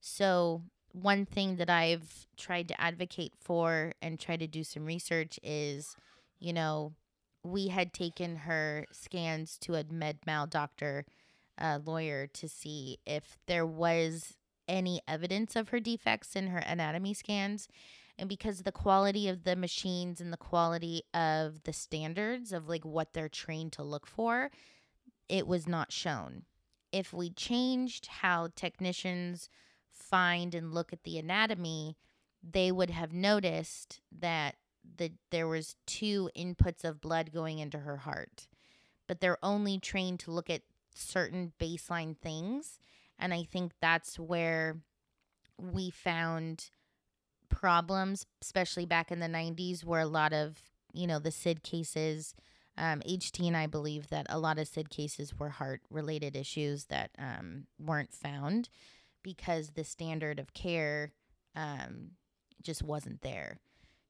So, 0.00 0.62
one 0.92 1.24
thing 1.24 1.56
that 1.56 1.70
I've 1.70 2.26
tried 2.36 2.68
to 2.68 2.78
advocate 2.80 3.32
for 3.40 3.94
and 4.02 4.20
try 4.20 4.36
to 4.36 4.46
do 4.46 4.62
some 4.62 4.84
research 4.84 5.40
is, 5.42 5.96
you 6.38 6.52
know, 6.52 6.92
we 7.42 7.68
had 7.68 7.94
taken 7.94 8.36
her 8.36 8.86
scans 8.92 9.56
to 9.58 9.74
a 9.74 9.84
med 9.90 10.18
mal 10.26 10.46
doctor, 10.46 11.06
uh, 11.58 11.78
lawyer, 11.84 12.26
to 12.26 12.48
see 12.48 12.98
if 13.06 13.38
there 13.46 13.66
was 13.66 14.34
any 14.68 15.00
evidence 15.08 15.56
of 15.56 15.70
her 15.70 15.80
defects 15.80 16.36
in 16.36 16.48
her 16.48 16.58
anatomy 16.58 17.14
scans. 17.14 17.68
And 18.18 18.28
because 18.28 18.62
the 18.62 18.72
quality 18.72 19.28
of 19.28 19.44
the 19.44 19.56
machines 19.56 20.20
and 20.20 20.32
the 20.32 20.36
quality 20.36 21.02
of 21.14 21.62
the 21.64 21.72
standards 21.72 22.52
of 22.52 22.68
like 22.68 22.84
what 22.84 23.12
they're 23.12 23.28
trained 23.28 23.72
to 23.72 23.82
look 23.82 24.06
for, 24.06 24.50
it 25.28 25.46
was 25.46 25.66
not 25.66 25.92
shown. 25.92 26.42
If 26.92 27.12
we 27.12 27.30
changed 27.30 28.06
how 28.06 28.48
technicians 28.54 29.48
find 29.90 30.54
and 30.54 30.74
look 30.74 30.92
at 30.92 31.04
the 31.04 31.18
anatomy, 31.18 31.96
they 32.42 32.70
would 32.70 32.90
have 32.90 33.12
noticed 33.12 34.00
that 34.10 34.56
the 34.96 35.12
there 35.30 35.46
was 35.46 35.76
two 35.86 36.28
inputs 36.36 36.84
of 36.84 37.00
blood 37.00 37.32
going 37.32 37.58
into 37.58 37.78
her 37.78 37.98
heart. 37.98 38.48
But 39.06 39.20
they're 39.20 39.38
only 39.42 39.78
trained 39.78 40.20
to 40.20 40.30
look 40.30 40.50
at 40.50 40.62
certain 40.94 41.52
baseline 41.58 42.16
things, 42.18 42.78
and 43.18 43.32
I 43.32 43.44
think 43.44 43.72
that's 43.80 44.18
where 44.18 44.80
we 45.56 45.90
found 45.90 46.70
problems, 47.52 48.26
especially 48.42 48.86
back 48.86 49.12
in 49.12 49.20
the 49.20 49.28
90s, 49.28 49.84
where 49.84 50.00
a 50.00 50.06
lot 50.06 50.32
of, 50.32 50.58
you 50.92 51.06
know, 51.06 51.20
the 51.20 51.30
SID 51.30 51.62
cases, 51.62 52.34
um, 52.76 53.00
HT 53.00 53.46
and 53.46 53.56
I 53.56 53.66
believe 53.68 54.08
that 54.08 54.26
a 54.28 54.38
lot 54.38 54.58
of 54.58 54.66
SID 54.66 54.90
cases 54.90 55.38
were 55.38 55.50
heart 55.50 55.82
related 55.90 56.34
issues 56.34 56.86
that 56.86 57.10
um, 57.18 57.66
weren't 57.78 58.12
found 58.12 58.68
because 59.22 59.70
the 59.70 59.84
standard 59.84 60.40
of 60.40 60.54
care 60.54 61.12
um, 61.54 62.12
just 62.62 62.82
wasn't 62.82 63.20
there. 63.22 63.60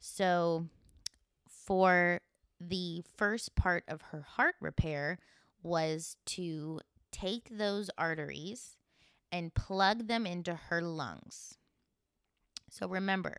So, 0.01 0.66
for 1.49 2.20
the 2.61 3.03
first 3.16 3.55
part 3.55 3.84
of 3.88 4.01
her 4.03 4.22
heart 4.22 4.55
repair 4.61 5.18
was 5.62 6.16
to 6.26 6.80
take 7.11 7.49
those 7.51 7.90
arteries 7.99 8.76
and 9.30 9.55
plug 9.55 10.07
them 10.07 10.26
into 10.26 10.55
her 10.55 10.82
lungs. 10.82 11.59
So 12.72 12.88
remember, 12.88 13.36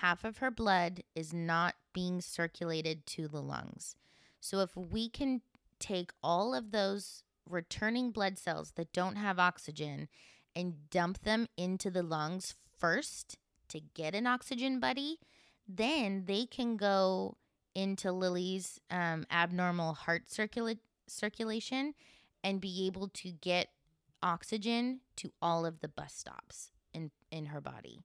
half 0.00 0.22
of 0.22 0.38
her 0.38 0.52
blood 0.52 1.02
is 1.16 1.32
not 1.32 1.74
being 1.92 2.20
circulated 2.20 3.06
to 3.06 3.26
the 3.26 3.42
lungs. 3.42 3.96
So 4.40 4.60
if 4.60 4.76
we 4.76 5.08
can 5.08 5.42
take 5.80 6.12
all 6.22 6.54
of 6.54 6.70
those 6.70 7.24
returning 7.50 8.12
blood 8.12 8.38
cells 8.38 8.72
that 8.76 8.92
don't 8.92 9.16
have 9.16 9.40
oxygen 9.40 10.08
and 10.54 10.88
dump 10.90 11.22
them 11.22 11.48
into 11.56 11.90
the 11.90 12.04
lungs 12.04 12.54
first 12.78 13.36
to 13.68 13.80
get 13.94 14.14
an 14.14 14.28
oxygen 14.28 14.78
buddy. 14.78 15.18
Then 15.68 16.24
they 16.26 16.46
can 16.46 16.76
go 16.76 17.36
into 17.74 18.12
Lily's 18.12 18.80
um, 18.90 19.26
abnormal 19.30 19.94
heart 19.94 20.26
circula- 20.28 20.78
circulation 21.08 21.94
and 22.44 22.60
be 22.60 22.86
able 22.86 23.08
to 23.08 23.32
get 23.32 23.70
oxygen 24.22 25.00
to 25.16 25.32
all 25.42 25.66
of 25.66 25.80
the 25.80 25.88
bus 25.88 26.14
stops 26.14 26.70
in, 26.94 27.10
in 27.30 27.46
her 27.46 27.60
body. 27.60 28.04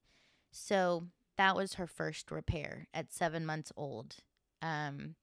So 0.53 1.07
that 1.37 1.55
was 1.55 1.73
her 1.73 1.87
first 1.87 2.31
repair 2.31 2.87
at 2.93 3.11
seven 3.11 3.45
months 3.45 3.71
old. 3.75 4.17
Um, 4.61 5.15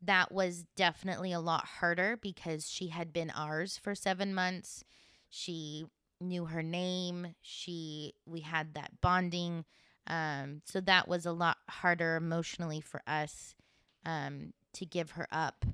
that 0.00 0.30
was 0.30 0.64
definitely 0.76 1.32
a 1.32 1.40
lot 1.40 1.66
harder 1.66 2.16
because 2.16 2.70
she 2.70 2.88
had 2.88 3.12
been 3.12 3.30
ours 3.30 3.76
for 3.76 3.94
seven 3.94 4.32
months. 4.32 4.84
She 5.28 5.86
knew 6.20 6.46
her 6.46 6.62
name. 6.62 7.34
She 7.42 8.14
we 8.26 8.40
had 8.40 8.74
that 8.74 9.00
bonding. 9.00 9.64
Um, 10.06 10.62
so 10.64 10.80
that 10.82 11.08
was 11.08 11.26
a 11.26 11.32
lot 11.32 11.56
harder 11.68 12.14
emotionally 12.14 12.80
for 12.80 13.02
us 13.08 13.56
um, 14.04 14.52
to 14.74 14.86
give 14.86 15.12
her 15.12 15.26
up, 15.32 15.64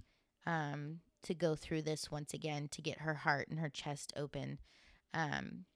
um, 0.46 1.00
to 1.24 1.34
go 1.34 1.54
through 1.54 1.82
this 1.82 2.10
once 2.10 2.32
again, 2.32 2.68
to 2.68 2.80
get 2.80 3.00
her 3.00 3.12
heart 3.14 3.48
and 3.48 3.60
her 3.60 3.68
chest 3.68 4.10
open. 4.16 4.58
Um, 5.12 5.66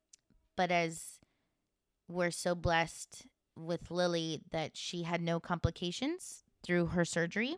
but 0.56 0.70
as 0.70 1.18
we're 2.08 2.30
so 2.30 2.54
blessed 2.54 3.26
with 3.56 3.90
Lily 3.90 4.42
that 4.50 4.76
she 4.76 5.02
had 5.02 5.20
no 5.20 5.40
complications 5.40 6.44
through 6.62 6.86
her 6.86 7.04
surgery. 7.04 7.56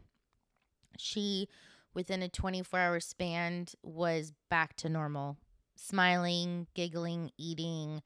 She, 0.96 1.48
within 1.94 2.22
a 2.22 2.28
24 2.28 2.78
hour 2.78 3.00
span, 3.00 3.66
was 3.82 4.32
back 4.48 4.76
to 4.76 4.88
normal, 4.88 5.38
smiling, 5.76 6.66
giggling, 6.74 7.30
eating, 7.36 8.02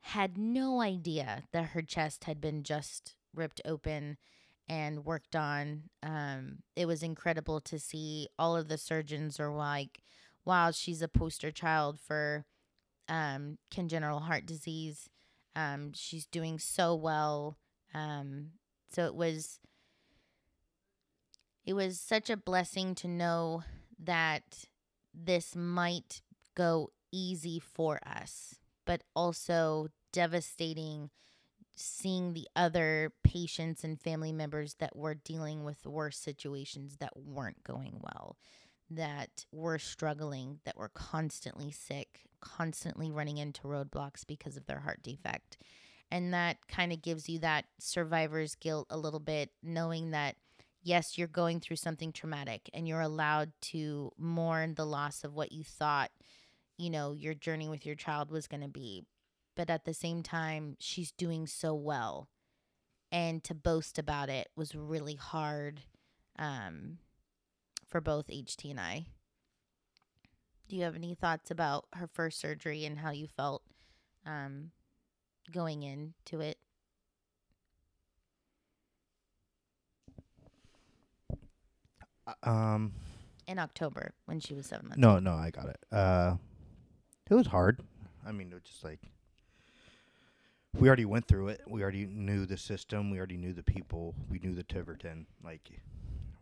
had 0.00 0.38
no 0.38 0.80
idea 0.80 1.42
that 1.52 1.70
her 1.70 1.82
chest 1.82 2.24
had 2.24 2.40
been 2.40 2.62
just 2.62 3.16
ripped 3.34 3.60
open 3.64 4.16
and 4.68 5.04
worked 5.04 5.34
on. 5.34 5.84
Um, 6.02 6.58
it 6.74 6.86
was 6.86 7.02
incredible 7.02 7.60
to 7.62 7.78
see 7.78 8.28
all 8.38 8.56
of 8.56 8.68
the 8.68 8.78
surgeons 8.78 9.40
are 9.40 9.52
like, 9.52 10.00
wow, 10.44 10.70
she's 10.70 11.02
a 11.02 11.08
poster 11.08 11.50
child 11.50 11.98
for 11.98 12.44
um, 13.08 13.58
congenital 13.70 14.20
heart 14.20 14.46
disease. 14.46 15.08
Um, 15.56 15.92
she's 15.94 16.26
doing 16.26 16.58
so 16.58 16.94
well. 16.94 17.56
Um, 17.94 18.50
so 18.92 19.06
it 19.06 19.14
was 19.14 19.58
it 21.64 21.72
was 21.72 21.98
such 21.98 22.30
a 22.30 22.36
blessing 22.36 22.94
to 22.96 23.08
know 23.08 23.64
that 23.98 24.66
this 25.12 25.56
might 25.56 26.22
go 26.54 26.90
easy 27.10 27.58
for 27.58 27.98
us, 28.06 28.54
but 28.84 29.02
also 29.16 29.88
devastating 30.12 31.10
seeing 31.78 32.32
the 32.32 32.48
other 32.56 33.12
patients 33.22 33.84
and 33.84 34.00
family 34.00 34.32
members 34.32 34.74
that 34.74 34.96
were 34.96 35.14
dealing 35.14 35.62
with 35.64 35.86
worse 35.86 36.16
situations 36.16 36.96
that 37.00 37.12
weren't 37.14 37.62
going 37.64 38.00
well, 38.00 38.38
that 38.90 39.44
were 39.52 39.78
struggling, 39.78 40.58
that 40.64 40.76
were 40.78 40.88
constantly 40.88 41.70
sick, 41.70 42.22
constantly 42.46 43.10
running 43.10 43.38
into 43.38 43.62
roadblocks 43.62 44.26
because 44.26 44.56
of 44.56 44.66
their 44.66 44.80
heart 44.80 45.02
defect. 45.02 45.58
And 46.10 46.32
that 46.32 46.68
kind 46.68 46.92
of 46.92 47.02
gives 47.02 47.28
you 47.28 47.40
that 47.40 47.64
survivor's 47.78 48.54
guilt 48.54 48.86
a 48.90 48.96
little 48.96 49.20
bit, 49.20 49.50
knowing 49.62 50.12
that 50.12 50.36
yes, 50.86 51.18
you're 51.18 51.26
going 51.26 51.58
through 51.58 51.76
something 51.76 52.12
traumatic 52.12 52.70
and 52.72 52.86
you're 52.86 53.00
allowed 53.00 53.50
to 53.60 54.12
mourn 54.16 54.74
the 54.74 54.86
loss 54.86 55.24
of 55.24 55.34
what 55.34 55.50
you 55.50 55.64
thought, 55.64 56.12
you 56.78 56.88
know, 56.88 57.12
your 57.12 57.34
journey 57.34 57.68
with 57.68 57.84
your 57.84 57.96
child 57.96 58.30
was 58.30 58.46
going 58.46 58.60
to 58.60 58.68
be. 58.68 59.02
But 59.56 59.68
at 59.68 59.84
the 59.84 59.94
same 59.94 60.22
time, 60.22 60.76
she's 60.78 61.10
doing 61.10 61.48
so 61.48 61.74
well. 61.74 62.28
And 63.10 63.42
to 63.44 63.54
boast 63.54 63.98
about 63.98 64.28
it 64.28 64.48
was 64.54 64.76
really 64.76 65.16
hard 65.16 65.80
um, 66.38 66.98
for 67.88 68.00
both 68.00 68.28
HT 68.28 68.70
and 68.70 68.78
I. 68.78 69.06
Do 70.68 70.76
you 70.76 70.82
have 70.82 70.96
any 70.96 71.14
thoughts 71.14 71.50
about 71.50 71.86
her 71.94 72.08
first 72.08 72.40
surgery 72.40 72.84
and 72.84 72.98
how 72.98 73.10
you 73.10 73.28
felt 73.28 73.62
um, 74.24 74.70
going 75.52 75.82
into 75.82 76.40
it? 76.40 76.58
Um, 82.42 82.92
In 83.46 83.58
October 83.58 84.12
when 84.24 84.40
she 84.40 84.54
was 84.54 84.66
seven 84.66 84.88
months. 84.88 84.98
no, 85.00 85.18
no, 85.18 85.32
I 85.34 85.50
got 85.50 85.66
it. 85.68 85.78
Uh, 85.92 86.36
it 87.30 87.34
was 87.34 87.46
hard. 87.46 87.80
I 88.26 88.32
mean, 88.32 88.48
it 88.50 88.54
was 88.54 88.64
just 88.64 88.82
like 88.82 89.00
we 90.74 90.88
already 90.88 91.04
went 91.04 91.28
through 91.28 91.48
it. 91.48 91.60
We 91.68 91.82
already 91.82 92.06
knew 92.06 92.44
the 92.44 92.56
system. 92.56 93.10
We 93.10 93.18
already 93.18 93.36
knew 93.36 93.52
the 93.52 93.62
people. 93.62 94.14
We 94.28 94.38
knew 94.40 94.54
the 94.54 94.64
Tiverton. 94.64 95.26
Like 95.44 95.70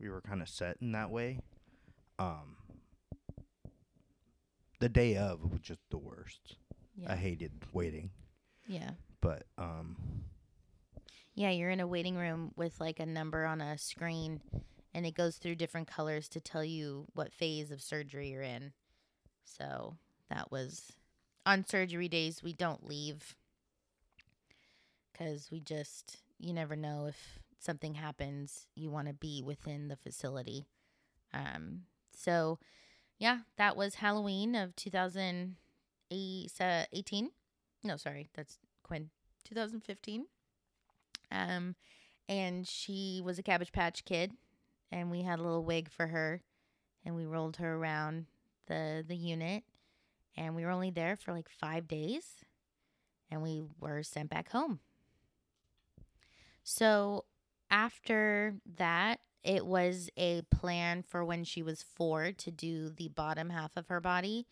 we 0.00 0.08
were 0.08 0.22
kind 0.22 0.40
of 0.40 0.48
set 0.48 0.78
in 0.80 0.92
that 0.92 1.10
way. 1.10 1.40
Um, 2.18 2.56
the 4.80 4.88
day 4.88 5.16
of 5.16 5.40
was 5.42 5.60
just 5.60 5.80
the 5.90 5.98
worst. 5.98 6.56
Yeah. 6.96 7.12
I 7.12 7.16
hated 7.16 7.52
waiting, 7.72 8.10
yeah. 8.68 8.90
but 9.20 9.44
um, 9.58 9.96
Yeah, 11.34 11.50
you're 11.50 11.70
in 11.70 11.80
a 11.80 11.86
waiting 11.86 12.16
room 12.16 12.52
with 12.56 12.80
like 12.80 13.00
a 13.00 13.06
number 13.06 13.44
on 13.44 13.60
a 13.60 13.76
screen 13.78 14.40
and 14.94 15.04
it 15.04 15.14
goes 15.14 15.36
through 15.36 15.56
different 15.56 15.88
colors 15.88 16.28
to 16.28 16.40
tell 16.40 16.64
you 16.64 17.06
what 17.14 17.32
phase 17.32 17.72
of 17.72 17.82
surgery 17.82 18.28
you're 18.28 18.42
in. 18.42 18.72
So 19.44 19.96
that 20.30 20.52
was 20.52 20.92
on 21.44 21.66
surgery 21.66 22.08
days, 22.08 22.42
we 22.42 22.52
don't 22.52 22.86
leave 22.86 23.34
because 25.12 25.50
we 25.50 25.60
just, 25.60 26.18
you 26.38 26.52
never 26.52 26.76
know 26.76 27.06
if 27.06 27.40
something 27.58 27.94
happens, 27.94 28.66
you 28.74 28.90
want 28.90 29.08
to 29.08 29.14
be 29.14 29.42
within 29.44 29.88
the 29.88 29.96
facility. 29.96 30.66
Um, 31.32 31.82
so 32.16 32.58
yeah, 33.24 33.38
that 33.56 33.74
was 33.74 33.94
Halloween 33.94 34.54
of 34.54 34.76
2018. 34.76 37.30
No, 37.82 37.96
sorry, 37.96 38.28
that's 38.34 38.58
Quinn. 38.82 39.08
2015. 39.44 40.26
Um, 41.32 41.74
and 42.28 42.68
she 42.68 43.22
was 43.24 43.38
a 43.38 43.42
Cabbage 43.42 43.72
Patch 43.72 44.04
kid, 44.04 44.32
and 44.92 45.10
we 45.10 45.22
had 45.22 45.38
a 45.38 45.42
little 45.42 45.64
wig 45.64 45.90
for 45.90 46.08
her, 46.08 46.42
and 47.02 47.16
we 47.16 47.24
rolled 47.24 47.56
her 47.56 47.76
around 47.76 48.26
the 48.66 49.02
the 49.08 49.16
unit, 49.16 49.64
and 50.36 50.54
we 50.54 50.66
were 50.66 50.70
only 50.70 50.90
there 50.90 51.16
for 51.16 51.32
like 51.32 51.48
five 51.48 51.88
days, 51.88 52.44
and 53.30 53.42
we 53.42 53.62
were 53.80 54.02
sent 54.02 54.28
back 54.28 54.50
home. 54.50 54.80
So 56.62 57.24
after 57.70 58.56
that, 58.76 59.20
it 59.44 59.66
was 59.66 60.10
a 60.16 60.42
plan 60.50 61.02
for 61.02 61.24
when 61.24 61.44
she 61.44 61.62
was 61.62 61.82
four 61.82 62.32
to 62.32 62.50
do 62.50 62.88
the 62.88 63.08
bottom 63.08 63.50
half 63.50 63.76
of 63.76 63.88
her 63.88 64.00
body. 64.00 64.46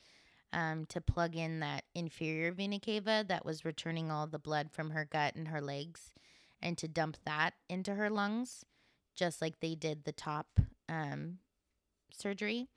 Um, 0.55 0.84
to 0.90 1.01
plug 1.01 1.34
in 1.34 1.61
that 1.61 1.84
inferior 1.95 2.53
vena 2.53 2.78
cava 2.78 3.24
that 3.26 3.47
was 3.47 3.64
returning 3.64 4.11
all 4.11 4.26
the 4.26 4.38
blood 4.38 4.70
from 4.70 4.90
her 4.90 5.07
gut 5.11 5.34
and 5.34 5.49
her 5.49 5.62
legs 5.62 6.12
and 6.61 6.76
to 6.76 6.88
dump 6.88 7.16
that 7.24 7.55
into 7.70 7.95
her 7.95 8.11
lungs, 8.11 8.64
just 9.14 9.40
like 9.40 9.61
they 9.61 9.74
did 9.74 10.05
the 10.05 10.12
top 10.12 10.61
um, 10.90 11.38
surgery. 12.12 12.68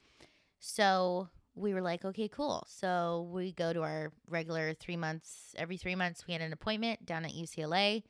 So 0.60 1.28
we 1.54 1.74
were 1.74 1.82
like, 1.82 2.04
okay, 2.04 2.28
cool. 2.28 2.66
So 2.68 3.30
we 3.32 3.52
go 3.52 3.72
to 3.72 3.82
our 3.84 4.12
regular 4.30 4.74
three 4.74 4.98
months, 4.98 5.54
every 5.58 5.78
three 5.78 5.96
months, 5.96 6.26
we 6.28 6.34
had 6.34 6.42
an 6.42 6.54
appointment 6.54 7.06
down 7.06 7.26
at 7.26 7.32
UCLA 7.32 8.04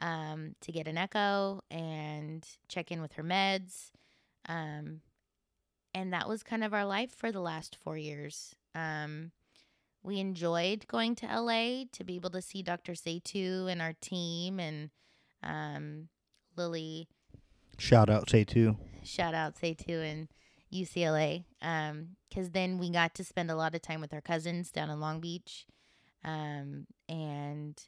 um, 0.00 0.54
to 0.62 0.72
get 0.72 0.88
an 0.88 0.98
echo 0.98 1.60
and 1.70 2.46
check 2.68 2.90
in 2.90 3.00
with 3.00 3.12
her 3.12 3.22
meds. 3.22 3.90
Um, 4.48 5.02
and 5.94 6.12
that 6.12 6.28
was 6.28 6.42
kind 6.42 6.64
of 6.64 6.74
our 6.74 6.86
life 6.86 7.14
for 7.14 7.30
the 7.30 7.40
last 7.40 7.76
four 7.76 7.96
years. 7.96 8.54
Um, 8.74 9.32
we 10.02 10.18
enjoyed 10.18 10.86
going 10.88 11.14
to 11.16 11.26
LA 11.26 11.84
to 11.92 12.04
be 12.04 12.16
able 12.16 12.30
to 12.30 12.42
see 12.42 12.62
Dr. 12.62 12.92
Satou 12.92 13.70
and 13.70 13.82
our 13.82 13.92
team 14.00 14.58
and 14.58 14.90
um, 15.42 16.08
Lily. 16.56 17.08
shout 17.78 18.08
out 18.08 18.26
Satou. 18.26 18.76
Shout 19.04 19.34
out 19.34 19.56
Satou 19.56 20.02
and 20.02 20.28
UCLA. 20.72 21.44
Because 21.60 22.50
then 22.50 22.78
we 22.78 22.90
got 22.90 23.14
to 23.16 23.24
spend 23.24 23.50
a 23.50 23.56
lot 23.56 23.74
of 23.74 23.82
time 23.82 24.00
with 24.00 24.14
our 24.14 24.20
cousins 24.20 24.70
down 24.70 24.88
in 24.88 25.00
Long 25.00 25.20
Beach. 25.20 25.66
Um, 26.24 26.86
and 27.08 27.80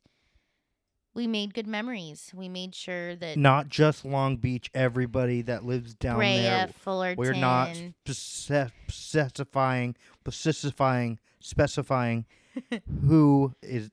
we 1.14 1.26
made 1.26 1.54
good 1.54 1.66
memories. 1.66 2.30
We 2.34 2.48
made 2.48 2.74
sure 2.74 3.14
that 3.16 3.36
Not 3.36 3.68
just 3.68 4.04
Long 4.04 4.36
Beach. 4.36 4.70
Everybody 4.74 5.42
that 5.42 5.64
lives 5.64 5.94
down 5.94 6.16
Brea, 6.16 6.38
there. 6.42 6.68
Fullerton, 6.68 7.18
We're 7.18 7.34
not 7.34 7.70
speci- 8.06 8.70
specifying, 8.88 9.96
specifying, 10.30 11.18
specifying 11.40 12.26
who 13.06 13.54
is 13.62 13.90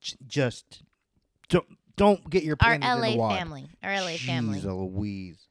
j- 0.00 0.16
just 0.26 0.82
don't 1.48 1.66
don't 1.96 2.28
get 2.30 2.44
your 2.44 2.56
our 2.60 2.78
LA 2.78 3.16
family. 3.28 3.68
Our 3.82 4.00
LA 4.00 4.16
family. 4.16 4.60
Jeez 4.60 4.64
Louise. 4.64 5.48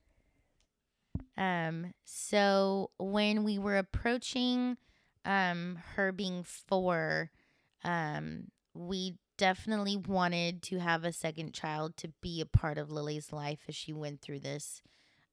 Um, 1.37 1.93
so 2.05 2.91
when 2.97 3.43
we 3.43 3.59
were 3.59 3.77
approaching 3.77 4.77
um 5.25 5.79
her 5.95 6.11
being 6.11 6.43
four, 6.43 7.31
um, 7.83 8.45
we 8.73 9.15
definitely 9.37 9.97
wanted 9.97 10.61
to 10.63 10.79
have 10.79 11.03
a 11.03 11.13
second 11.13 11.53
child 11.53 11.97
to 11.97 12.09
be 12.21 12.41
a 12.41 12.45
part 12.45 12.77
of 12.77 12.91
Lily's 12.91 13.31
life 13.31 13.59
as 13.67 13.75
she 13.75 13.93
went 13.93 14.21
through 14.21 14.39
this 14.39 14.81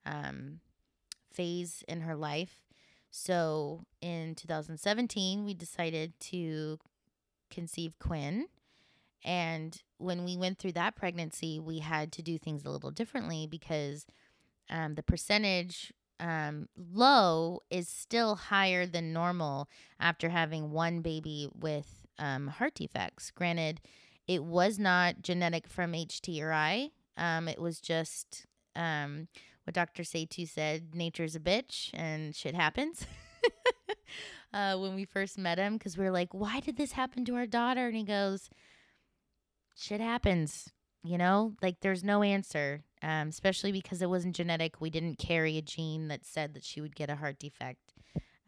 um 0.04 0.60
phase 1.32 1.82
in 1.88 2.02
her 2.02 2.14
life. 2.14 2.62
So 3.10 3.82
in 4.00 4.34
2017, 4.34 5.44
we 5.44 5.54
decided 5.54 6.18
to 6.20 6.78
conceive 7.50 7.98
Quinn. 7.98 8.46
And 9.24 9.80
when 9.98 10.24
we 10.24 10.36
went 10.36 10.58
through 10.58 10.72
that 10.72 10.96
pregnancy, 10.96 11.60
we 11.60 11.78
had 11.78 12.10
to 12.12 12.22
do 12.22 12.38
things 12.38 12.64
a 12.64 12.70
little 12.70 12.90
differently 12.90 13.46
because 13.46 14.06
um, 14.70 14.94
the 14.94 15.02
percentage 15.02 15.92
um, 16.18 16.68
low 16.76 17.60
is 17.70 17.88
still 17.88 18.34
higher 18.34 18.86
than 18.86 19.12
normal 19.12 19.68
after 20.00 20.28
having 20.28 20.70
one 20.70 21.00
baby 21.02 21.48
with 21.54 22.01
um, 22.18 22.48
heart 22.48 22.74
defects. 22.74 23.30
Granted, 23.30 23.80
it 24.26 24.44
was 24.44 24.78
not 24.78 25.22
genetic 25.22 25.68
from 25.68 25.92
HT 25.92 26.40
or 26.42 26.52
I. 26.52 26.90
Um, 27.16 27.48
it 27.48 27.60
was 27.60 27.80
just 27.80 28.46
um, 28.76 29.28
what 29.64 29.74
Dr. 29.74 30.02
Satou 30.02 30.48
said 30.48 30.94
nature's 30.94 31.36
a 31.36 31.40
bitch 31.40 31.90
and 31.92 32.34
shit 32.34 32.54
happens. 32.54 33.06
uh, 34.52 34.76
when 34.76 34.94
we 34.94 35.04
first 35.04 35.38
met 35.38 35.58
him, 35.58 35.76
because 35.76 35.98
we 35.98 36.04
were 36.04 36.10
like, 36.10 36.32
why 36.32 36.60
did 36.60 36.76
this 36.76 36.92
happen 36.92 37.24
to 37.24 37.34
our 37.34 37.46
daughter? 37.46 37.88
And 37.88 37.96
he 37.96 38.04
goes, 38.04 38.48
shit 39.74 40.00
happens. 40.00 40.70
You 41.04 41.18
know, 41.18 41.54
like 41.60 41.80
there's 41.80 42.04
no 42.04 42.22
answer, 42.22 42.84
um, 43.02 43.28
especially 43.28 43.72
because 43.72 44.02
it 44.02 44.08
wasn't 44.08 44.36
genetic. 44.36 44.80
We 44.80 44.88
didn't 44.88 45.18
carry 45.18 45.58
a 45.58 45.62
gene 45.62 46.06
that 46.08 46.24
said 46.24 46.54
that 46.54 46.62
she 46.62 46.80
would 46.80 46.94
get 46.94 47.10
a 47.10 47.16
heart 47.16 47.40
defect. 47.40 47.81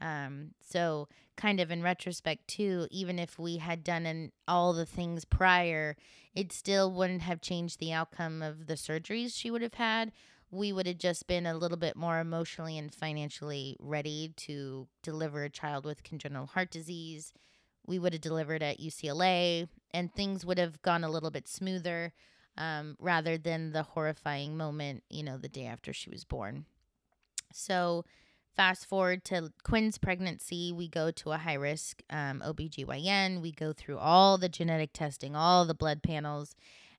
Um, 0.05 0.51
so, 0.61 1.09
kind 1.35 1.61
of 1.61 1.71
in 1.71 1.83
retrospect, 1.83 2.47
too, 2.47 2.87
even 2.91 3.19
if 3.19 3.39
we 3.39 3.57
had 3.57 3.83
done 3.83 4.05
an, 4.05 4.33
all 4.47 4.75
the 4.75 4.85
things 4.85 5.25
prior, 5.25 5.97
it 6.35 6.53
still 6.53 6.93
wouldn't 6.93 7.23
have 7.23 7.41
changed 7.41 7.81
the 7.81 7.93
outcome 7.95 8.43
of 8.43 8.67
the 8.67 8.75
surgeries 8.75 9.35
she 9.35 9.51
would 9.51 9.63
have 9.63 9.75
had. 9.75 10.13
We 10.51 10.75
would 10.75 10.87
have 10.87 10.99
just 10.99 11.27
been 11.27 11.47
a 11.47 11.57
little 11.57 11.79
bit 11.79 11.97
more 11.97 12.19
emotionally 12.21 12.77
and 12.77 12.95
financially 12.95 13.79
ready 13.81 14.35
to 14.37 14.87
deliver 15.03 15.43
a 15.43 15.51
child 15.51 15.87
with 15.87 16.05
congenital 16.05 16.47
heart 16.49 16.71
disease. 16.71 17.33
We 17.87 17.99
would 17.99 18.13
have 18.13 18.23
delivered 18.23 18.63
at 18.63 18.81
UCLA, 18.81 19.69
and 19.95 20.13
things 20.13 20.45
would 20.45 20.59
have 20.59 20.83
gone 20.83 21.03
a 21.03 21.11
little 21.11 21.31
bit 21.31 21.49
smoother 21.49 22.13
um, 22.59 22.97
rather 23.01 23.39
than 23.39 23.73
the 23.73 23.83
horrifying 23.83 24.55
moment, 24.55 25.03
you 25.09 25.23
know, 25.23 25.39
the 25.39 25.49
day 25.49 25.65
after 25.65 25.95
she 25.95 26.11
was 26.11 26.25
born. 26.25 26.67
So, 27.53 28.05
fast 28.57 28.87
forward 28.87 29.25
to 29.27 29.53
Quinn's 29.63 29.99
pregnancy, 29.99 30.73
we 30.73 30.89
go 30.89 31.11
to 31.11 31.33
a 31.33 31.39
high 31.39 31.55
risk 31.55 32.03
um, 32.11 32.43
OBGYN. 32.45 33.41
We 33.41 33.53
go 33.53 33.73
through 33.73 33.99
all 33.99 34.39
the 34.39 34.49
genetic 34.49 34.93
testing, 34.93 35.35
all 35.35 35.65
the 35.65 35.75
blood 35.75 36.03
panels, 36.03 36.55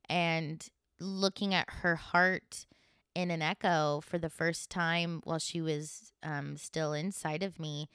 and 0.10 0.68
looking 1.00 1.54
at 1.54 1.70
her 1.82 1.96
heart 1.96 2.66
in 3.14 3.32
an 3.32 3.42
echo 3.42 4.02
for 4.02 4.18
the 4.18 4.30
first 4.30 4.70
time 4.70 5.22
while 5.24 5.40
she 5.40 5.62
was 5.62 6.12
um, 6.22 6.58
still 6.58 6.94
inside 6.94 7.44
of 7.44 7.60
me. 7.60 7.90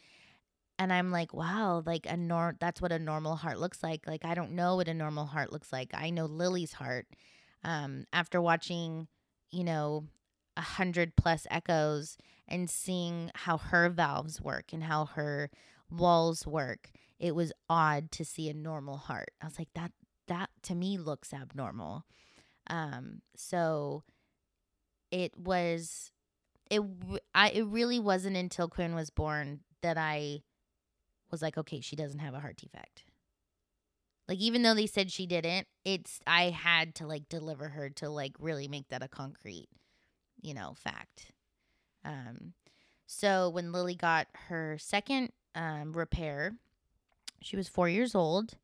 And 0.78 0.92
I'm 0.92 1.11
like, 1.11 1.34
wow, 1.34 1.82
like 1.84 2.06
a 2.08 2.16
nor 2.16 2.56
that's 2.58 2.80
what 2.80 2.92
a 2.92 2.98
normal 2.98 3.36
heart 3.36 3.61
looks 3.61 3.82
like. 3.82 4.06
Like 4.06 4.24
I 4.24 4.34
don't 4.34 4.52
know 4.52 4.76
what 4.76 4.88
a 4.88 4.94
normal 4.94 5.26
heart 5.26 5.52
looks 5.52 5.72
like. 5.72 5.90
I 5.92 6.08
know 6.08 6.24
Lily's 6.24 6.72
heart 6.72 7.06
um, 7.62 8.06
after 8.14 8.40
watching, 8.40 9.06
you 9.50 9.64
know, 9.64 10.04
a 10.61 10.62
hundred 10.62 11.16
plus 11.16 11.46
echoes 11.50 12.18
and 12.46 12.68
seeing 12.68 13.30
how 13.34 13.56
her 13.56 13.88
valves 13.88 14.42
work 14.42 14.74
and 14.74 14.84
how 14.84 15.06
her 15.06 15.50
walls 15.90 16.46
work, 16.46 16.90
it 17.18 17.34
was 17.34 17.50
odd 17.70 18.11
to 18.12 18.26
see 18.26 18.50
a 18.50 18.54
normal 18.54 18.98
heart. 18.98 19.30
I 19.40 19.46
was 19.46 19.58
like, 19.58 19.72
that 19.74 19.92
that 20.28 20.50
to 20.64 20.74
me 20.74 20.98
looks 20.98 21.32
abnormal. 21.32 22.04
Um, 22.68 23.22
so 23.34 24.04
it 25.11 25.32
was 25.34 26.12
it 26.70 26.82
I 27.34 27.48
it 27.48 27.66
really 27.66 27.98
wasn't 27.98 28.36
until 28.36 28.68
Quinn 28.68 28.94
was 28.94 29.08
born 29.08 29.61
that 29.80 29.96
I 29.96 30.42
was 31.30 31.40
like, 31.40 31.56
okay, 31.56 31.80
she 31.80 31.96
doesn't 31.96 32.18
have 32.18 32.34
a 32.34 32.40
heart 32.40 32.58
defect. 32.58 33.04
Like 34.28 34.38
even 34.38 34.62
though 34.62 34.74
they 34.74 34.86
said 34.86 35.11
she 35.11 35.26
didn't, 35.26 35.66
it's 35.86 36.20
I 36.26 36.50
had 36.50 36.94
to 36.96 37.06
like 37.06 37.30
deliver 37.30 37.70
her 37.70 37.88
to 37.96 38.11
like 38.11 38.36
really 38.38 38.68
make 38.68 38.88
that 38.88 39.02
a 39.02 39.08
concrete, 39.08 39.68
you 40.43 40.55
know, 40.55 40.74
fact. 40.76 41.32
Um 42.05 42.55
so 43.07 43.49
when 43.51 43.72
Lily 43.72 43.95
got 43.95 44.28
her 44.49 44.76
second 44.78 45.32
um 45.55 45.93
repair, 45.93 46.55
she 47.43 47.57
was 47.57 47.68
4 47.68 47.88
years 47.88 48.14
old 48.14 48.55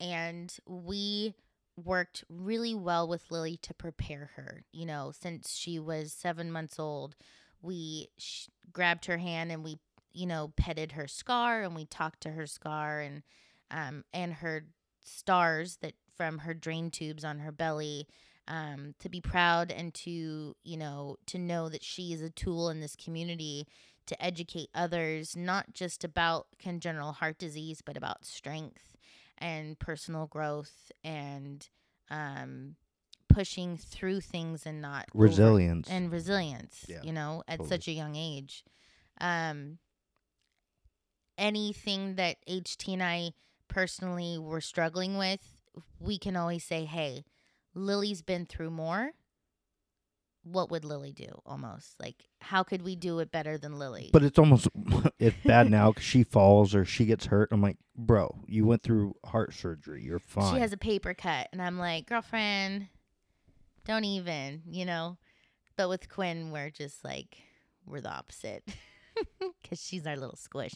and 0.00 0.54
we 0.66 1.34
worked 1.76 2.24
really 2.28 2.74
well 2.74 3.06
with 3.08 3.30
Lily 3.30 3.58
to 3.62 3.74
prepare 3.74 4.30
her. 4.36 4.64
You 4.72 4.86
know, 4.86 5.12
since 5.18 5.54
she 5.54 5.78
was 5.78 6.12
7 6.12 6.50
months 6.50 6.78
old, 6.78 7.16
we 7.62 8.08
sh- 8.18 8.48
grabbed 8.72 9.06
her 9.06 9.18
hand 9.18 9.52
and 9.52 9.62
we, 9.64 9.78
you 10.12 10.26
know, 10.26 10.52
petted 10.56 10.92
her 10.92 11.06
scar 11.08 11.62
and 11.62 11.74
we 11.74 11.84
talked 11.86 12.22
to 12.22 12.30
her 12.30 12.46
scar 12.46 13.00
and 13.00 13.22
um 13.70 14.04
and 14.12 14.34
her 14.34 14.66
stars 15.04 15.76
that 15.82 15.94
from 16.16 16.38
her 16.38 16.54
drain 16.54 16.90
tubes 16.90 17.24
on 17.24 17.38
her 17.40 17.52
belly 17.52 18.06
um, 18.48 18.94
to 19.00 19.08
be 19.08 19.20
proud 19.20 19.70
and 19.72 19.92
to 19.94 20.54
you 20.62 20.76
know 20.76 21.16
to 21.26 21.38
know 21.38 21.68
that 21.68 21.82
she 21.84 22.12
is 22.12 22.22
a 22.22 22.30
tool 22.30 22.68
in 22.68 22.80
this 22.80 22.96
community 22.96 23.66
to 24.06 24.22
educate 24.24 24.68
others 24.74 25.34
not 25.36 25.72
just 25.74 26.04
about 26.04 26.46
congenital 26.58 27.12
heart 27.12 27.38
disease 27.38 27.82
but 27.84 27.96
about 27.96 28.24
strength 28.24 28.96
and 29.38 29.78
personal 29.78 30.26
growth 30.26 30.90
and 31.02 31.68
um, 32.10 32.76
pushing 33.28 33.76
through 33.76 34.20
things 34.20 34.64
and 34.64 34.80
not 34.80 35.06
over- 35.14 35.24
Resilience. 35.24 35.88
and 35.90 36.12
resilience 36.12 36.84
Yeah, 36.88 37.00
you 37.02 37.12
know 37.12 37.42
at 37.48 37.58
totally. 37.58 37.68
such 37.68 37.88
a 37.88 37.92
young 37.92 38.14
age 38.16 38.62
um 39.20 39.78
anything 41.38 42.14
that 42.14 42.36
ht 42.48 42.88
and 42.92 43.02
i 43.02 43.30
personally 43.68 44.38
were 44.38 44.60
struggling 44.60 45.18
with 45.18 45.56
we 45.98 46.18
can 46.18 46.36
always 46.36 46.64
say 46.64 46.84
hey 46.84 47.24
lily's 47.76 48.22
been 48.22 48.46
through 48.46 48.70
more 48.70 49.10
what 50.42 50.70
would 50.70 50.84
lily 50.84 51.12
do 51.12 51.26
almost 51.44 51.98
like 52.00 52.28
how 52.40 52.62
could 52.62 52.80
we 52.82 52.94
do 52.96 53.18
it 53.18 53.30
better 53.32 53.58
than 53.58 53.78
lily 53.78 54.10
But 54.12 54.22
it's 54.22 54.38
almost 54.38 54.68
it's 55.18 55.36
bad 55.44 55.70
now 55.70 55.90
because 55.90 56.04
she 56.04 56.22
falls 56.24 56.74
or 56.74 56.84
she 56.84 57.04
gets 57.04 57.26
hurt. 57.26 57.48
I'm 57.50 57.60
like, 57.60 57.76
bro, 57.96 58.42
you 58.46 58.64
went 58.64 58.82
through 58.82 59.16
heart 59.24 59.52
surgery. 59.52 60.02
You're 60.02 60.20
fine. 60.20 60.54
she 60.54 60.60
has 60.60 60.72
a 60.72 60.76
paper 60.76 61.14
cut 61.14 61.48
and 61.52 61.60
i'm 61.60 61.78
like 61.78 62.06
girlfriend 62.06 62.86
don't 63.84 64.04
even 64.04 64.62
you 64.70 64.84
know 64.84 65.16
but 65.76 65.88
with 65.88 66.08
quinn 66.08 66.50
we're 66.52 66.70
just 66.70 67.04
like 67.04 67.38
we're 67.84 68.00
the 68.00 68.10
opposite 68.10 68.62
because 69.62 69.82
she's 69.82 70.06
our 70.06 70.16
little 70.16 70.36
squish 70.36 70.74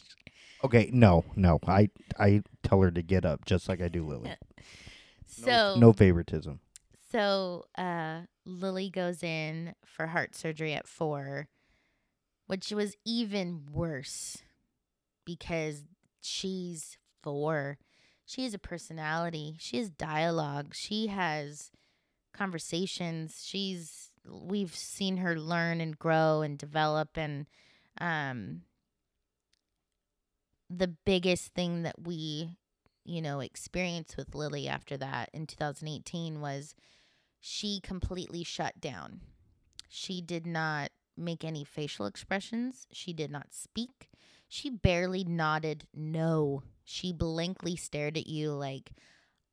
okay, 0.63 0.89
no, 0.93 1.23
no. 1.35 1.59
I 1.67 1.89
I 2.19 2.43
tell 2.63 2.81
her 2.81 2.91
to 2.91 3.01
get 3.01 3.25
up 3.25 3.45
just 3.45 3.67
like 3.69 3.81
I 3.81 3.87
do 3.87 4.05
Lily. 4.05 4.35
so 5.25 5.45
no, 5.45 5.75
no 5.77 5.93
favoritism. 5.93 6.59
So 7.11 7.65
uh, 7.77 8.21
Lily 8.45 8.89
goes 8.89 9.21
in 9.21 9.75
for 9.85 10.07
heart 10.07 10.35
surgery 10.35 10.73
at 10.73 10.87
four, 10.87 11.47
which 12.47 12.71
was 12.71 12.95
even 13.05 13.65
worse 13.71 14.37
because 15.25 15.83
she's 16.21 16.97
four. 17.21 17.77
She 18.25 18.43
has 18.43 18.53
a 18.53 18.59
personality. 18.59 19.57
She 19.59 19.77
has 19.77 19.89
dialogue. 19.89 20.73
She 20.73 21.07
has 21.07 21.71
conversations. 22.33 23.43
She's 23.45 24.11
we've 24.29 24.75
seen 24.75 25.17
her 25.17 25.37
learn 25.37 25.81
and 25.81 25.97
grow 25.97 26.41
and 26.41 26.57
develop 26.57 27.17
and 27.17 27.47
um 27.99 28.61
the 30.69 30.87
biggest 30.87 31.53
thing 31.55 31.81
that 31.81 31.95
we 32.03 32.55
you 33.03 33.21
know 33.21 33.39
experienced 33.39 34.15
with 34.15 34.35
Lily 34.35 34.67
after 34.67 34.95
that 34.97 35.29
in 35.33 35.47
2018 35.47 36.39
was 36.39 36.75
she 37.41 37.81
completely 37.81 38.43
shut 38.43 38.79
down. 38.79 39.19
She 39.89 40.21
did 40.21 40.45
not 40.45 40.91
make 41.17 41.43
any 41.43 41.63
facial 41.65 42.05
expressions. 42.05 42.87
She 42.91 43.11
did 43.11 43.31
not 43.31 43.47
speak. 43.51 44.09
She 44.47 44.69
barely 44.69 45.23
nodded 45.23 45.87
no. 45.93 46.63
She 46.83 47.11
blankly 47.11 47.75
stared 47.75 48.17
at 48.17 48.27
you 48.27 48.51
like, 48.51 48.91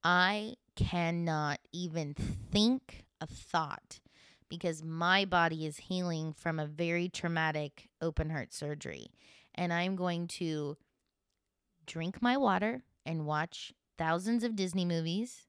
I 0.04 0.54
cannot 0.76 1.58
even 1.72 2.14
think 2.14 3.04
a 3.20 3.26
thought 3.26 4.00
because 4.48 4.82
my 4.82 5.24
body 5.24 5.66
is 5.66 5.76
healing 5.76 6.32
from 6.32 6.58
a 6.58 6.66
very 6.66 7.08
traumatic 7.08 7.88
open 8.00 8.30
heart 8.30 8.52
surgery. 8.52 9.08
And 9.54 9.72
I'm 9.72 9.96
going 9.96 10.28
to 10.28 10.76
drink 11.86 12.22
my 12.22 12.36
water 12.36 12.82
and 13.04 13.26
watch 13.26 13.72
thousands 13.96 14.44
of 14.44 14.56
Disney 14.56 14.84
movies 14.84 15.47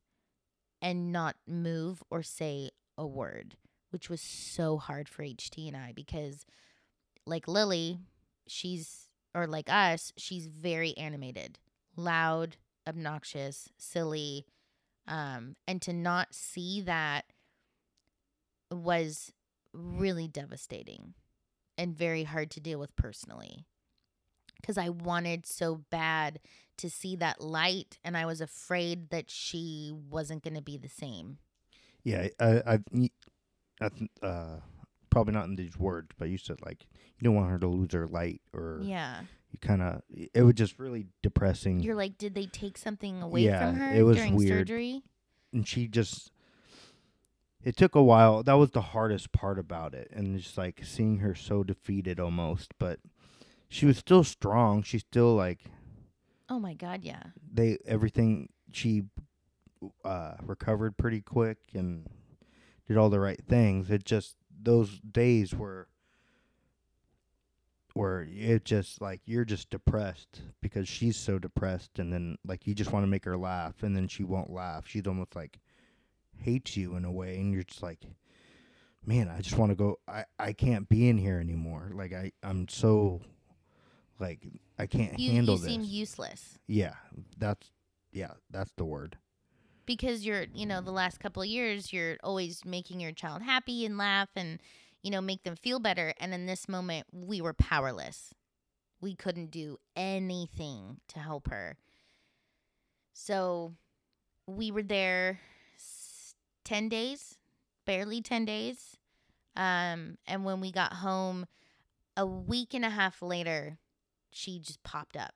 and 0.81 1.11
not 1.11 1.35
move 1.47 2.03
or 2.09 2.23
say 2.23 2.71
a 2.97 3.05
word, 3.05 3.55
which 3.91 4.09
was 4.09 4.21
so 4.21 4.77
hard 4.77 5.09
for 5.09 5.23
HT 5.23 5.67
and 5.67 5.77
I 5.77 5.93
because 5.93 6.45
like 7.25 7.47
Lily, 7.47 7.99
she's 8.47 9.09
or 9.35 9.47
like 9.47 9.69
us, 9.71 10.11
she's 10.17 10.47
very 10.47 10.97
animated, 10.97 11.59
loud, 11.95 12.57
obnoxious, 12.87 13.69
silly. 13.77 14.45
Um, 15.07 15.55
and 15.67 15.81
to 15.83 15.93
not 15.93 16.33
see 16.33 16.81
that 16.81 17.25
was 18.71 19.31
really 19.73 20.27
devastating 20.27 21.13
and 21.77 21.95
very 21.95 22.23
hard 22.23 22.51
to 22.51 22.59
deal 22.59 22.79
with 22.79 22.95
personally 22.95 23.65
because 24.61 24.77
I 24.77 24.89
wanted 24.89 25.45
so 25.45 25.81
bad 25.89 26.39
to 26.79 26.89
see 26.89 27.15
that 27.17 27.41
light 27.41 27.97
and 28.03 28.17
I 28.17 28.25
was 28.25 28.41
afraid 28.41 29.09
that 29.11 29.29
she 29.31 29.93
wasn't 30.09 30.43
going 30.43 30.55
to 30.55 30.61
be 30.61 30.77
the 30.77 30.89
same. 30.89 31.37
Yeah, 32.03 32.27
I, 32.39 32.61
I, 32.65 32.79
I 33.81 34.25
uh, 34.25 34.59
probably 35.09 35.33
not 35.33 35.45
in 35.45 35.55
these 35.55 35.77
words, 35.77 36.09
but 36.17 36.29
you 36.29 36.37
said 36.37 36.57
like 36.65 36.85
you 37.17 37.23
don't 37.25 37.35
want 37.35 37.49
her 37.51 37.59
to 37.59 37.67
lose 37.67 37.93
her 37.93 38.07
light 38.07 38.41
or 38.53 38.79
Yeah. 38.81 39.21
you 39.51 39.59
kind 39.59 39.81
of 39.81 40.01
it 40.09 40.41
was 40.43 40.55
just 40.55 40.79
really 40.79 41.07
depressing. 41.23 41.79
You're 41.81 41.95
like, 41.95 42.17
did 42.17 42.35
they 42.35 42.45
take 42.45 42.77
something 42.77 43.21
away 43.21 43.41
Yeah, 43.45 43.59
from 43.71 43.75
her 43.79 43.93
it 43.93 44.03
was 44.03 44.17
during 44.17 44.35
weird. 44.35 44.67
surgery? 44.67 45.03
and 45.53 45.67
she 45.67 45.87
just 45.87 46.31
it 47.63 47.75
took 47.75 47.95
a 47.95 48.03
while 48.03 48.43
that 48.43 48.53
was 48.53 48.71
the 48.71 48.81
hardest 48.81 49.31
part 49.31 49.59
about 49.59 49.93
it 49.93 50.09
and 50.13 50.39
just 50.39 50.57
like 50.57 50.81
seeing 50.83 51.17
her 51.19 51.33
so 51.35 51.63
defeated 51.63 52.19
almost 52.19 52.71
but 52.79 52.99
she 53.67 53.85
was 53.85 53.97
still 53.97 54.23
strong 54.23 54.81
she 54.83 54.99
still 54.99 55.35
like 55.35 55.65
Oh 56.49 56.59
my 56.59 56.73
god, 56.73 57.03
yeah. 57.03 57.23
they 57.51 57.77
everything 57.85 58.49
she 58.71 59.03
uh 60.03 60.33
recovered 60.43 60.97
pretty 60.97 61.21
quick 61.21 61.57
and 61.73 62.07
did 62.87 62.97
all 62.97 63.09
the 63.09 63.19
right 63.19 63.41
things. 63.47 63.89
It 63.89 64.03
just 64.03 64.35
those 64.61 64.99
days 64.99 65.53
were 65.53 65.87
where 67.93 68.27
it 68.29 68.65
just 68.65 69.01
like 69.01 69.21
you're 69.25 69.45
just 69.45 69.69
depressed 69.69 70.41
because 70.61 70.87
she's 70.87 71.17
so 71.17 71.39
depressed 71.39 71.99
and 71.99 72.13
then 72.13 72.37
like 72.45 72.65
you 72.67 72.73
just 72.73 72.91
want 72.91 73.03
to 73.03 73.07
make 73.07 73.25
her 73.25 73.37
laugh 73.37 73.83
and 73.83 73.95
then 73.95 74.07
she 74.07 74.23
won't 74.23 74.49
laugh. 74.49 74.87
She's 74.87 75.07
almost 75.07 75.35
like 75.35 75.59
hates 76.37 76.77
you 76.77 76.95
in 76.95 77.05
a 77.05 77.11
way 77.11 77.35
and 77.37 77.53
you're 77.53 77.63
just 77.63 77.83
like 77.83 77.99
man 79.05 79.27
i 79.29 79.41
just 79.41 79.57
want 79.57 79.69
to 79.71 79.75
go 79.75 79.97
i 80.07 80.23
i 80.37 80.53
can't 80.53 80.87
be 80.89 81.07
in 81.09 81.17
here 81.17 81.39
anymore. 81.39 81.91
Like 81.93 82.13
i 82.13 82.31
i'm 82.43 82.67
so 82.67 83.21
like 84.19 84.39
i 84.77 84.85
can't 84.85 85.19
You 85.19 85.31
handle 85.31 85.55
you 85.55 85.61
this 85.61 85.69
seem 85.69 85.81
useless 85.81 86.57
yeah 86.67 86.93
that's 87.37 87.71
yeah 88.11 88.31
that's 88.51 88.71
the 88.77 88.85
word 88.85 89.17
because 89.89 90.23
you're, 90.23 90.45
you 90.53 90.67
know, 90.67 90.81
the 90.81 90.91
last 90.91 91.19
couple 91.19 91.41
of 91.41 91.47
years 91.47 91.91
you're 91.91 92.17
always 92.23 92.63
making 92.63 92.99
your 92.99 93.11
child 93.11 93.41
happy 93.41 93.87
and 93.87 93.97
laugh 93.97 94.29
and 94.35 94.59
you 95.01 95.09
know, 95.09 95.19
make 95.19 95.41
them 95.41 95.55
feel 95.55 95.79
better 95.79 96.13
and 96.19 96.31
in 96.31 96.45
this 96.45 96.69
moment 96.69 97.07
we 97.11 97.41
were 97.41 97.53
powerless. 97.53 98.31
We 99.01 99.15
couldn't 99.15 99.49
do 99.49 99.77
anything 99.95 100.99
to 101.07 101.19
help 101.19 101.49
her. 101.49 101.77
So 103.13 103.73
we 104.45 104.69
were 104.69 104.83
there 104.83 105.39
10 106.65 106.89
days, 106.89 107.37
barely 107.85 108.21
10 108.21 108.45
days. 108.45 108.97
Um, 109.55 110.17
and 110.27 110.45
when 110.45 110.61
we 110.61 110.71
got 110.71 110.93
home 110.93 111.47
a 112.15 112.27
week 112.27 112.75
and 112.75 112.85
a 112.85 112.91
half 112.91 113.23
later, 113.23 113.79
she 114.29 114.59
just 114.59 114.81
popped 114.83 115.15
up. 115.17 115.33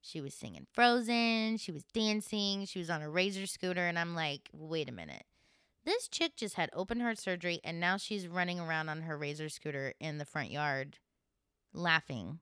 She 0.00 0.20
was 0.20 0.34
singing 0.34 0.66
Frozen, 0.72 1.58
she 1.58 1.70
was 1.70 1.84
dancing, 1.94 2.64
she 2.64 2.78
was 2.80 2.90
on 2.90 3.02
a 3.02 3.08
razor 3.10 3.46
scooter, 3.46 3.86
and 3.86 3.98
I'm 3.98 4.14
like, 4.16 4.48
wait 4.52 4.88
a 4.88 4.92
minute. 4.92 5.24
This 5.84 6.08
chick 6.08 6.36
just 6.36 6.54
had 6.54 6.70
open 6.72 7.00
heart 7.00 7.18
surgery 7.18 7.60
and 7.64 7.80
now 7.80 7.96
she's 7.96 8.26
running 8.28 8.60
around 8.60 8.88
on 8.88 9.02
her 9.02 9.16
razor 9.18 9.48
scooter 9.48 9.94
in 10.00 10.18
the 10.18 10.24
front 10.24 10.50
yard 10.50 10.98
laughing 11.72 12.38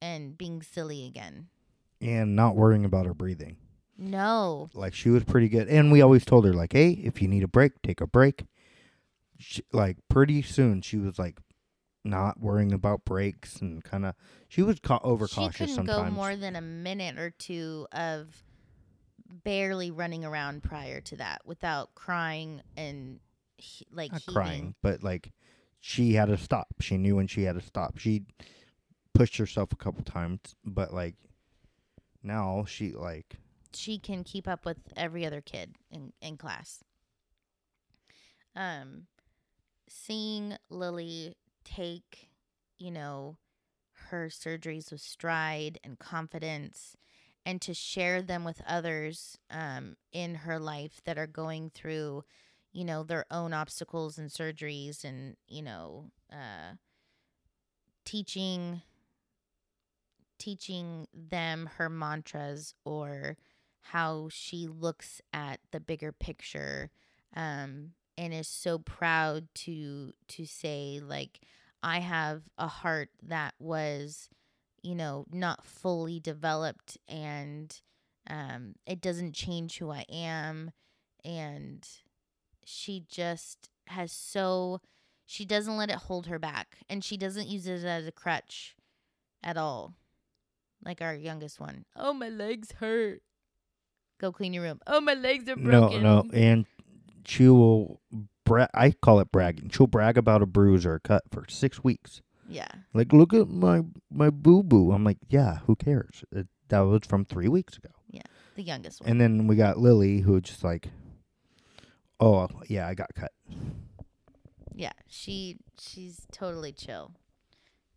and 0.00 0.36
being 0.38 0.62
silly 0.62 1.06
again. 1.06 1.48
and 2.00 2.34
not 2.36 2.56
worrying 2.56 2.84
about 2.84 3.06
her 3.06 3.14
breathing 3.14 3.56
No. 3.98 4.68
like 4.74 4.94
she 4.94 5.10
was 5.10 5.24
pretty 5.24 5.48
good 5.48 5.68
and 5.68 5.92
we 5.92 6.00
always 6.00 6.24
told 6.24 6.44
her 6.46 6.52
like 6.54 6.72
hey 6.72 6.90
if 6.92 7.20
you 7.20 7.28
need 7.28 7.42
a 7.42 7.48
break 7.48 7.80
take 7.82 8.00
a 8.00 8.06
break 8.06 8.44
she, 9.38 9.62
like 9.72 9.96
pretty 10.08 10.40
soon 10.42 10.80
she 10.80 10.96
was 10.96 11.18
like 11.18 11.38
not 12.04 12.40
worrying 12.40 12.72
about 12.72 13.04
breaks 13.04 13.60
and 13.60 13.82
kind 13.84 14.04
of 14.04 14.14
she 14.48 14.62
was 14.62 14.80
ca- 14.80 14.98
She 14.98 15.04
overcautious 15.04 15.56
couldn't 15.58 15.74
sometimes 15.74 16.10
go 16.10 16.14
more 16.14 16.34
than 16.36 16.56
a 16.56 16.60
minute 16.60 17.18
or 17.18 17.30
two 17.30 17.86
of 17.92 18.28
barely 19.44 19.90
running 19.90 20.24
around 20.24 20.62
prior 20.62 21.00
to 21.00 21.16
that 21.16 21.42
without 21.46 21.94
crying 21.94 22.60
and 22.76 23.20
he- 23.56 23.86
like 23.90 24.12
not 24.12 24.20
heaving. 24.22 24.34
crying 24.34 24.74
but 24.82 25.02
like 25.02 25.32
she 25.80 26.14
had 26.14 26.26
to 26.26 26.36
stop 26.36 26.66
she 26.80 26.96
knew 26.98 27.16
when 27.16 27.26
she 27.26 27.42
had 27.44 27.54
to 27.54 27.60
stop 27.64 27.98
she 27.98 28.24
pushed 29.14 29.36
herself 29.36 29.72
a 29.72 29.76
couple 29.76 30.02
times 30.02 30.40
but 30.64 30.92
like 30.92 31.14
now 32.22 32.64
she 32.66 32.92
like 32.92 33.36
she 33.74 33.98
can 33.98 34.22
keep 34.24 34.46
up 34.46 34.66
with 34.66 34.76
every 34.96 35.24
other 35.24 35.40
kid 35.40 35.76
in, 35.90 36.12
in 36.20 36.36
class. 36.36 36.84
Um, 38.54 39.06
seeing 39.88 40.56
Lily 40.68 41.36
take, 41.64 42.30
you 42.78 42.90
know, 42.90 43.36
her 44.10 44.28
surgeries 44.28 44.90
with 44.90 45.00
stride 45.00 45.78
and 45.84 45.98
confidence 45.98 46.96
and 47.44 47.60
to 47.62 47.74
share 47.74 48.22
them 48.22 48.44
with 48.44 48.62
others 48.66 49.38
um, 49.50 49.96
in 50.12 50.34
her 50.36 50.58
life 50.58 51.00
that 51.04 51.18
are 51.18 51.26
going 51.26 51.70
through, 51.70 52.24
you 52.72 52.84
know, 52.84 53.02
their 53.02 53.24
own 53.30 53.52
obstacles 53.52 54.18
and 54.18 54.30
surgeries 54.30 55.04
and, 55.04 55.36
you 55.48 55.62
know, 55.62 56.10
uh, 56.32 56.74
teaching 58.04 58.82
teaching 60.38 61.06
them 61.14 61.70
her 61.76 61.88
mantras 61.88 62.74
or 62.84 63.36
how 63.80 64.28
she 64.28 64.66
looks 64.66 65.20
at 65.32 65.60
the 65.70 65.78
bigger 65.78 66.10
picture 66.10 66.90
um, 67.36 67.92
and 68.16 68.32
is 68.32 68.48
so 68.48 68.78
proud 68.78 69.48
to 69.54 70.12
to 70.28 70.46
say 70.46 71.00
like 71.02 71.40
I 71.82 71.98
have 72.00 72.42
a 72.58 72.68
heart 72.68 73.10
that 73.22 73.54
was 73.58 74.28
you 74.82 74.94
know 74.94 75.26
not 75.32 75.64
fully 75.64 76.20
developed 76.20 76.98
and 77.08 77.74
um, 78.30 78.74
it 78.86 79.00
doesn't 79.00 79.34
change 79.34 79.78
who 79.78 79.90
I 79.90 80.04
am 80.10 80.70
and 81.24 81.86
she 82.64 83.04
just 83.08 83.70
has 83.88 84.12
so 84.12 84.80
she 85.26 85.44
doesn't 85.44 85.76
let 85.76 85.90
it 85.90 85.96
hold 85.96 86.26
her 86.26 86.38
back 86.38 86.78
and 86.88 87.02
she 87.02 87.16
doesn't 87.16 87.48
use 87.48 87.66
it 87.66 87.84
as 87.84 88.06
a 88.06 88.12
crutch 88.12 88.76
at 89.42 89.56
all 89.56 89.94
like 90.84 91.00
our 91.00 91.14
youngest 91.14 91.60
one. 91.60 91.84
Oh, 91.96 92.12
my 92.12 92.28
legs 92.28 92.72
hurt. 92.72 93.22
Go 94.20 94.32
clean 94.32 94.52
your 94.52 94.64
room. 94.64 94.80
Oh, 94.86 95.00
my 95.00 95.14
legs 95.14 95.48
are 95.48 95.56
broken. 95.56 96.02
no 96.02 96.22
no 96.22 96.30
and 96.32 96.66
she 97.24 97.48
will 97.48 98.00
bra- 98.44 98.66
i 98.74 98.90
call 98.90 99.20
it 99.20 99.30
bragging 99.32 99.68
she'll 99.70 99.86
brag 99.86 100.16
about 100.18 100.42
a 100.42 100.46
bruise 100.46 100.84
or 100.86 100.94
a 100.94 101.00
cut 101.00 101.22
for 101.30 101.44
six 101.48 101.82
weeks 101.84 102.20
Yeah. 102.48 102.68
Like, 102.92 103.12
look 103.12 103.32
at 103.32 103.48
my 103.48 103.82
my 104.10 104.28
boo 104.30 104.62
boo. 104.62 104.92
I'm 104.92 105.04
like, 105.04 105.18
yeah, 105.30 105.60
who 105.66 105.74
cares? 105.76 106.24
It, 106.32 106.48
that 106.68 106.80
was 106.80 107.06
from 107.06 107.24
three 107.24 107.48
weeks 107.48 107.78
ago. 107.78 107.88
Yeah, 108.10 108.28
the 108.56 108.62
youngest 108.62 109.00
one. 109.00 109.10
And 109.10 109.20
then 109.20 109.46
we 109.46 109.56
got 109.56 109.78
Lily, 109.78 110.20
who 110.20 110.38
just 110.40 110.62
like, 110.64 110.88
oh 112.20 112.48
yeah, 112.68 112.86
I 112.88 112.94
got 112.94 113.14
cut. 113.14 113.32
yeah. 114.74 114.92
She 115.06 115.56
she's 115.80 116.26
totally 116.32 116.72
chill. 116.72 117.12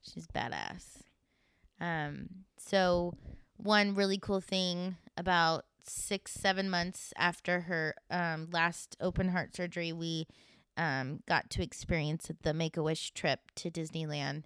She's 0.02 0.28
badass. 0.28 1.02
Um 1.82 2.28
so 2.58 3.18
one 3.58 3.96
really 3.96 4.18
cool 4.18 4.42
thing 4.42 4.96
about 5.18 5.66
6 5.88 6.32
7 6.32 6.70
months 6.70 7.14
after 7.18 7.62
her 7.62 7.96
um 8.10 8.48
last 8.52 8.96
open 9.00 9.30
heart 9.30 9.56
surgery 9.56 9.92
we 9.94 10.28
um 10.78 11.22
got 11.28 11.50
to 11.52 11.64
experience 11.64 12.30
the 12.44 12.54
Make-A-Wish 12.54 13.12
trip 13.12 13.40
to 13.56 13.70
Disneyland 13.72 14.44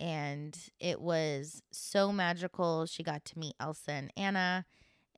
and 0.00 0.58
it 0.80 1.00
was 1.00 1.62
so 1.70 2.10
magical. 2.12 2.86
She 2.86 3.04
got 3.04 3.24
to 3.26 3.38
meet 3.38 3.54
Elsa 3.60 3.92
and 3.92 4.12
Anna 4.16 4.64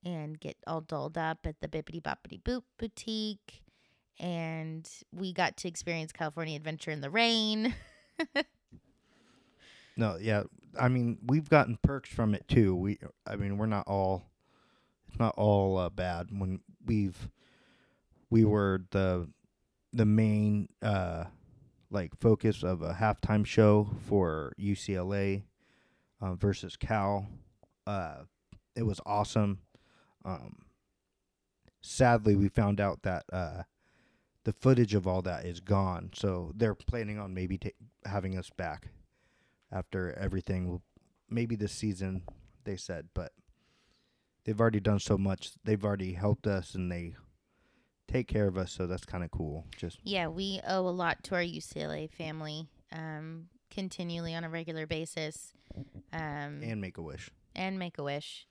and 0.05 0.39
get 0.39 0.59
all 0.67 0.83
dolled 0.83 1.17
up 1.17 1.47
at 1.47 1.61
the 1.61 1.69
Bibbidi 1.69 2.03
Bobbidi 2.03 2.43
Boop 2.43 2.65
boutique. 2.79 3.63
And 4.21 4.87
we 5.11 5.33
got 5.33 5.57
to 5.59 5.69
experience 5.69 6.13
California 6.13 6.55
Adventure 6.55 6.91
in 6.91 7.01
the 7.01 7.09
rain. 7.09 7.75
No, 9.97 10.17
yeah, 10.21 10.43
I 10.79 10.89
mean 10.89 11.19
we've 11.25 11.49
gotten 11.49 11.79
perks 11.83 12.11
from 12.11 12.35
it 12.35 12.49
too. 12.49 12.75
We, 12.75 12.99
I 13.27 13.37
mean 13.37 13.59
we're 13.59 13.67
not 13.67 13.87
all, 13.87 14.25
it's 15.15 15.21
not 15.21 15.35
all 15.37 15.79
uh, 15.79 15.91
bad. 15.91 16.27
When 16.37 16.59
we've, 16.85 17.31
we 18.31 18.45
were 18.45 18.83
the, 18.91 19.29
the 19.93 20.05
main 20.05 20.69
uh, 20.83 21.27
like 21.89 22.19
focus 22.19 22.65
of 22.65 22.83
a 22.83 22.95
halftime 22.95 23.47
show 23.47 23.91
for 24.09 24.53
UCLA 24.59 25.45
uh, 26.21 26.35
versus 26.35 26.75
Cal. 26.75 27.29
Uh, 27.87 28.23
it 28.75 28.83
was 28.83 29.01
awesome. 29.07 29.61
Um, 30.25 30.57
sadly, 31.81 32.35
we 32.35 32.49
found 32.49 32.81
out 32.81 33.03
that 33.03 33.23
uh, 33.33 33.63
the 34.43 34.53
footage 34.53 34.97
of 34.97 35.07
all 35.07 35.23
that 35.23 35.45
is 35.45 35.61
gone. 35.61 36.11
So 36.13 36.51
they're 36.57 36.75
planning 36.75 37.21
on 37.21 37.35
maybe 37.35 37.59
ta- 37.59 37.69
having 38.05 38.37
us 38.37 38.51
back 38.51 38.89
after 39.71 40.13
everything. 40.19 40.81
Maybe 41.31 41.55
this 41.55 41.71
season, 41.71 42.23
they 42.65 42.75
said, 42.75 43.11
but 43.15 43.31
they've 44.45 44.61
already 44.61 44.81
done 44.81 44.99
so 45.01 45.17
much. 45.19 45.51
They've 45.65 45.85
already 45.85 46.13
helped 46.13 46.47
us 46.47 46.75
and 46.75 46.91
they 46.91 47.15
take 48.09 48.29
care 48.29 48.47
of 48.47 48.57
us, 48.57 48.73
so 48.73 48.87
that's 48.87 49.05
kind 49.05 49.25
of 49.25 49.31
cool. 49.31 49.67
Just 49.77 49.99
Yeah, 50.03 50.29
we 50.29 50.61
owe 50.67 50.87
a 50.87 50.91
lot 50.91 51.23
to 51.25 51.35
our 51.35 51.43
UCLA 51.43 52.11
family 52.11 52.69
um, 52.93 53.47
continually 53.71 54.35
on 54.35 54.45
a 54.45 54.49
regular 54.49 54.87
basis. 54.87 55.53
Um, 56.13 56.61
and 56.63 56.81
make 56.81 56.99
a 56.99 57.03
wish. 57.03 57.31
and 57.55 57.79
Make 57.79 57.99
a 57.99 58.03
Wish. 58.03 58.47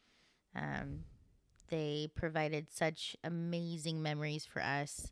Um, 0.55 1.05
they 1.69 2.09
provided 2.13 2.67
such 2.71 3.15
amazing 3.23 4.03
memories 4.03 4.45
for 4.45 4.61
us 4.61 5.11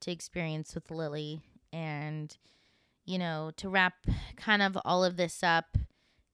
to 0.00 0.10
experience 0.10 0.74
with 0.74 0.90
Lily. 0.90 1.42
And, 1.72 2.34
you 3.04 3.18
know, 3.18 3.50
to 3.56 3.68
wrap 3.68 3.94
kind 4.36 4.62
of 4.62 4.78
all 4.84 5.04
of 5.04 5.16
this 5.16 5.42
up, 5.42 5.76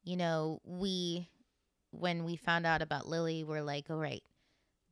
you 0.04 0.16
know, 0.16 0.60
we, 0.64 1.28
when 1.98 2.24
we 2.24 2.36
found 2.36 2.66
out 2.66 2.82
about 2.82 3.08
Lily, 3.08 3.44
we're 3.44 3.62
like, 3.62 3.90
all 3.90 3.96
right, 3.96 4.22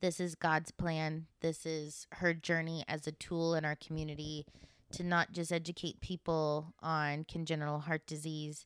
this 0.01 0.19
is 0.19 0.35
God's 0.35 0.71
plan. 0.71 1.27
This 1.41 1.65
is 1.65 2.07
her 2.13 2.33
journey 2.33 2.83
as 2.87 3.07
a 3.07 3.11
tool 3.11 3.55
in 3.55 3.65
our 3.65 3.75
community 3.75 4.45
to 4.91 5.03
not 5.03 5.31
just 5.31 5.51
educate 5.51 6.01
people 6.01 6.73
on 6.81 7.23
congenital 7.23 7.79
heart 7.79 8.05
disease, 8.05 8.65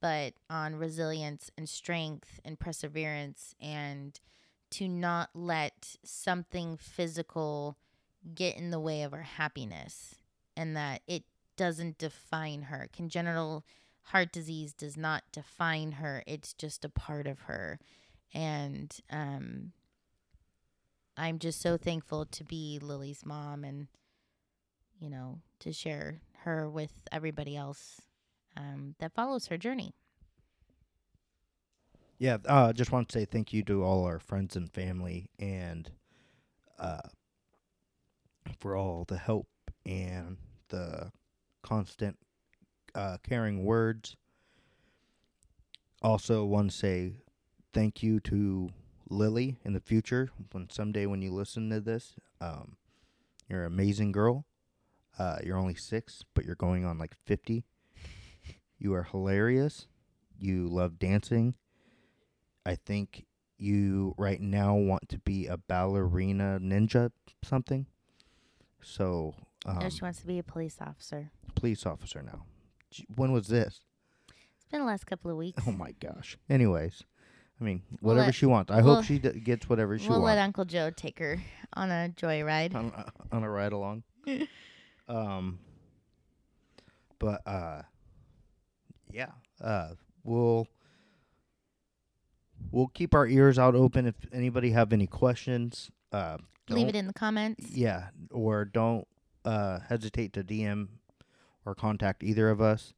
but 0.00 0.34
on 0.48 0.76
resilience 0.76 1.50
and 1.56 1.68
strength 1.68 2.40
and 2.44 2.58
perseverance 2.58 3.54
and 3.60 4.20
to 4.70 4.88
not 4.88 5.30
let 5.34 5.96
something 6.04 6.76
physical 6.76 7.76
get 8.34 8.56
in 8.56 8.70
the 8.70 8.80
way 8.80 9.02
of 9.02 9.12
our 9.14 9.22
happiness 9.22 10.16
and 10.56 10.76
that 10.76 11.02
it 11.06 11.24
doesn't 11.56 11.98
define 11.98 12.62
her. 12.62 12.88
Congenital 12.92 13.64
heart 14.08 14.32
disease 14.32 14.72
does 14.72 14.96
not 14.96 15.22
define 15.32 15.92
her, 15.92 16.22
it's 16.26 16.52
just 16.52 16.84
a 16.84 16.88
part 16.88 17.26
of 17.26 17.40
her. 17.40 17.78
And 18.34 18.94
um, 19.10 19.72
I'm 21.16 21.38
just 21.38 21.60
so 21.60 21.76
thankful 21.76 22.26
to 22.26 22.44
be 22.44 22.78
Lily's 22.80 23.24
mom 23.24 23.64
and, 23.64 23.88
you 25.00 25.10
know, 25.10 25.38
to 25.60 25.72
share 25.72 26.20
her 26.42 26.68
with 26.68 26.92
everybody 27.10 27.56
else 27.56 28.00
um, 28.56 28.94
that 28.98 29.14
follows 29.14 29.46
her 29.46 29.56
journey. 29.56 29.94
Yeah, 32.18 32.38
uh, 32.46 32.72
just 32.72 32.90
want 32.90 33.08
to 33.08 33.18
say 33.18 33.24
thank 33.24 33.52
you 33.52 33.62
to 33.64 33.84
all 33.84 34.04
our 34.04 34.18
friends 34.18 34.56
and 34.56 34.70
family 34.72 35.30
and 35.38 35.90
uh, 36.78 37.08
for 38.58 38.76
all 38.76 39.04
the 39.06 39.18
help 39.18 39.46
and 39.86 40.36
the 40.68 41.12
constant 41.62 42.16
uh, 42.98 43.16
caring 43.22 43.64
words. 43.64 44.16
Also, 46.02 46.44
want 46.44 46.70
to 46.70 46.76
say 46.76 47.12
thank 47.72 48.02
you 48.02 48.18
to 48.20 48.70
Lily 49.08 49.56
in 49.64 49.72
the 49.72 49.80
future. 49.80 50.30
When 50.50 50.68
someday 50.68 51.06
when 51.06 51.22
you 51.22 51.32
listen 51.32 51.70
to 51.70 51.80
this, 51.80 52.14
um, 52.40 52.76
you're 53.48 53.64
an 53.64 53.72
amazing 53.72 54.10
girl. 54.10 54.44
Uh, 55.16 55.38
you're 55.44 55.56
only 55.56 55.74
six, 55.76 56.24
but 56.34 56.44
you're 56.44 56.56
going 56.56 56.84
on 56.84 56.98
like 56.98 57.14
fifty. 57.24 57.64
You 58.80 58.94
are 58.94 59.02
hilarious. 59.02 59.88
You 60.38 60.68
love 60.68 61.00
dancing. 61.00 61.56
I 62.64 62.76
think 62.76 63.26
you 63.56 64.14
right 64.16 64.40
now 64.40 64.76
want 64.76 65.08
to 65.08 65.18
be 65.18 65.48
a 65.48 65.56
ballerina 65.56 66.60
ninja 66.62 67.10
something. 67.42 67.86
So, 68.80 69.34
um, 69.66 69.80
no, 69.80 69.88
she 69.88 70.02
wants 70.02 70.20
to 70.20 70.28
be 70.28 70.38
a 70.38 70.44
police 70.44 70.76
officer. 70.80 71.32
police 71.56 71.84
officer 71.84 72.22
now. 72.22 72.44
When 73.14 73.32
was 73.32 73.48
this? 73.48 73.82
It's 74.28 74.66
been 74.70 74.80
the 74.80 74.86
last 74.86 75.06
couple 75.06 75.30
of 75.30 75.36
weeks. 75.36 75.62
Oh 75.66 75.72
my 75.72 75.92
gosh. 76.00 76.36
Anyways, 76.50 77.02
I 77.60 77.64
mean, 77.64 77.82
We'll 78.00 78.14
whatever 78.14 78.26
let- 78.26 78.34
she 78.34 78.46
wants. 78.46 78.70
I 78.70 78.82
we'll- 78.82 78.96
hope 78.96 79.04
she 79.04 79.18
d- 79.18 79.40
gets 79.40 79.68
whatever 79.68 79.98
she 79.98 80.08
wants. 80.08 80.18
we'll 80.18 80.26
let 80.26 80.38
Uncle 80.38 80.64
Joe 80.64 80.90
take 80.90 81.18
her 81.18 81.38
on 81.74 81.90
a 81.90 82.12
joyride. 82.16 82.74
on, 82.74 82.86
a- 82.94 83.34
on 83.36 83.42
a 83.44 83.50
ride 83.50 83.72
along. 83.72 84.02
um, 85.08 85.58
but 87.18 87.40
uh, 87.46 87.82
yeah. 89.10 89.30
Uh, 89.60 89.90
we'll 90.24 90.66
we'll 92.70 92.88
keep 92.88 93.14
our 93.14 93.26
ears 93.26 93.58
out 93.58 93.74
open 93.74 94.06
if 94.06 94.14
anybody 94.32 94.70
have 94.70 94.92
any 94.92 95.06
questions. 95.06 95.90
Uh, 96.12 96.38
Leave 96.70 96.88
it 96.88 96.94
in 96.96 97.06
the 97.06 97.12
comments. 97.14 97.70
Yeah, 97.70 98.08
or 98.30 98.64
don't 98.66 99.06
uh, 99.44 99.78
hesitate 99.88 100.34
to 100.34 100.44
DM 100.44 100.88
or 101.68 101.74
contact 101.74 102.22
either 102.22 102.48
of 102.48 102.60
us. 102.60 102.94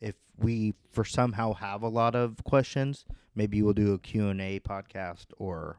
If 0.00 0.14
we 0.36 0.74
for 0.90 1.04
somehow 1.04 1.54
have 1.54 1.82
a 1.82 1.88
lot 1.88 2.14
of 2.14 2.44
questions, 2.44 3.04
maybe 3.34 3.62
we'll 3.62 3.72
do 3.72 3.94
a 3.94 3.98
Q&A 3.98 4.60
podcast 4.60 5.26
or 5.38 5.78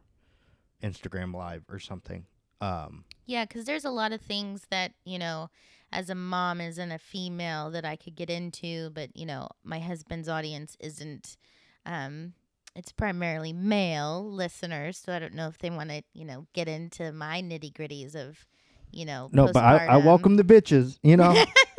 Instagram 0.83 1.33
live 1.33 1.63
or 1.69 1.79
something. 1.79 2.25
Um, 2.59 3.05
Yeah, 3.25 3.45
because 3.45 3.65
there's 3.65 3.85
a 3.85 3.91
lot 3.91 4.11
of 4.11 4.21
things 4.21 4.67
that, 4.69 4.93
you 5.05 5.19
know, 5.19 5.49
as 5.91 6.09
a 6.09 6.15
mom, 6.15 6.61
as 6.61 6.77
in 6.77 6.91
a 6.91 6.99
female, 6.99 7.69
that 7.71 7.85
I 7.85 7.95
could 7.95 8.15
get 8.15 8.29
into, 8.29 8.91
but, 8.91 9.15
you 9.15 9.25
know, 9.25 9.49
my 9.63 9.79
husband's 9.79 10.29
audience 10.29 10.77
isn't, 10.79 11.37
um, 11.85 12.33
it's 12.75 12.91
primarily 12.91 13.51
male 13.51 14.23
listeners. 14.31 14.97
So 14.97 15.11
I 15.11 15.19
don't 15.19 15.33
know 15.33 15.47
if 15.47 15.57
they 15.57 15.69
want 15.69 15.89
to, 15.89 16.03
you 16.13 16.23
know, 16.23 16.45
get 16.53 16.67
into 16.67 17.11
my 17.11 17.41
nitty 17.41 17.73
gritties 17.73 18.15
of, 18.15 18.45
you 18.91 19.05
know, 19.05 19.29
no, 19.31 19.51
but 19.51 19.63
I, 19.63 19.87
I 19.87 19.97
welcome 19.97 20.35
the 20.35 20.43
bitches, 20.43 20.97
you 21.03 21.17
know. 21.17 21.33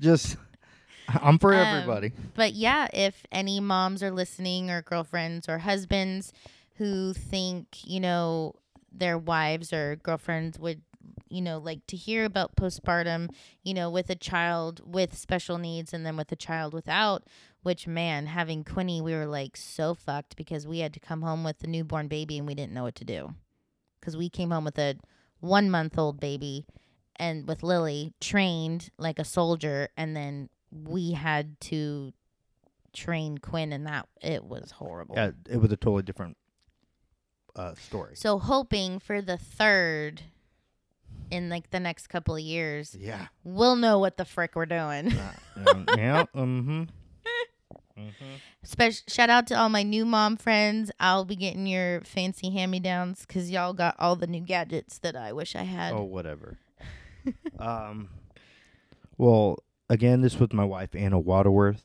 Just 0.00 0.36
I'm 1.08 1.38
for 1.38 1.54
Um, 1.54 1.60
everybody. 1.60 2.12
But 2.34 2.54
yeah, 2.54 2.88
if 2.92 3.24
any 3.32 3.60
moms 3.60 4.02
are 4.02 4.10
listening 4.10 4.70
or 4.70 4.82
girlfriends 4.82 5.48
or 5.48 5.58
husbands 5.58 6.32
who 6.76 7.12
think, 7.12 7.78
you 7.84 8.00
know, 8.00 8.54
their 8.92 9.18
wives 9.18 9.72
or 9.72 9.96
girlfriends 9.96 10.58
would, 10.58 10.82
you 11.28 11.40
know, 11.40 11.58
like 11.58 11.86
to 11.88 11.96
hear 11.96 12.24
about 12.24 12.56
postpartum, 12.56 13.30
you 13.62 13.74
know, 13.74 13.90
with 13.90 14.10
a 14.10 14.14
child 14.14 14.80
with 14.84 15.16
special 15.16 15.58
needs 15.58 15.92
and 15.92 16.04
then 16.04 16.16
with 16.16 16.30
a 16.32 16.36
child 16.36 16.74
without, 16.74 17.24
which 17.62 17.86
man, 17.86 18.26
having 18.26 18.62
Quinny, 18.64 19.00
we 19.00 19.12
were 19.14 19.26
like 19.26 19.56
so 19.56 19.94
fucked 19.94 20.36
because 20.36 20.66
we 20.66 20.80
had 20.80 20.94
to 20.94 21.00
come 21.00 21.22
home 21.22 21.42
with 21.42 21.62
a 21.64 21.66
newborn 21.66 22.08
baby 22.08 22.38
and 22.38 22.46
we 22.46 22.54
didn't 22.54 22.72
know 22.72 22.84
what 22.84 22.94
to 22.96 23.04
do. 23.04 23.34
Because 24.00 24.16
we 24.16 24.28
came 24.28 24.50
home 24.50 24.64
with 24.64 24.78
a 24.78 24.96
one 25.40 25.70
month 25.70 25.98
old 25.98 26.20
baby 26.20 26.66
and 27.18 27.46
with 27.48 27.62
Lily 27.62 28.12
trained 28.20 28.90
like 28.98 29.18
a 29.18 29.24
soldier 29.24 29.88
and 29.96 30.14
then 30.16 30.48
we 30.70 31.12
had 31.12 31.60
to 31.62 32.12
train 32.92 33.38
Quinn 33.38 33.72
and 33.72 33.86
that 33.86 34.08
it 34.20 34.44
was 34.44 34.72
horrible. 34.72 35.14
Yeah, 35.16 35.30
it 35.48 35.58
was 35.58 35.72
a 35.72 35.76
totally 35.76 36.02
different 36.02 36.36
uh, 37.56 37.74
story. 37.74 38.16
So 38.16 38.38
hoping 38.38 38.98
for 38.98 39.20
the 39.22 39.36
third 39.36 40.22
in 41.30 41.48
like 41.48 41.70
the 41.70 41.80
next 41.80 42.06
couple 42.08 42.34
of 42.34 42.40
years, 42.40 42.94
Yeah. 42.98 43.26
we'll 43.44 43.76
know 43.76 43.98
what 43.98 44.16
the 44.16 44.24
frick 44.24 44.52
we're 44.54 44.66
doing. 44.66 45.12
Uh, 45.12 45.32
um, 45.70 45.84
yeah. 45.96 46.24
Mm-hmm. 46.34 46.82
Mm-hmm. 47.98 48.34
Special 48.62 49.02
shout 49.08 49.28
out 49.28 49.46
to 49.48 49.58
all 49.58 49.68
my 49.68 49.82
new 49.82 50.04
mom 50.04 50.36
friends. 50.36 50.90
I'll 51.00 51.24
be 51.24 51.34
getting 51.34 51.66
your 51.66 52.00
fancy 52.02 52.50
hand 52.50 52.70
me 52.70 52.78
downs 52.78 53.24
because 53.26 53.50
y'all 53.50 53.72
got 53.72 53.96
all 53.98 54.14
the 54.14 54.28
new 54.28 54.40
gadgets 54.40 54.98
that 54.98 55.16
I 55.16 55.32
wish 55.32 55.56
I 55.56 55.64
had. 55.64 55.92
Oh, 55.92 56.04
whatever. 56.04 56.58
Um, 57.58 58.08
well, 59.16 59.58
again, 59.90 60.20
this 60.20 60.38
was 60.38 60.52
my 60.52 60.64
wife 60.64 60.94
Anna 60.94 61.18
Watterworth. 61.18 61.82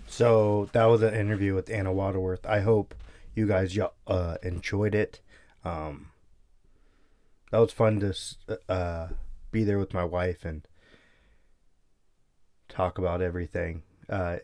So 0.07 0.69
that 0.73 0.85
was 0.85 1.01
an 1.01 1.13
interview 1.13 1.55
with 1.55 1.69
Anna 1.69 1.91
Watterworth. 1.91 2.45
I 2.45 2.61
hope 2.61 2.95
you 3.35 3.47
guys 3.47 3.77
y- 3.77 3.89
uh, 4.07 4.37
enjoyed 4.43 4.95
it. 4.95 5.19
Um, 5.65 6.11
that 7.53 7.59
was 7.59 7.71
fun 7.71 7.99
to 7.99 8.59
uh, 8.67 9.09
be 9.51 9.63
there 9.63 9.77
with 9.77 9.93
my 9.93 10.03
wife 10.03 10.43
and 10.43 10.67
talk 12.67 12.97
about 12.97 13.21
everything. 13.21 13.83
Uh, 14.09 14.37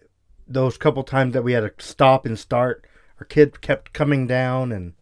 those 0.48 0.78
couple 0.78 1.02
times 1.02 1.34
that 1.34 1.44
we 1.44 1.54
had 1.54 1.62
to 1.62 1.84
stop 1.84 2.28
and 2.28 2.38
start, 2.38 2.86
our 3.20 3.26
kid 3.26 3.62
kept 3.62 3.94
coming 3.94 4.28
down 4.28 4.72
and 4.72 4.94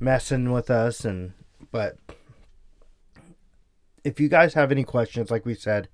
messing 0.00 0.52
with 0.52 0.70
us 0.70 1.04
and 1.04 1.34
but 1.70 1.98
if 4.04 4.18
you 4.18 4.30
guys 4.30 4.54
have 4.54 4.72
any 4.72 4.84
questions 4.84 5.30
like 5.30 5.44
we 5.44 5.54
said 5.54 5.88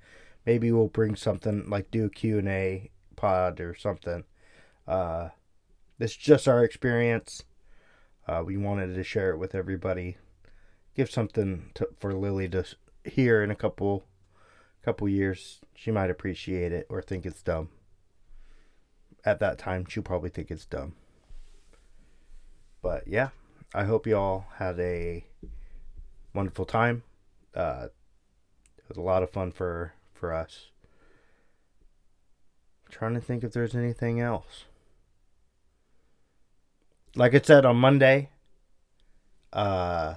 maybe 0.46 0.70
we'll 0.70 0.86
bring 0.86 1.16
something 1.16 1.68
like 1.68 1.90
do 1.90 2.04
a 2.04 2.10
q&a 2.10 2.90
pod 3.16 3.58
or 3.58 3.74
something. 3.74 4.22
Uh 4.86 5.30
it's 5.98 6.14
just 6.14 6.46
our 6.46 6.62
experience. 6.62 7.42
Uh, 8.28 8.42
we 8.46 8.56
wanted 8.56 8.94
to 8.94 9.02
share 9.02 9.30
it 9.30 9.38
with 9.38 9.54
everybody 9.54 10.16
give 10.94 11.10
something 11.10 11.70
to, 11.74 11.88
for 11.98 12.14
Lilly 12.14 12.48
to 12.50 12.64
hear 13.04 13.42
in 13.42 13.50
a 13.50 13.56
couple 13.56 14.04
couple 14.84 15.08
years 15.08 15.60
she 15.74 15.90
might 15.90 16.10
appreciate 16.10 16.70
it 16.70 16.86
or 16.90 17.00
think 17.00 17.24
it's 17.24 17.42
dumb 17.42 17.70
at 19.24 19.40
that 19.40 19.58
time 19.58 19.86
she'll 19.88 20.02
probably 20.02 20.28
think 20.28 20.50
it's 20.50 20.66
dumb 20.66 20.92
but 22.82 23.08
yeah 23.08 23.30
I 23.76 23.84
hope 23.84 24.06
you 24.06 24.16
all 24.16 24.46
had 24.58 24.78
a 24.78 25.24
wonderful 26.32 26.64
time. 26.64 27.02
Uh, 27.52 27.88
it 28.78 28.84
was 28.88 28.96
a 28.96 29.00
lot 29.00 29.24
of 29.24 29.30
fun 29.30 29.50
for 29.50 29.94
for 30.12 30.32
us. 30.32 30.66
I'm 32.86 32.92
trying 32.92 33.14
to 33.14 33.20
think 33.20 33.42
if 33.42 33.52
there's 33.52 33.74
anything 33.74 34.20
else. 34.20 34.66
Like 37.16 37.34
I 37.34 37.40
said 37.40 37.66
on 37.66 37.76
Monday, 37.76 38.30
uh, 39.52 40.14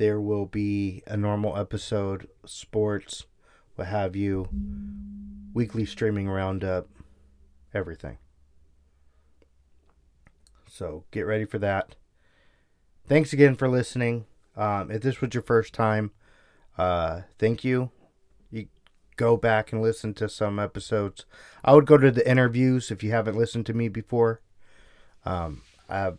there 0.00 0.20
will 0.20 0.46
be 0.46 1.04
a 1.06 1.16
normal 1.16 1.56
episode, 1.56 2.26
sports, 2.44 3.26
what 3.76 3.86
have 3.86 4.16
you, 4.16 4.48
weekly 5.54 5.86
streaming 5.86 6.28
roundup, 6.28 6.88
everything. 7.72 8.18
So 10.66 11.04
get 11.12 11.22
ready 11.22 11.44
for 11.44 11.58
that 11.58 11.94
thanks 13.10 13.32
again 13.32 13.56
for 13.56 13.68
listening. 13.68 14.24
Um, 14.56 14.90
if 14.92 15.02
this 15.02 15.20
was 15.20 15.34
your 15.34 15.42
first 15.42 15.74
time, 15.74 16.12
uh, 16.78 17.22
thank 17.40 17.64
you. 17.64 17.90
You 18.52 18.68
go 19.16 19.36
back 19.36 19.72
and 19.72 19.82
listen 19.82 20.14
to 20.14 20.28
some 20.28 20.60
episodes. 20.60 21.26
I 21.64 21.74
would 21.74 21.86
go 21.86 21.98
to 21.98 22.12
the 22.12 22.28
interviews 22.28 22.92
if 22.92 23.02
you 23.02 23.10
haven't 23.10 23.36
listened 23.36 23.66
to 23.66 23.74
me 23.74 23.88
before. 23.88 24.40
Um, 25.24 25.62
I 25.88 25.98
have 25.98 26.18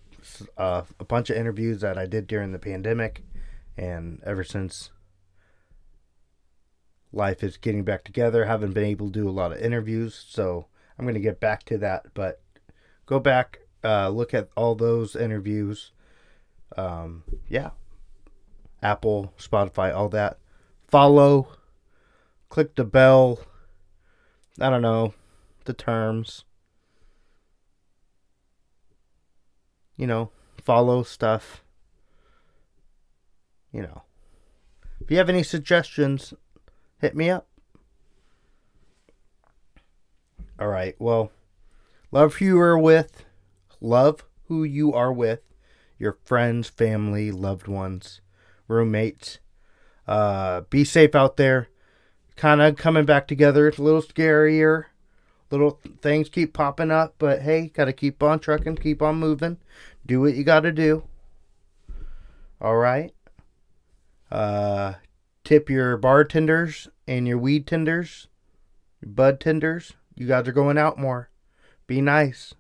uh, 0.57 0.81
a 0.99 1.05
bunch 1.05 1.29
of 1.29 1.37
interviews 1.37 1.79
that 1.79 1.97
I 1.97 2.05
did 2.05 2.27
during 2.27 2.51
the 2.51 2.59
pandemic, 2.59 3.23
and 3.77 4.21
ever 4.25 4.43
since 4.43 4.91
life 7.11 7.43
is 7.43 7.57
getting 7.57 7.83
back 7.83 8.03
together, 8.03 8.45
haven't 8.45 8.73
been 8.73 8.85
able 8.85 9.07
to 9.07 9.19
do 9.19 9.29
a 9.29 9.31
lot 9.31 9.51
of 9.51 9.59
interviews. 9.59 10.25
So 10.27 10.67
I'm 10.97 11.05
going 11.05 11.15
to 11.15 11.21
get 11.21 11.39
back 11.39 11.63
to 11.65 11.77
that. 11.79 12.13
But 12.13 12.41
go 13.05 13.19
back, 13.19 13.59
uh, 13.83 14.09
look 14.09 14.33
at 14.33 14.49
all 14.55 14.75
those 14.75 15.15
interviews 15.15 15.91
um, 16.77 17.23
yeah, 17.49 17.71
Apple, 18.81 19.33
Spotify, 19.37 19.93
all 19.93 20.09
that. 20.09 20.37
Follow, 20.87 21.49
click 22.49 22.75
the 22.75 22.83
bell. 22.83 23.39
I 24.59 24.69
don't 24.69 24.81
know 24.81 25.13
the 25.65 25.73
terms. 25.73 26.45
You 29.97 30.07
know, 30.07 30.31
follow 30.63 31.03
stuff. 31.03 31.63
You 33.71 33.83
know, 33.83 34.03
if 34.99 35.09
you 35.09 35.17
have 35.17 35.29
any 35.29 35.43
suggestions, 35.43 36.33
hit 36.99 37.15
me 37.15 37.29
up. 37.29 37.47
All 40.59 40.67
right. 40.67 40.95
Well, 40.99 41.31
love 42.11 42.35
who 42.35 42.45
you 42.45 42.59
are 42.59 42.77
with. 42.77 43.25
Love 43.79 44.23
who 44.47 44.63
you 44.63 44.93
are 44.93 45.11
with 45.11 45.41
your 46.01 46.17
friends, 46.23 46.67
family, 46.67 47.31
loved 47.31 47.67
ones, 47.67 48.21
roommates. 48.67 49.37
Uh, 50.07 50.61
be 50.61 50.83
safe 50.83 51.13
out 51.13 51.37
there. 51.37 51.67
Kind 52.35 52.59
of 52.59 52.75
coming 52.75 53.05
back 53.05 53.27
together. 53.27 53.67
It's 53.67 53.77
a 53.77 53.83
little 53.83 54.01
scarier. 54.01 54.85
Little 55.51 55.79
things 56.01 56.27
keep 56.27 56.53
popping 56.53 56.89
up, 56.89 57.15
but 57.19 57.41
hey, 57.41 57.67
got 57.67 57.85
to 57.85 57.93
keep 57.93 58.23
on 58.23 58.39
trucking, 58.39 58.77
keep 58.77 59.01
on 59.01 59.17
moving. 59.17 59.57
Do 60.05 60.21
what 60.21 60.33
you 60.33 60.43
got 60.43 60.61
to 60.61 60.71
do. 60.71 61.03
All 62.59 62.77
right. 62.77 63.13
Uh, 64.31 64.93
tip 65.43 65.69
your 65.69 65.97
bartenders 65.97 66.87
and 67.07 67.27
your 67.27 67.37
weed 67.37 67.67
tenders, 67.67 68.27
bud 69.03 69.39
tenders. 69.39 69.93
You 70.15 70.27
guys 70.27 70.47
are 70.47 70.53
going 70.53 70.77
out 70.77 70.97
more. 70.97 71.29
Be 71.87 71.99
nice. 71.99 72.53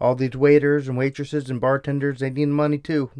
All 0.00 0.14
these 0.14 0.34
waiters 0.34 0.88
and 0.88 0.96
waitresses 0.96 1.50
and 1.50 1.60
bartenders, 1.60 2.20
they 2.20 2.30
need 2.30 2.46
money 2.46 2.78
too. 2.78 3.10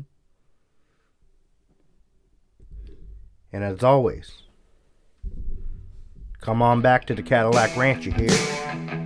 And 3.53 3.63
as 3.63 3.85
always, 3.85 4.45
come 6.41 6.63
on 6.63 6.81
back 6.81 7.07
to 7.07 7.15
the 7.15 7.23
Cadillac 7.23 7.77
Ranch, 7.77 8.07
you 8.07 8.13
hear? 8.13 9.02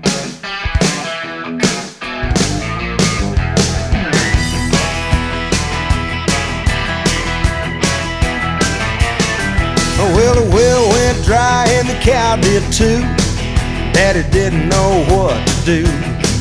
The 10.36 10.44
well 10.52 10.84
went 10.92 11.24
dry 11.24 11.64
and 11.80 11.88
the 11.88 11.98
cow 12.04 12.36
did 12.36 12.62
too. 12.70 13.00
Daddy 13.96 14.22
didn't 14.30 14.68
know 14.68 15.00
what 15.08 15.40
to 15.48 15.56
do. 15.64 15.82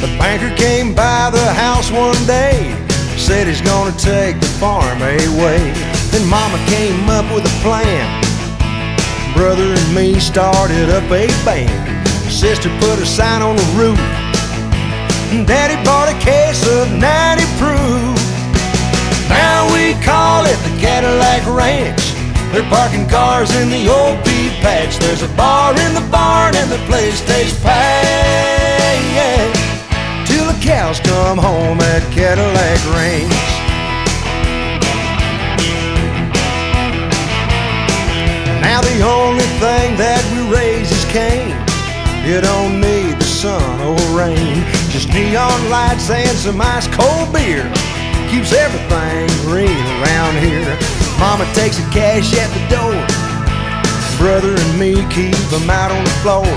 The 0.03 0.11
banker 0.19 0.51
came 0.57 0.93
by 0.93 1.31
the 1.31 1.47
house 1.55 1.89
one 1.91 2.19
day, 2.27 2.75
said 3.15 3.47
he's 3.47 3.61
gonna 3.61 3.95
take 3.95 4.35
the 4.41 4.51
farm 4.59 4.99
away. 5.01 5.71
Then 6.11 6.27
Mama 6.27 6.59
came 6.67 7.07
up 7.07 7.23
with 7.33 7.47
a 7.47 7.55
plan. 7.63 8.03
Brother 9.33 9.63
and 9.63 9.95
me 9.95 10.19
started 10.19 10.89
up 10.89 11.07
a 11.11 11.27
band. 11.47 12.07
Sister 12.29 12.69
put 12.83 12.99
a 12.99 13.05
sign 13.05 13.41
on 13.41 13.55
the 13.55 13.69
roof. 13.79 13.99
Daddy 15.47 15.79
bought 15.87 16.11
a 16.11 16.17
case 16.19 16.67
of 16.67 16.91
90 16.91 17.43
proof. 17.55 18.19
Now 19.29 19.71
we 19.71 19.95
call 20.03 20.43
it 20.45 20.59
the 20.67 20.73
Cadillac 20.83 21.47
Ranch. 21.47 22.05
They're 22.51 22.69
parking 22.69 23.07
cars 23.09 23.53
in 23.55 23.69
the 23.69 23.87
old 23.87 24.23
pea 24.25 24.49
patch. 24.61 24.97
There's 24.99 25.23
a 25.23 25.27
bar 25.35 25.71
in 25.71 25.93
the 25.93 26.07
barn 26.11 26.55
and 26.55 26.71
the 26.71 26.79
place 26.87 27.21
stays 27.21 27.53
packed 27.61 28.65
till 30.27 30.45
the 30.51 30.59
cows 30.61 30.99
come 30.99 31.37
home 31.37 31.79
at 31.79 32.03
Cadillac 32.11 32.79
Ranch. 32.93 33.33
Now 38.61 38.81
the 38.81 39.01
only 39.03 39.47
thing 39.61 39.95
that 39.97 40.23
we 40.33 40.39
raise 40.53 40.91
is 40.91 41.05
cane. 41.05 41.55
You 42.25 42.41
don't 42.41 42.81
need 42.81 43.19
the 43.19 43.23
sun 43.23 43.79
or 43.81 44.17
rain, 44.17 44.65
just 44.89 45.09
neon 45.09 45.69
lights 45.69 46.09
and 46.09 46.37
some 46.37 46.59
ice 46.59 46.87
cold 46.87 47.31
beer. 47.31 47.63
Keeps 48.31 48.51
everything 48.51 49.27
green 49.45 49.85
around 50.01 50.35
here. 50.43 51.05
Mama 51.20 51.45
takes 51.53 51.78
the 51.78 51.88
cash 51.91 52.34
at 52.36 52.49
the 52.51 52.63
door. 52.68 52.99
Brother 54.18 54.55
and 54.55 54.80
me 54.80 54.95
keep 55.11 55.36
them 55.51 55.70
out 55.70 55.91
on 55.91 56.03
the 56.03 56.16
floor. 56.24 56.47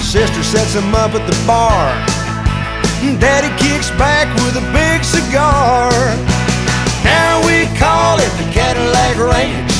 Sister 0.00 0.42
sets 0.42 0.74
them 0.74 0.94
up 0.94 1.14
at 1.14 1.24
the 1.28 1.36
bar. 1.46 1.92
Daddy 3.18 3.50
kicks 3.58 3.90
back 3.98 4.28
with 4.44 4.56
a 4.56 4.64
big 4.72 5.02
cigar. 5.04 5.90
Now 7.04 7.42
we 7.44 7.66
call 7.76 8.18
it 8.18 8.32
the 8.38 8.48
Cadillac 8.52 9.18
Ranch. 9.18 9.72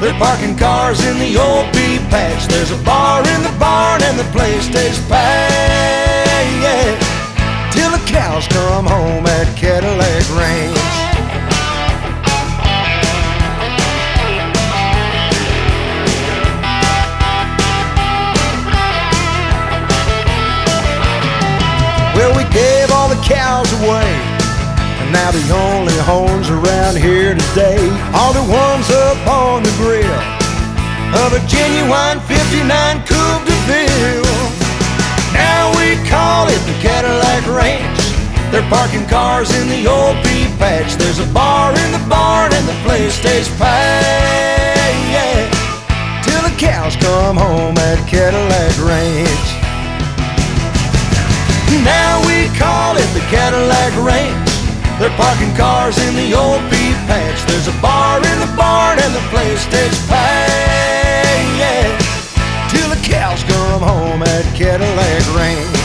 They're 0.00 0.16
parking 0.18 0.56
cars 0.56 1.04
in 1.04 1.18
the 1.18 1.36
old 1.36 1.66
pea 1.74 1.98
patch. 2.08 2.48
There's 2.48 2.70
a 2.72 2.82
bar 2.84 3.20
in 3.20 3.42
the 3.42 3.54
barn 3.58 4.02
and 4.02 4.18
the 4.18 4.24
place 4.32 4.64
stays 4.64 4.98
packed. 5.08 6.30
Till 7.72 7.90
the 7.90 8.02
cows 8.06 8.46
come 8.48 8.86
home 8.86 9.26
at 9.26 9.46
Cadillac 9.56 10.24
Ranch. 10.36 10.99
Well, 22.20 22.36
we 22.36 22.44
gave 22.52 22.92
all 22.92 23.08
the 23.08 23.16
cows 23.24 23.72
away. 23.80 24.12
And 25.00 25.08
now 25.08 25.32
the 25.32 25.40
only 25.56 25.96
horns 26.04 26.52
around 26.52 27.00
here 27.00 27.32
today 27.32 27.80
are 28.12 28.34
the 28.36 28.44
ones 28.44 28.92
up 29.08 29.16
on 29.24 29.64
the 29.64 29.72
grill 29.80 30.20
of 31.16 31.32
a 31.32 31.40
genuine 31.48 32.20
59 32.28 32.68
Coupe 33.08 33.44
de 33.48 33.56
Ville. 33.64 34.36
Now 35.32 35.72
we 35.80 35.96
call 36.12 36.44
it 36.52 36.60
the 36.68 36.76
Cadillac 36.84 37.48
Ranch. 37.48 38.04
They're 38.52 38.68
parking 38.68 39.08
cars 39.08 39.48
in 39.56 39.72
the 39.72 39.88
old 39.88 40.20
pea 40.20 40.44
patch. 40.60 40.92
There's 41.00 41.20
a 41.24 41.28
bar 41.32 41.72
in 41.72 41.90
the 41.90 42.04
barn 42.04 42.52
and 42.52 42.68
the 42.68 42.76
place 42.84 43.14
stays 43.14 43.48
packed. 43.56 44.76
Till 46.28 46.42
the 46.44 46.52
cows 46.60 46.96
come 46.96 47.38
home 47.38 47.78
at 47.78 47.96
Cadillac 48.06 48.76
Ranch. 48.84 49.59
Now 51.84 52.18
we 52.26 52.50
call 52.58 52.96
it 52.96 53.06
the 53.14 53.22
Cadillac 53.30 53.94
Ranch. 54.02 54.50
They're 54.98 55.14
parking 55.16 55.54
cars 55.56 55.96
in 56.06 56.14
the 56.14 56.34
old 56.34 56.60
pea 56.70 56.92
patch. 57.06 57.40
There's 57.46 57.68
a 57.68 57.76
bar 57.80 58.18
in 58.18 58.38
the 58.42 58.52
barn 58.56 58.98
and 58.98 59.14
the 59.14 59.24
place 59.30 59.64
takes 59.70 59.98
pay. 60.10 61.38
Yeah. 61.56 61.88
Till 62.68 62.90
the 62.90 63.00
cows 63.06 63.42
come 63.44 63.82
home 63.82 64.22
at 64.22 64.44
Cadillac 64.54 65.79